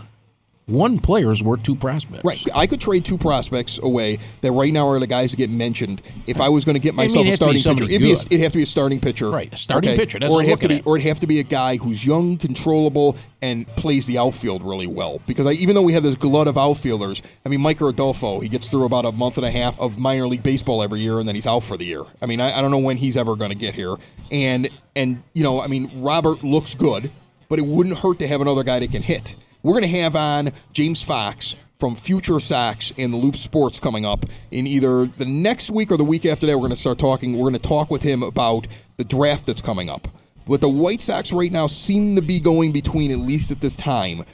one 0.66 0.98
player's 0.98 1.42
worth 1.42 1.62
two 1.62 1.74
prospects. 1.74 2.24
Right. 2.24 2.40
I 2.54 2.66
could 2.66 2.80
trade 2.80 3.04
two 3.04 3.18
prospects 3.18 3.78
away 3.78 4.18
that 4.42 4.52
right 4.52 4.72
now 4.72 4.88
are 4.88 5.00
the 5.00 5.06
guys 5.06 5.32
that 5.32 5.36
get 5.36 5.50
mentioned. 5.50 6.02
If 6.26 6.40
I 6.40 6.48
was 6.48 6.64
going 6.64 6.74
to 6.74 6.80
get 6.80 6.94
myself 6.94 7.26
a 7.26 7.30
have 7.30 7.38
to 7.40 7.52
be 7.52 7.58
starting 7.60 7.86
pitcher, 7.86 7.90
it'd, 7.90 8.00
be 8.00 8.12
a, 8.12 8.16
it'd 8.16 8.40
have 8.40 8.52
to 8.52 8.58
be 8.58 8.62
a 8.62 8.66
starting 8.66 9.00
pitcher. 9.00 9.30
Right, 9.30 9.52
a 9.52 9.56
starting 9.56 9.96
pitcher, 9.96 10.18
that's 10.18 10.30
or 10.30 10.40
it'd 10.40 10.50
have 10.50 10.60
to 10.60 10.68
be, 10.68 10.76
at. 10.76 10.86
or 10.86 10.96
it'd 10.96 11.08
have 11.08 11.20
to 11.20 11.26
be 11.26 11.40
a 11.40 11.44
guy 11.44 11.76
who's 11.76 12.06
young, 12.06 12.36
controllable, 12.38 13.16
and 13.42 13.66
plays 13.76 14.06
the 14.06 14.18
outfield 14.18 14.62
really 14.62 14.86
well. 14.86 15.20
Because 15.26 15.46
I, 15.46 15.52
even 15.52 15.74
though 15.74 15.82
we 15.82 15.94
have 15.94 16.04
this 16.04 16.14
glut 16.14 16.46
of 16.46 16.56
outfielders, 16.56 17.22
I 17.44 17.48
mean, 17.48 17.60
Micker 17.60 17.90
Adolfo, 17.90 18.38
he 18.40 18.48
gets 18.48 18.68
through 18.68 18.84
about 18.84 19.04
a 19.04 19.12
month 19.12 19.36
and 19.36 19.46
a 19.46 19.50
half 19.50 19.78
of 19.80 19.98
minor 19.98 20.28
league 20.28 20.44
baseball 20.44 20.82
every 20.82 21.00
year, 21.00 21.18
and 21.18 21.26
then 21.26 21.34
he's 21.34 21.46
out 21.46 21.64
for 21.64 21.76
the 21.76 21.84
year. 21.84 22.04
I 22.20 22.26
mean, 22.26 22.40
I, 22.40 22.58
I 22.58 22.62
don't 22.62 22.70
know 22.70 22.78
when 22.78 22.98
he's 22.98 23.16
ever 23.16 23.34
going 23.34 23.50
to 23.50 23.56
get 23.56 23.74
here. 23.74 23.96
And 24.30 24.70
and 24.94 25.22
you 25.32 25.42
know, 25.42 25.60
I 25.60 25.66
mean, 25.66 25.90
Robert 26.00 26.44
looks 26.44 26.74
good, 26.74 27.10
but 27.48 27.58
it 27.58 27.66
wouldn't 27.66 27.98
hurt 27.98 28.20
to 28.20 28.28
have 28.28 28.40
another 28.40 28.62
guy 28.62 28.78
that 28.78 28.92
can 28.92 29.02
hit. 29.02 29.34
We're 29.64 29.74
going 29.74 29.82
to 29.92 30.00
have 30.00 30.16
on 30.16 30.50
James 30.72 31.04
Fox 31.04 31.54
from 31.78 31.94
Future 31.94 32.40
Sox 32.40 32.92
and 32.98 33.12
the 33.12 33.16
Loop 33.16 33.36
Sports 33.36 33.78
coming 33.78 34.04
up 34.04 34.26
in 34.50 34.66
either 34.66 35.06
the 35.06 35.24
next 35.24 35.70
week 35.70 35.92
or 35.92 35.96
the 35.96 36.04
week 36.04 36.26
after 36.26 36.48
that. 36.48 36.58
We're 36.58 36.66
going 36.66 36.70
to 36.74 36.80
start 36.80 36.98
talking. 36.98 37.34
We're 37.34 37.50
going 37.50 37.52
to 37.54 37.68
talk 37.68 37.88
with 37.88 38.02
him 38.02 38.24
about 38.24 38.66
the 38.96 39.04
draft 39.04 39.46
that's 39.46 39.60
coming 39.60 39.88
up. 39.88 40.08
What 40.46 40.62
the 40.62 40.68
White 40.68 41.00
Sox 41.00 41.32
right 41.32 41.52
now 41.52 41.68
seem 41.68 42.16
to 42.16 42.22
be 42.22 42.40
going 42.40 42.72
between, 42.72 43.12
at 43.12 43.18
least 43.18 43.52
at 43.52 43.60
this 43.60 43.76
time, 43.76 44.24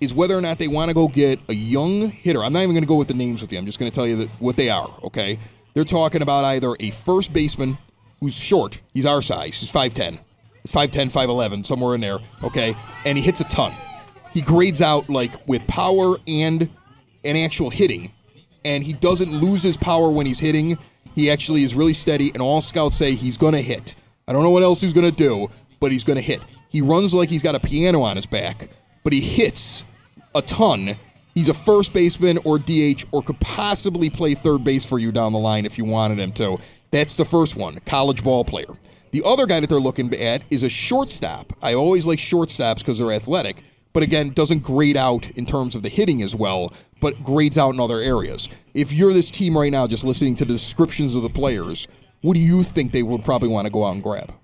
is 0.00 0.14
whether 0.14 0.38
or 0.38 0.40
not 0.40 0.60
they 0.60 0.68
want 0.68 0.90
to 0.90 0.94
go 0.94 1.08
get 1.08 1.40
a 1.48 1.54
young 1.54 2.08
hitter. 2.10 2.44
I'm 2.44 2.52
not 2.52 2.62
even 2.62 2.74
going 2.74 2.84
to 2.84 2.88
go 2.88 2.94
with 2.94 3.08
the 3.08 3.14
names 3.14 3.42
with 3.42 3.50
you. 3.50 3.58
I'm 3.58 3.66
just 3.66 3.80
going 3.80 3.90
to 3.90 3.94
tell 3.94 4.06
you 4.06 4.28
what 4.38 4.56
they 4.56 4.70
are. 4.70 4.94
Okay, 5.02 5.40
they're 5.74 5.82
talking 5.82 6.22
about 6.22 6.44
either 6.44 6.76
a 6.78 6.92
first 6.92 7.32
baseman 7.32 7.76
who's 8.20 8.36
short. 8.36 8.80
He's 8.94 9.04
our 9.04 9.20
size. 9.20 9.56
He's 9.56 9.72
5'10", 9.72 10.20
5'10", 10.68 11.10
5'11", 11.10 11.66
somewhere 11.66 11.96
in 11.96 12.00
there. 12.00 12.20
Okay, 12.44 12.76
and 13.04 13.18
he 13.18 13.24
hits 13.24 13.40
a 13.40 13.44
ton. 13.44 13.74
He 14.36 14.42
grades 14.42 14.82
out 14.82 15.08
like 15.08 15.48
with 15.48 15.66
power 15.66 16.16
and 16.28 16.68
and 17.24 17.38
actual 17.38 17.70
hitting, 17.70 18.12
and 18.66 18.84
he 18.84 18.92
doesn't 18.92 19.32
lose 19.32 19.62
his 19.62 19.78
power 19.78 20.10
when 20.10 20.26
he's 20.26 20.40
hitting. 20.40 20.76
He 21.14 21.30
actually 21.30 21.62
is 21.62 21.74
really 21.74 21.94
steady, 21.94 22.32
and 22.34 22.42
all 22.42 22.60
scouts 22.60 22.96
say 22.96 23.14
he's 23.14 23.38
going 23.38 23.54
to 23.54 23.62
hit. 23.62 23.94
I 24.28 24.34
don't 24.34 24.42
know 24.42 24.50
what 24.50 24.62
else 24.62 24.82
he's 24.82 24.92
going 24.92 25.10
to 25.10 25.16
do, 25.16 25.48
but 25.80 25.90
he's 25.90 26.04
going 26.04 26.16
to 26.18 26.22
hit. 26.22 26.42
He 26.68 26.82
runs 26.82 27.14
like 27.14 27.30
he's 27.30 27.42
got 27.42 27.54
a 27.54 27.60
piano 27.60 28.02
on 28.02 28.16
his 28.16 28.26
back, 28.26 28.68
but 29.04 29.14
he 29.14 29.22
hits 29.22 29.84
a 30.34 30.42
ton. 30.42 30.96
He's 31.34 31.48
a 31.48 31.54
first 31.54 31.94
baseman 31.94 32.38
or 32.44 32.58
DH 32.58 33.06
or 33.12 33.22
could 33.22 33.40
possibly 33.40 34.10
play 34.10 34.34
third 34.34 34.62
base 34.62 34.84
for 34.84 34.98
you 34.98 35.12
down 35.12 35.32
the 35.32 35.38
line 35.38 35.64
if 35.64 35.78
you 35.78 35.86
wanted 35.86 36.18
him 36.18 36.32
to. 36.32 36.58
That's 36.90 37.16
the 37.16 37.24
first 37.24 37.56
one, 37.56 37.80
college 37.86 38.22
ball 38.22 38.44
player. 38.44 38.76
The 39.12 39.22
other 39.24 39.46
guy 39.46 39.60
that 39.60 39.70
they're 39.70 39.80
looking 39.80 40.12
at 40.14 40.42
is 40.50 40.62
a 40.62 40.68
shortstop. 40.68 41.54
I 41.62 41.72
always 41.72 42.04
like 42.04 42.18
shortstops 42.18 42.80
because 42.80 42.98
they're 42.98 43.12
athletic, 43.12 43.64
but 43.96 44.02
again, 44.02 44.28
doesn't 44.28 44.62
grade 44.62 44.98
out 44.98 45.30
in 45.38 45.46
terms 45.46 45.74
of 45.74 45.82
the 45.82 45.88
hitting 45.88 46.20
as 46.20 46.34
well, 46.34 46.70
but 47.00 47.22
grades 47.22 47.56
out 47.56 47.72
in 47.72 47.80
other 47.80 47.98
areas. 47.98 48.46
If 48.74 48.92
you're 48.92 49.14
this 49.14 49.30
team 49.30 49.56
right 49.56 49.72
now, 49.72 49.86
just 49.86 50.04
listening 50.04 50.34
to 50.34 50.44
the 50.44 50.52
descriptions 50.52 51.16
of 51.16 51.22
the 51.22 51.30
players, 51.30 51.88
what 52.20 52.34
do 52.34 52.40
you 52.40 52.62
think 52.62 52.92
they 52.92 53.02
would 53.02 53.24
probably 53.24 53.48
want 53.48 53.64
to 53.64 53.72
go 53.72 53.86
out 53.86 53.94
and 53.94 54.02
grab? 54.02 54.34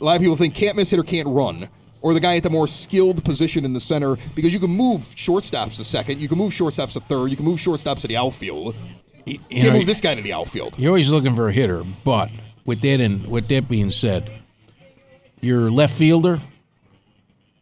A 0.00 0.02
lot 0.02 0.16
of 0.16 0.22
people 0.22 0.34
think 0.34 0.54
can't 0.54 0.78
miss 0.78 0.88
hitter 0.88 1.02
can't 1.02 1.28
run, 1.28 1.68
or 2.00 2.14
the 2.14 2.20
guy 2.20 2.38
at 2.38 2.42
the 2.42 2.48
more 2.48 2.66
skilled 2.66 3.22
position 3.22 3.66
in 3.66 3.74
the 3.74 3.80
center 3.80 4.16
because 4.34 4.54
you 4.54 4.60
can 4.60 4.70
move 4.70 5.02
shortstops 5.14 5.76
to 5.76 5.84
second, 5.84 6.18
you 6.18 6.26
can 6.26 6.38
move 6.38 6.54
shortstops 6.54 6.94
to 6.94 7.00
third, 7.00 7.26
you 7.26 7.36
can 7.36 7.44
move 7.44 7.58
shortstops 7.60 8.00
to 8.00 8.08
the 8.08 8.16
outfield. 8.16 8.74
You 9.26 9.40
You 9.50 9.60
can't 9.60 9.74
move 9.74 9.84
this 9.84 10.00
guy 10.00 10.14
to 10.14 10.22
the 10.22 10.32
outfield. 10.32 10.78
You're 10.78 10.88
always 10.88 11.10
looking 11.10 11.36
for 11.36 11.50
a 11.50 11.52
hitter, 11.52 11.84
but 12.02 12.32
with 12.64 12.80
that 12.80 12.98
and 12.98 13.26
with 13.26 13.48
that 13.48 13.68
being 13.68 13.90
said, 13.90 14.32
your 15.42 15.70
left 15.70 15.94
fielder 15.94 16.40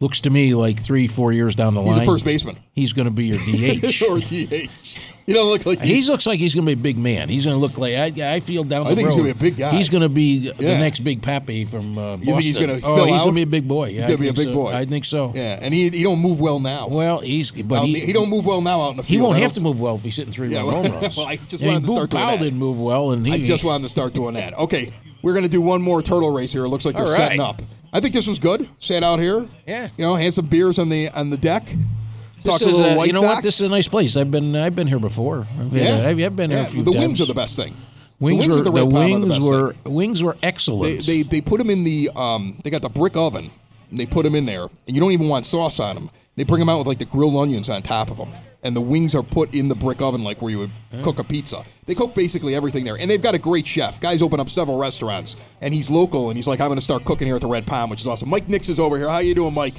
looks 0.01 0.21
to 0.23 0.31
me 0.31 0.55
like 0.55 0.83
three, 0.83 1.07
four 1.07 1.33
years 1.33 1.55
down 1.55 1.75
the 1.75 1.83
line, 1.83 1.95
He's 1.95 2.03
a 2.03 2.07
first 2.07 2.25
baseman 2.25 2.57
He's 2.73 2.93
going 2.93 3.07
to 3.07 3.11
be 3.13 3.27
your 3.27 3.39
DH. 3.83 4.03
or 4.09 4.19
DH. 4.19 4.97
You 5.27 5.35
don't 5.35 5.49
look 5.49 5.65
like 5.67 5.81
He 5.81 6.03
looks 6.03 6.27
like 6.27 6.41
he's 6.41 6.55
going 6.55 6.67
to 6.67 6.75
be 6.75 6.81
a 6.81 6.83
big 6.83 6.99
man. 6.99 7.29
He's 7.29 7.45
going 7.45 7.55
to 7.55 7.61
look 7.61 7.79
like 7.79 7.95
I, 7.95 8.35
I 8.37 8.41
feel 8.41 8.65
down 8.65 8.87
I 8.87 8.91
the 8.91 8.97
think 8.97 9.09
he's 9.09 9.15
gonna 9.17 9.25
be 9.27 9.31
a 9.31 9.35
big 9.35 9.57
guy. 9.57 9.71
He's 9.71 9.89
going 9.89 10.03
to 10.03 10.09
be 10.09 10.51
the 10.51 10.63
next 10.63 11.01
big 11.01 11.21
Papi 11.21 11.69
from 11.69 11.97
uh, 11.97 12.17
Boston. 12.17 12.27
You 12.27 12.33
think 12.33 12.45
he's 12.45 12.59
gonna 12.59 12.81
oh, 12.83 12.97
fill 12.97 13.05
he's 13.05 13.23
going 13.23 13.29
to 13.29 13.35
be 13.35 13.43
a 13.43 13.47
big 13.47 13.69
boy. 13.69 13.93
He's 13.93 14.07
gonna 14.07 14.19
be 14.19 14.29
a 14.29 14.33
big 14.33 14.53
boy. 14.53 14.73
I 14.73 14.87
think 14.87 15.05
so. 15.05 15.33
Yeah, 15.35 15.59
and 15.61 15.73
he 15.73 15.89
he 15.91 16.03
don't 16.03 16.19
move 16.19 16.41
well 16.41 16.59
now. 16.59 16.89
Well, 16.89 17.21
he's 17.21 17.51
but 17.53 17.85
he, 17.85 18.01
he 18.01 18.13
don't 18.13 18.31
move 18.31 18.45
well 18.47 18.61
now 18.61 18.81
out 18.83 18.91
in 18.93 18.97
the 18.97 19.03
field. 19.05 19.21
He 19.21 19.23
won't 19.23 19.39
have 19.39 19.53
to 19.53 19.61
move 19.61 19.79
well 19.81 19.97
if 19.97 20.03
he's 20.03 20.17
hitting 20.17 20.33
three 20.33 20.49
Yeah, 20.49 20.61
run 20.61 20.67
well, 20.67 20.83
home 20.83 20.93
runs. 21.03 21.17
well, 21.17 21.27
I 21.27 21.37
just 21.37 21.63
I 21.63 21.67
mean, 21.67 21.75
wanted 21.75 21.87
to 21.87 21.93
start 21.93 22.11
doing 22.11 22.23
Powell 22.25 22.37
that. 22.39 22.45
didn't 22.45 22.59
move 22.59 22.81
well, 22.81 23.11
and 23.13 23.27
he 23.27 23.35
I 23.35 23.39
just 23.39 23.63
wanted 23.63 23.83
to 23.85 23.89
start 23.91 24.15
doing 24.15 24.35
that. 24.35 24.59
Okay, 24.59 24.91
we're 25.23 25.35
gonna 25.35 25.49
do 25.49 25.61
one 25.61 25.83
more 25.83 26.03
turtle 26.03 26.31
race 26.33 26.53
here. 26.53 26.65
It 26.65 26.69
looks 26.69 26.85
like 26.85 26.97
they're 26.97 27.07
All 27.07 27.17
setting 27.17 27.41
up. 27.41 27.63
I 27.93 28.01
think 28.01 28.15
this 28.15 28.27
was 28.27 28.39
good. 28.39 28.69
Sat 28.79 29.03
out 29.03 29.19
here. 29.19 29.47
Yeah. 29.67 29.89
You 29.97 30.05
know, 30.05 30.15
had 30.17 30.35
some 30.35 30.47
beers 30.47 30.79
on 30.79 30.89
the 30.89 31.09
on 31.11 31.31
the 31.31 31.37
deck. 31.37 31.65
This 31.67 32.45
Talked 32.45 32.63
a 32.63 32.69
is 32.69 32.77
little 32.77 32.93
a- 32.93 32.97
White 32.97 33.07
you 33.09 33.13
know 33.13 33.21
Sox. 33.23 33.35
what? 33.37 33.45
This 33.45 33.55
is 33.61 33.67
a 33.67 33.69
nice 33.69 33.87
place. 33.89 34.17
I've 34.17 34.31
been 34.31 34.57
I've 34.57 34.75
been 34.75 34.87
here 34.87 34.99
before. 34.99 35.47
I've, 35.59 35.73
yeah, 35.77 36.07
I've, 36.09 36.19
I've 36.19 36.37
been 36.37 36.51
here 36.51 36.61
Yeah, 36.61 36.67
a 36.67 36.71
few 36.71 36.83
The 36.83 36.93
times. 36.93 37.01
wings 37.07 37.21
are 37.21 37.27
the 37.27 37.35
best 37.35 37.57
thing. 37.57 37.77
Wings 38.19 38.45
the 38.47 38.51
were 38.51 38.57
the 38.59 38.63
the, 38.65 38.73
Red 38.73 38.91
Palm 38.91 38.95
are 38.95 39.09
the 39.09 39.15
wings 39.19 39.29
best 39.35 39.43
were 39.47 39.73
thing. 39.75 39.95
wings 39.95 40.23
were 40.23 40.33
They, 40.41 40.47
excellent. 40.49 41.07
they 41.07 41.23
they 41.23 41.41
put 41.41 41.59
them 41.59 41.71
in 41.71 41.85
the 41.85 42.11
um. 42.17 42.57
They 42.65 42.71
got 42.71 42.83
the 42.83 42.89
brick 42.89 43.17
oven. 43.17 43.51
And 43.91 43.99
they 43.99 44.07
put 44.07 44.23
them 44.23 44.37
in 44.37 44.47
there, 44.47 44.63
and 44.87 44.95
you 44.97 45.01
don't 45.01 45.11
even 45.11 45.27
want 45.29 45.47
sauce 45.47 45.81
on 45.81 45.97
them. 45.97 46.11
They 46.37 46.45
bring 46.45 46.61
them 46.61 46.69
out 46.69 46.79
with 46.79 46.87
like 46.87 46.99
the 46.99 47.05
grilled 47.05 47.37
onions 47.37 47.69
on 47.69 47.83
top 47.83 48.11
of 48.11 48.17
them, 48.17 48.33
and 48.63 48.75
the 48.75 48.81
wings 48.81 49.15
are 49.15 49.23
put 49.23 49.55
in 49.55 49.69
the 49.69 49.75
brick 49.75 50.01
oven 50.01 50.23
like 50.25 50.41
where 50.41 50.51
you 50.51 50.59
would 50.59 50.71
cook 51.03 51.19
a 51.19 51.25
pizza. 51.25 51.65
They 51.87 51.95
cook 51.95 52.15
basically 52.15 52.55
everything 52.55 52.85
there, 52.85 52.97
and 52.97 53.11
they've 53.11 53.21
got 53.23 53.35
a 53.35 53.39
great 53.39 53.67
chef. 53.67 54.01
Guys 54.01 54.23
open 54.23 54.41
up 54.41 54.49
several 54.49 54.79
restaurants, 54.79 55.37
and 55.61 55.75
he's 55.75 55.91
local, 55.91 56.31
and 56.31 56.37
he's 56.37 56.47
like, 56.47 56.61
I'm 56.61 56.69
going 56.69 56.79
to 56.79 56.85
start 56.85 57.05
cooking 57.05 57.27
here 57.27 57.35
at 57.35 57.43
the 57.43 57.49
Red 57.49 57.67
Palm, 57.67 57.91
which 57.91 58.01
is 58.01 58.07
awesome. 58.07 58.31
Mike 58.31 58.49
Nix 58.49 58.69
is 58.69 58.79
over 58.79 58.97
here. 58.97 59.09
How 59.09 59.17
are 59.17 59.23
you 59.23 59.35
doing, 59.35 59.53
Mike? 59.53 59.75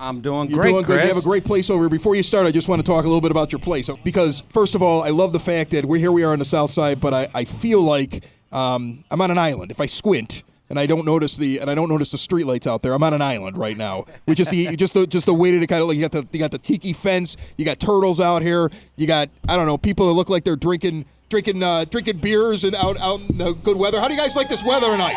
I'm 0.00 0.20
doing 0.22 0.48
great. 0.48 0.50
You're 0.50 0.62
great, 0.62 0.70
doing 0.72 0.84
good. 0.84 0.94
Chris. 0.94 1.02
You 1.04 1.14
have 1.14 1.22
a 1.22 1.26
great 1.26 1.44
place 1.44 1.70
over 1.70 1.84
here. 1.84 1.90
Before 1.90 2.16
you 2.16 2.22
start, 2.22 2.46
I 2.46 2.50
just 2.50 2.68
want 2.68 2.80
to 2.80 2.90
talk 2.90 3.04
a 3.04 3.06
little 3.06 3.20
bit 3.20 3.30
about 3.30 3.52
your 3.52 3.60
place 3.60 3.88
because, 4.02 4.42
first 4.48 4.74
of 4.74 4.82
all, 4.82 5.02
I 5.02 5.10
love 5.10 5.32
the 5.32 5.40
fact 5.40 5.70
that 5.70 5.84
we're 5.84 5.98
here. 5.98 6.10
We 6.10 6.24
are 6.24 6.32
on 6.32 6.40
the 6.40 6.44
south 6.44 6.70
side, 6.70 7.00
but 7.00 7.14
I, 7.14 7.28
I 7.34 7.44
feel 7.44 7.80
like 7.80 8.24
um, 8.50 9.04
I'm 9.10 9.20
on 9.20 9.30
an 9.30 9.38
island. 9.38 9.70
If 9.70 9.80
I 9.80 9.86
squint 9.86 10.42
and 10.72 10.80
I 10.80 10.86
don't 10.86 11.04
notice 11.04 11.36
the 11.36 11.58
and 11.58 11.70
I 11.70 11.74
don't 11.74 11.90
notice 11.90 12.12
the 12.12 12.16
streetlights 12.16 12.66
out 12.66 12.80
there, 12.80 12.94
I'm 12.94 13.02
on 13.02 13.12
an 13.12 13.20
island 13.20 13.58
right 13.58 13.76
now. 13.76 14.06
Which 14.24 14.40
is 14.40 14.48
the 14.48 14.74
just 14.78 14.94
the 14.94 15.06
just 15.06 15.26
the 15.26 15.34
way 15.34 15.50
to 15.50 15.66
kind 15.66 15.82
of 15.82 15.86
like 15.88 15.96
you 15.98 16.00
got 16.00 16.12
the 16.12 16.26
you 16.32 16.38
got 16.38 16.50
the 16.50 16.56
tiki 16.56 16.94
fence, 16.94 17.36
you 17.58 17.66
got 17.66 17.78
turtles 17.78 18.20
out 18.20 18.40
here, 18.40 18.70
you 18.96 19.06
got 19.06 19.28
I 19.46 19.56
don't 19.56 19.66
know 19.66 19.76
people 19.76 20.06
that 20.06 20.14
look 20.14 20.30
like 20.30 20.44
they're 20.44 20.56
drinking 20.56 21.04
drinking 21.28 21.62
uh, 21.62 21.84
drinking 21.84 22.18
beers 22.20 22.64
and 22.64 22.74
out 22.74 22.98
out 23.00 23.20
in 23.20 23.36
the 23.36 23.52
good 23.52 23.76
weather. 23.76 24.00
How 24.00 24.08
do 24.08 24.14
you 24.14 24.20
guys 24.20 24.34
like 24.34 24.48
this 24.48 24.64
weather 24.64 24.86
tonight? 24.86 25.16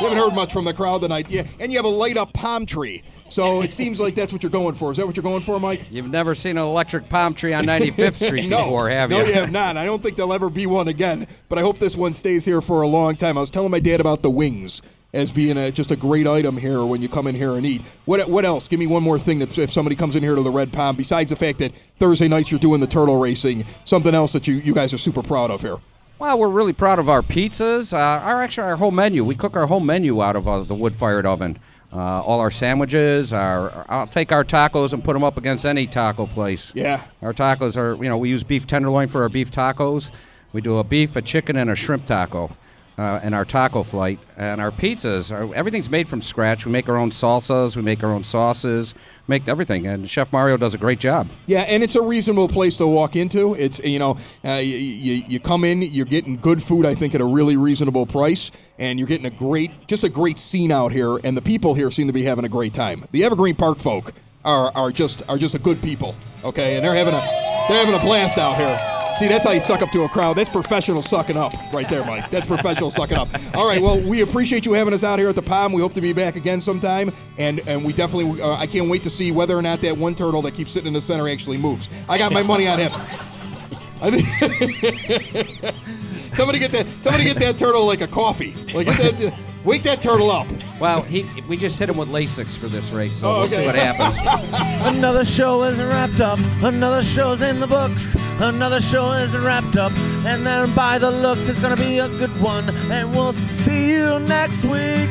You 0.00 0.08
haven't 0.08 0.18
heard 0.18 0.34
much 0.34 0.52
from 0.52 0.64
the 0.64 0.74
crowd 0.74 1.02
tonight. 1.02 1.30
Yeah, 1.30 1.46
and 1.60 1.70
you 1.70 1.78
have 1.78 1.84
a 1.84 1.88
light 1.88 2.16
up 2.16 2.32
palm 2.32 2.66
tree. 2.66 3.04
So 3.28 3.62
it 3.62 3.72
seems 3.72 4.00
like 4.00 4.14
that's 4.14 4.32
what 4.32 4.42
you're 4.42 4.50
going 4.50 4.74
for. 4.74 4.90
Is 4.90 4.96
that 4.96 5.06
what 5.06 5.16
you're 5.16 5.22
going 5.22 5.42
for, 5.42 5.60
Mike? 5.60 5.90
You've 5.90 6.10
never 6.10 6.34
seen 6.34 6.56
an 6.56 6.64
electric 6.64 7.08
palm 7.08 7.34
tree 7.34 7.52
on 7.52 7.64
95th 7.66 8.14
Street 8.26 8.48
No, 8.48 8.58
before, 8.64 8.88
have 8.88 9.10
you? 9.10 9.18
no, 9.18 9.24
you? 9.24 9.32
have 9.34 9.52
not. 9.52 9.76
I 9.76 9.84
don't 9.84 10.02
think 10.02 10.16
there'll 10.16 10.32
ever 10.32 10.48
be 10.50 10.66
one 10.66 10.88
again. 10.88 11.26
But 11.48 11.58
I 11.58 11.62
hope 11.62 11.78
this 11.78 11.96
one 11.96 12.14
stays 12.14 12.44
here 12.44 12.60
for 12.60 12.82
a 12.82 12.88
long 12.88 13.16
time. 13.16 13.36
I 13.36 13.40
was 13.40 13.50
telling 13.50 13.70
my 13.70 13.80
dad 13.80 14.00
about 14.00 14.22
the 14.22 14.30
wings 14.30 14.80
as 15.14 15.32
being 15.32 15.56
a, 15.56 15.70
just 15.70 15.90
a 15.90 15.96
great 15.96 16.26
item 16.26 16.56
here 16.58 16.84
when 16.84 17.00
you 17.00 17.08
come 17.08 17.26
in 17.26 17.34
here 17.34 17.54
and 17.56 17.64
eat. 17.64 17.82
What 18.04 18.28
what 18.28 18.44
else? 18.44 18.68
Give 18.68 18.78
me 18.78 18.86
one 18.86 19.02
more 19.02 19.18
thing 19.18 19.38
that 19.38 19.56
if 19.58 19.70
somebody 19.72 19.96
comes 19.96 20.16
in 20.16 20.22
here 20.22 20.34
to 20.34 20.42
the 20.42 20.50
Red 20.50 20.72
Palm, 20.72 20.96
besides 20.96 21.30
the 21.30 21.36
fact 21.36 21.58
that 21.60 21.72
Thursday 21.98 22.28
nights 22.28 22.50
you're 22.50 22.60
doing 22.60 22.80
the 22.80 22.86
turtle 22.86 23.18
racing, 23.18 23.64
something 23.84 24.14
else 24.14 24.32
that 24.32 24.46
you, 24.46 24.54
you 24.56 24.74
guys 24.74 24.92
are 24.92 24.98
super 24.98 25.22
proud 25.22 25.50
of 25.50 25.62
here. 25.62 25.76
Well, 26.18 26.38
we're 26.38 26.48
really 26.48 26.72
proud 26.72 26.98
of 26.98 27.08
our 27.08 27.22
pizzas. 27.22 27.92
Uh, 27.92 27.96
our 27.96 28.42
actually 28.42 28.64
our 28.64 28.76
whole 28.76 28.90
menu. 28.90 29.24
We 29.24 29.34
cook 29.34 29.56
our 29.56 29.66
whole 29.66 29.80
menu 29.80 30.20
out 30.22 30.34
of 30.36 30.46
uh, 30.48 30.60
the 30.62 30.74
wood-fired 30.74 31.24
oven. 31.24 31.58
Uh, 31.90 32.22
all 32.22 32.40
our 32.40 32.50
sandwiches. 32.50 33.32
Our 33.32 33.86
I'll 33.88 34.06
take 34.06 34.30
our 34.30 34.44
tacos 34.44 34.92
and 34.92 35.02
put 35.02 35.14
them 35.14 35.24
up 35.24 35.38
against 35.38 35.64
any 35.64 35.86
taco 35.86 36.26
place. 36.26 36.70
Yeah. 36.74 37.02
Our 37.22 37.32
tacos 37.32 37.76
are 37.78 37.96
you 38.02 38.10
know 38.10 38.18
we 38.18 38.28
use 38.28 38.44
beef 38.44 38.66
tenderloin 38.66 39.08
for 39.08 39.22
our 39.22 39.30
beef 39.30 39.50
tacos. 39.50 40.10
We 40.52 40.60
do 40.60 40.78
a 40.78 40.84
beef, 40.84 41.16
a 41.16 41.22
chicken, 41.22 41.56
and 41.56 41.70
a 41.70 41.76
shrimp 41.76 42.06
taco. 42.06 42.50
Uh, 42.98 43.20
and 43.22 43.32
our 43.32 43.44
taco 43.44 43.84
flight 43.84 44.18
and 44.36 44.60
our 44.60 44.72
pizzas 44.72 45.30
everything's 45.54 45.88
made 45.88 46.08
from 46.08 46.20
scratch 46.20 46.66
we 46.66 46.72
make 46.72 46.88
our 46.88 46.96
own 46.96 47.10
salsas 47.10 47.76
we 47.76 47.82
make 47.82 48.02
our 48.02 48.10
own 48.10 48.24
sauces 48.24 48.92
make 49.28 49.46
everything 49.46 49.86
and 49.86 50.10
chef 50.10 50.32
mario 50.32 50.56
does 50.56 50.74
a 50.74 50.78
great 50.78 50.98
job 50.98 51.28
Yeah, 51.46 51.60
and 51.60 51.84
it's 51.84 51.94
a 51.94 52.02
reasonable 52.02 52.48
place 52.48 52.76
to 52.78 52.86
walk 52.88 53.14
into. 53.14 53.54
It's 53.54 53.78
you 53.80 54.00
know, 54.00 54.18
uh, 54.44 54.54
you, 54.54 54.76
you 54.76 55.22
you 55.28 55.38
come 55.40 55.62
in, 55.64 55.82
you're 55.82 56.06
getting 56.06 56.36
good 56.38 56.60
food, 56.60 56.84
I 56.86 56.94
think, 56.96 57.14
at 57.14 57.20
a 57.20 57.24
really 57.24 57.56
reasonable 57.56 58.04
price, 58.04 58.50
and 58.78 58.98
you're 58.98 59.08
getting 59.08 59.26
a 59.26 59.30
great, 59.30 59.70
just 59.86 60.02
a 60.02 60.08
great 60.08 60.38
scene 60.38 60.72
out 60.72 60.90
here, 60.90 61.18
and 61.24 61.36
the 61.36 61.42
people 61.42 61.74
here 61.74 61.90
seem 61.90 62.06
to 62.08 62.12
be 62.12 62.24
having 62.24 62.44
a 62.44 62.48
great 62.48 62.74
time. 62.74 63.04
The 63.12 63.22
Evergreen 63.24 63.54
Park 63.54 63.78
folk 63.78 64.12
are 64.44 64.72
are 64.74 64.90
just 64.90 65.22
are 65.28 65.38
just 65.38 65.54
a 65.54 65.58
good 65.58 65.80
people, 65.82 66.16
okay, 66.42 66.76
and 66.76 66.84
they're 66.84 66.94
having 66.94 67.14
a 67.14 67.20
they're 67.68 67.84
having 67.84 67.94
a 67.94 68.04
blast 68.04 68.38
out 68.38 68.56
here. 68.56 68.97
See, 69.18 69.26
that's 69.26 69.44
how 69.44 69.50
you 69.50 69.60
suck 69.60 69.82
up 69.82 69.90
to 69.90 70.04
a 70.04 70.08
crowd. 70.08 70.36
That's 70.36 70.48
professional 70.48 71.02
sucking 71.02 71.36
up 71.36 71.52
right 71.72 71.88
there, 71.88 72.04
Mike. 72.04 72.30
That's 72.30 72.46
professional 72.46 72.90
sucking 72.92 73.16
up. 73.16 73.28
All 73.56 73.66
right, 73.66 73.82
well, 73.82 74.00
we 74.00 74.20
appreciate 74.20 74.64
you 74.64 74.74
having 74.74 74.94
us 74.94 75.02
out 75.02 75.18
here 75.18 75.28
at 75.28 75.34
the 75.34 75.42
Palm. 75.42 75.72
We 75.72 75.82
hope 75.82 75.92
to 75.94 76.00
be 76.00 76.12
back 76.12 76.36
again 76.36 76.60
sometime, 76.60 77.12
and 77.36 77.60
and 77.66 77.84
we 77.84 77.92
definitely, 77.92 78.40
uh, 78.40 78.54
I 78.54 78.68
can't 78.68 78.88
wait 78.88 79.02
to 79.02 79.10
see 79.10 79.32
whether 79.32 79.56
or 79.58 79.62
not 79.62 79.80
that 79.80 79.96
one 79.96 80.14
turtle 80.14 80.40
that 80.42 80.54
keeps 80.54 80.70
sitting 80.70 80.86
in 80.86 80.92
the 80.92 81.00
center 81.00 81.28
actually 81.28 81.58
moves. 81.58 81.88
I 82.08 82.16
got 82.16 82.32
my 82.32 82.44
money 82.44 82.68
on 82.68 82.78
him. 82.78 82.92
I 84.00 84.12
think 84.12 85.74
somebody 86.34 86.60
get 86.60 86.70
that 86.70 86.86
somebody 87.00 87.24
get 87.24 87.40
that 87.40 87.58
turtle 87.58 87.84
like 87.86 88.02
a 88.02 88.06
coffee. 88.06 88.54
Like 88.72 88.86
that, 88.86 89.34
Wake 89.64 89.82
that 89.82 90.00
turtle 90.00 90.30
up. 90.30 90.46
Well, 90.80 91.02
he 91.02 91.26
we 91.48 91.56
just 91.56 91.76
hit 91.78 91.88
him 91.90 91.96
with 91.96 92.08
Lasix 92.08 92.56
for 92.56 92.68
this 92.68 92.90
race, 92.90 93.16
so 93.16 93.28
Oh, 93.30 93.38
we'll 93.40 93.48
see 93.48 93.66
what 93.66 93.74
happens. 93.74 94.16
Another 94.96 95.24
show 95.24 95.64
is 95.64 95.76
wrapped 95.78 96.20
up. 96.20 96.38
Another 96.62 97.02
show's 97.02 97.42
in 97.42 97.58
the 97.58 97.66
books. 97.66 98.16
Another 98.38 98.80
show 98.80 99.10
is 99.12 99.36
wrapped 99.36 99.76
up. 99.76 99.92
And 100.24 100.46
then 100.46 100.72
by 100.76 100.98
the 100.98 101.10
looks, 101.10 101.48
it's 101.48 101.58
gonna 101.58 101.76
be 101.76 101.98
a 101.98 102.08
good 102.08 102.40
one. 102.40 102.70
And 102.92 103.10
we'll 103.12 103.32
see 103.32 103.90
you 103.94 104.20
next 104.20 104.62
week. 104.64 105.10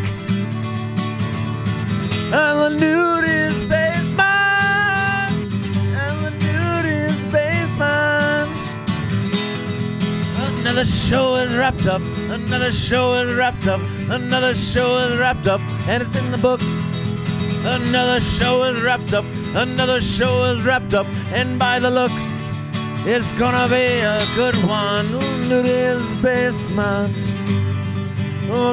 And 2.29 2.59
the 2.59 2.69
nude 2.69 3.23
is 3.25 3.53
basement. 3.65 4.23
And 5.95 6.25
the 6.25 6.31
nude 6.31 6.85
is 7.11 7.25
basement. 7.25 8.55
Another 10.61 10.85
show 10.85 11.35
is 11.35 11.53
wrapped 11.55 11.87
up. 11.87 12.01
Another 12.37 12.71
show 12.71 13.15
is 13.15 13.33
wrapped 13.33 13.67
up. 13.67 13.81
Another 14.09 14.53
show 14.53 14.97
is 14.99 15.17
wrapped 15.17 15.47
up. 15.47 15.59
And 15.87 16.03
it's 16.03 16.15
in 16.15 16.31
the 16.31 16.37
books. 16.37 16.63
Another 17.65 18.21
show 18.21 18.63
is 18.63 18.79
wrapped 18.81 19.11
up. 19.11 19.25
Another 19.55 19.99
show 19.99 20.43
is 20.51 20.61
wrapped 20.61 20.93
up. 20.93 21.07
And 21.33 21.57
by 21.57 21.79
the 21.79 21.89
looks, 21.89 22.13
it's 23.05 23.33
gonna 23.33 23.67
be 23.67 23.99
a 23.99 24.23
good 24.35 24.55
one. 24.65 25.11
Noodles 25.49 26.09
Basement. 26.21 27.15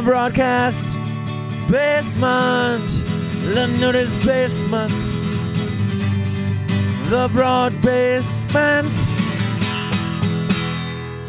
Broadcast 0.05 0.85
basement. 1.71 2.89
The 3.55 3.67
Noodles 3.81 4.25
Basement. 4.25 5.01
The 7.11 7.29
broad 7.33 7.81
basement. 7.81 8.93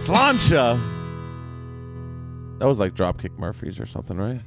Slancha. 0.06 0.95
That 2.60 2.66
was 2.66 2.80
like 2.80 2.94
Dropkick 2.94 3.38
Murphys 3.38 3.80
or 3.80 3.86
something, 3.86 4.18
right? 4.18 4.42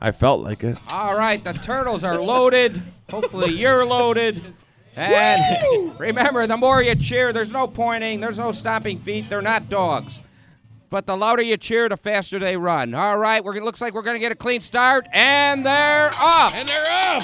I 0.00 0.12
felt 0.12 0.42
like 0.42 0.62
it. 0.62 0.78
All 0.88 1.16
right, 1.16 1.42
the 1.42 1.52
turtles 1.54 2.04
are 2.04 2.20
loaded. 2.20 2.82
Hopefully, 3.10 3.52
you're 3.52 3.84
loaded. 3.86 4.42
And 4.96 5.98
remember, 5.98 6.46
the 6.46 6.56
more 6.56 6.82
you 6.82 6.94
cheer, 6.94 7.32
there's 7.32 7.50
no 7.50 7.66
pointing, 7.66 8.20
there's 8.20 8.38
no 8.38 8.52
stomping 8.52 8.98
feet. 8.98 9.28
They're 9.30 9.42
not 9.42 9.68
dogs. 9.68 10.20
But 10.90 11.06
the 11.06 11.16
louder 11.16 11.42
you 11.42 11.56
cheer, 11.56 11.88
the 11.88 11.96
faster 11.96 12.38
they 12.38 12.56
run. 12.56 12.94
All 12.94 13.16
right, 13.16 13.42
we're, 13.42 13.54
looks 13.54 13.80
like 13.80 13.94
we're 13.94 14.02
going 14.02 14.14
to 14.16 14.20
get 14.20 14.30
a 14.30 14.36
clean 14.36 14.60
start, 14.60 15.06
and 15.12 15.64
they're 15.66 16.10
off. 16.20 16.54
And 16.54 16.68
they're 16.68 16.84
up. 16.88 17.22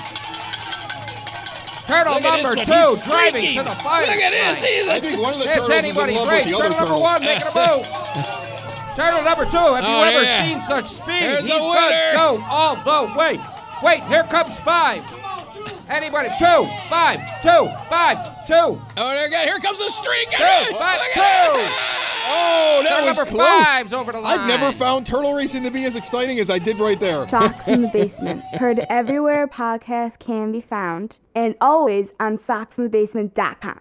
Turtle 1.87 2.15
Look 2.15 2.23
number 2.23 2.55
two. 2.57 2.63
He's 2.63 3.05
driving 3.05 3.43
streaking. 3.43 3.59
to 3.59 3.65
the 3.65 3.71
fire. 3.77 4.07
Look 4.07 4.17
at 4.17 4.31
this. 4.31 4.65
He's 4.65 4.89
I 4.89 4.97
a 4.97 5.01
think 5.01 5.21
one 5.23 5.35
of 5.35 5.41
the 5.41 5.45
It's 5.45 5.55
turtles 5.57 5.85
is 5.85 5.97
in 5.97 6.15
love 6.15 6.29
race. 6.29 6.45
with 6.47 6.53
the 6.53 6.59
other 6.59 6.69
Turtle 6.71 6.87
number 6.87 6.99
one 7.03 7.23
making 7.23 7.47
a 7.47 7.77
move. 7.77 8.37
Turtle 9.01 9.23
number 9.23 9.45
two. 9.47 9.57
Have 9.57 9.83
you 9.85 9.91
Oh, 9.91 10.03
ever 10.03 10.23
yeah. 10.23 10.45
seen 10.45 10.63
such 10.63 10.87
speed? 10.91 11.23
There's 11.23 11.47
He's 11.47 11.55
a 11.55 11.59
gonna 11.59 12.13
go 12.13 12.45
all 12.49 12.77
the 12.77 13.19
way. 13.19 13.41
Wait, 13.83 14.03
here 14.05 14.25
comes 14.25 14.59
five. 14.61 15.03
Anybody? 15.89 16.29
Two, 16.39 16.69
five, 16.89 17.19
two, 17.43 17.69
five, 17.89 18.47
two, 18.47 18.55
Oh, 18.55 18.79
there 18.97 19.27
again. 19.27 19.47
Here 19.49 19.59
comes 19.59 19.79
the 19.79 19.89
streak. 19.89 20.31
two, 20.31 20.75
five, 20.77 21.01
two. 21.15 21.67
Oh, 22.33 22.81
that 22.85 22.91
Turtle 22.91 23.07
was 23.07 23.17
number 23.17 23.31
close. 23.31 23.49
five's 23.65 23.93
over 23.93 24.13
the 24.13 24.21
line. 24.21 24.39
I've 24.39 24.47
never 24.47 24.71
found 24.73 25.07
turtle 25.07 25.35
racing 25.35 25.65
to 25.65 25.71
be 25.71 25.85
as 25.85 25.97
exciting 25.97 26.39
as 26.39 26.49
I 26.51 26.59
did 26.59 26.79
right 26.79 27.01
there. 27.01 27.27
Sox 27.27 27.67
in 27.67 27.83
the 27.83 27.89
Basement. 27.89 28.43
Heard 28.57 28.81
everywhere 28.91 29.49
podcasts 29.49 30.19
can 30.19 30.53
be 30.53 30.61
found 30.61 31.19
and 31.35 31.55
always 31.61 32.13
on 32.21 32.37
soxinthebasement.com. 32.39 33.81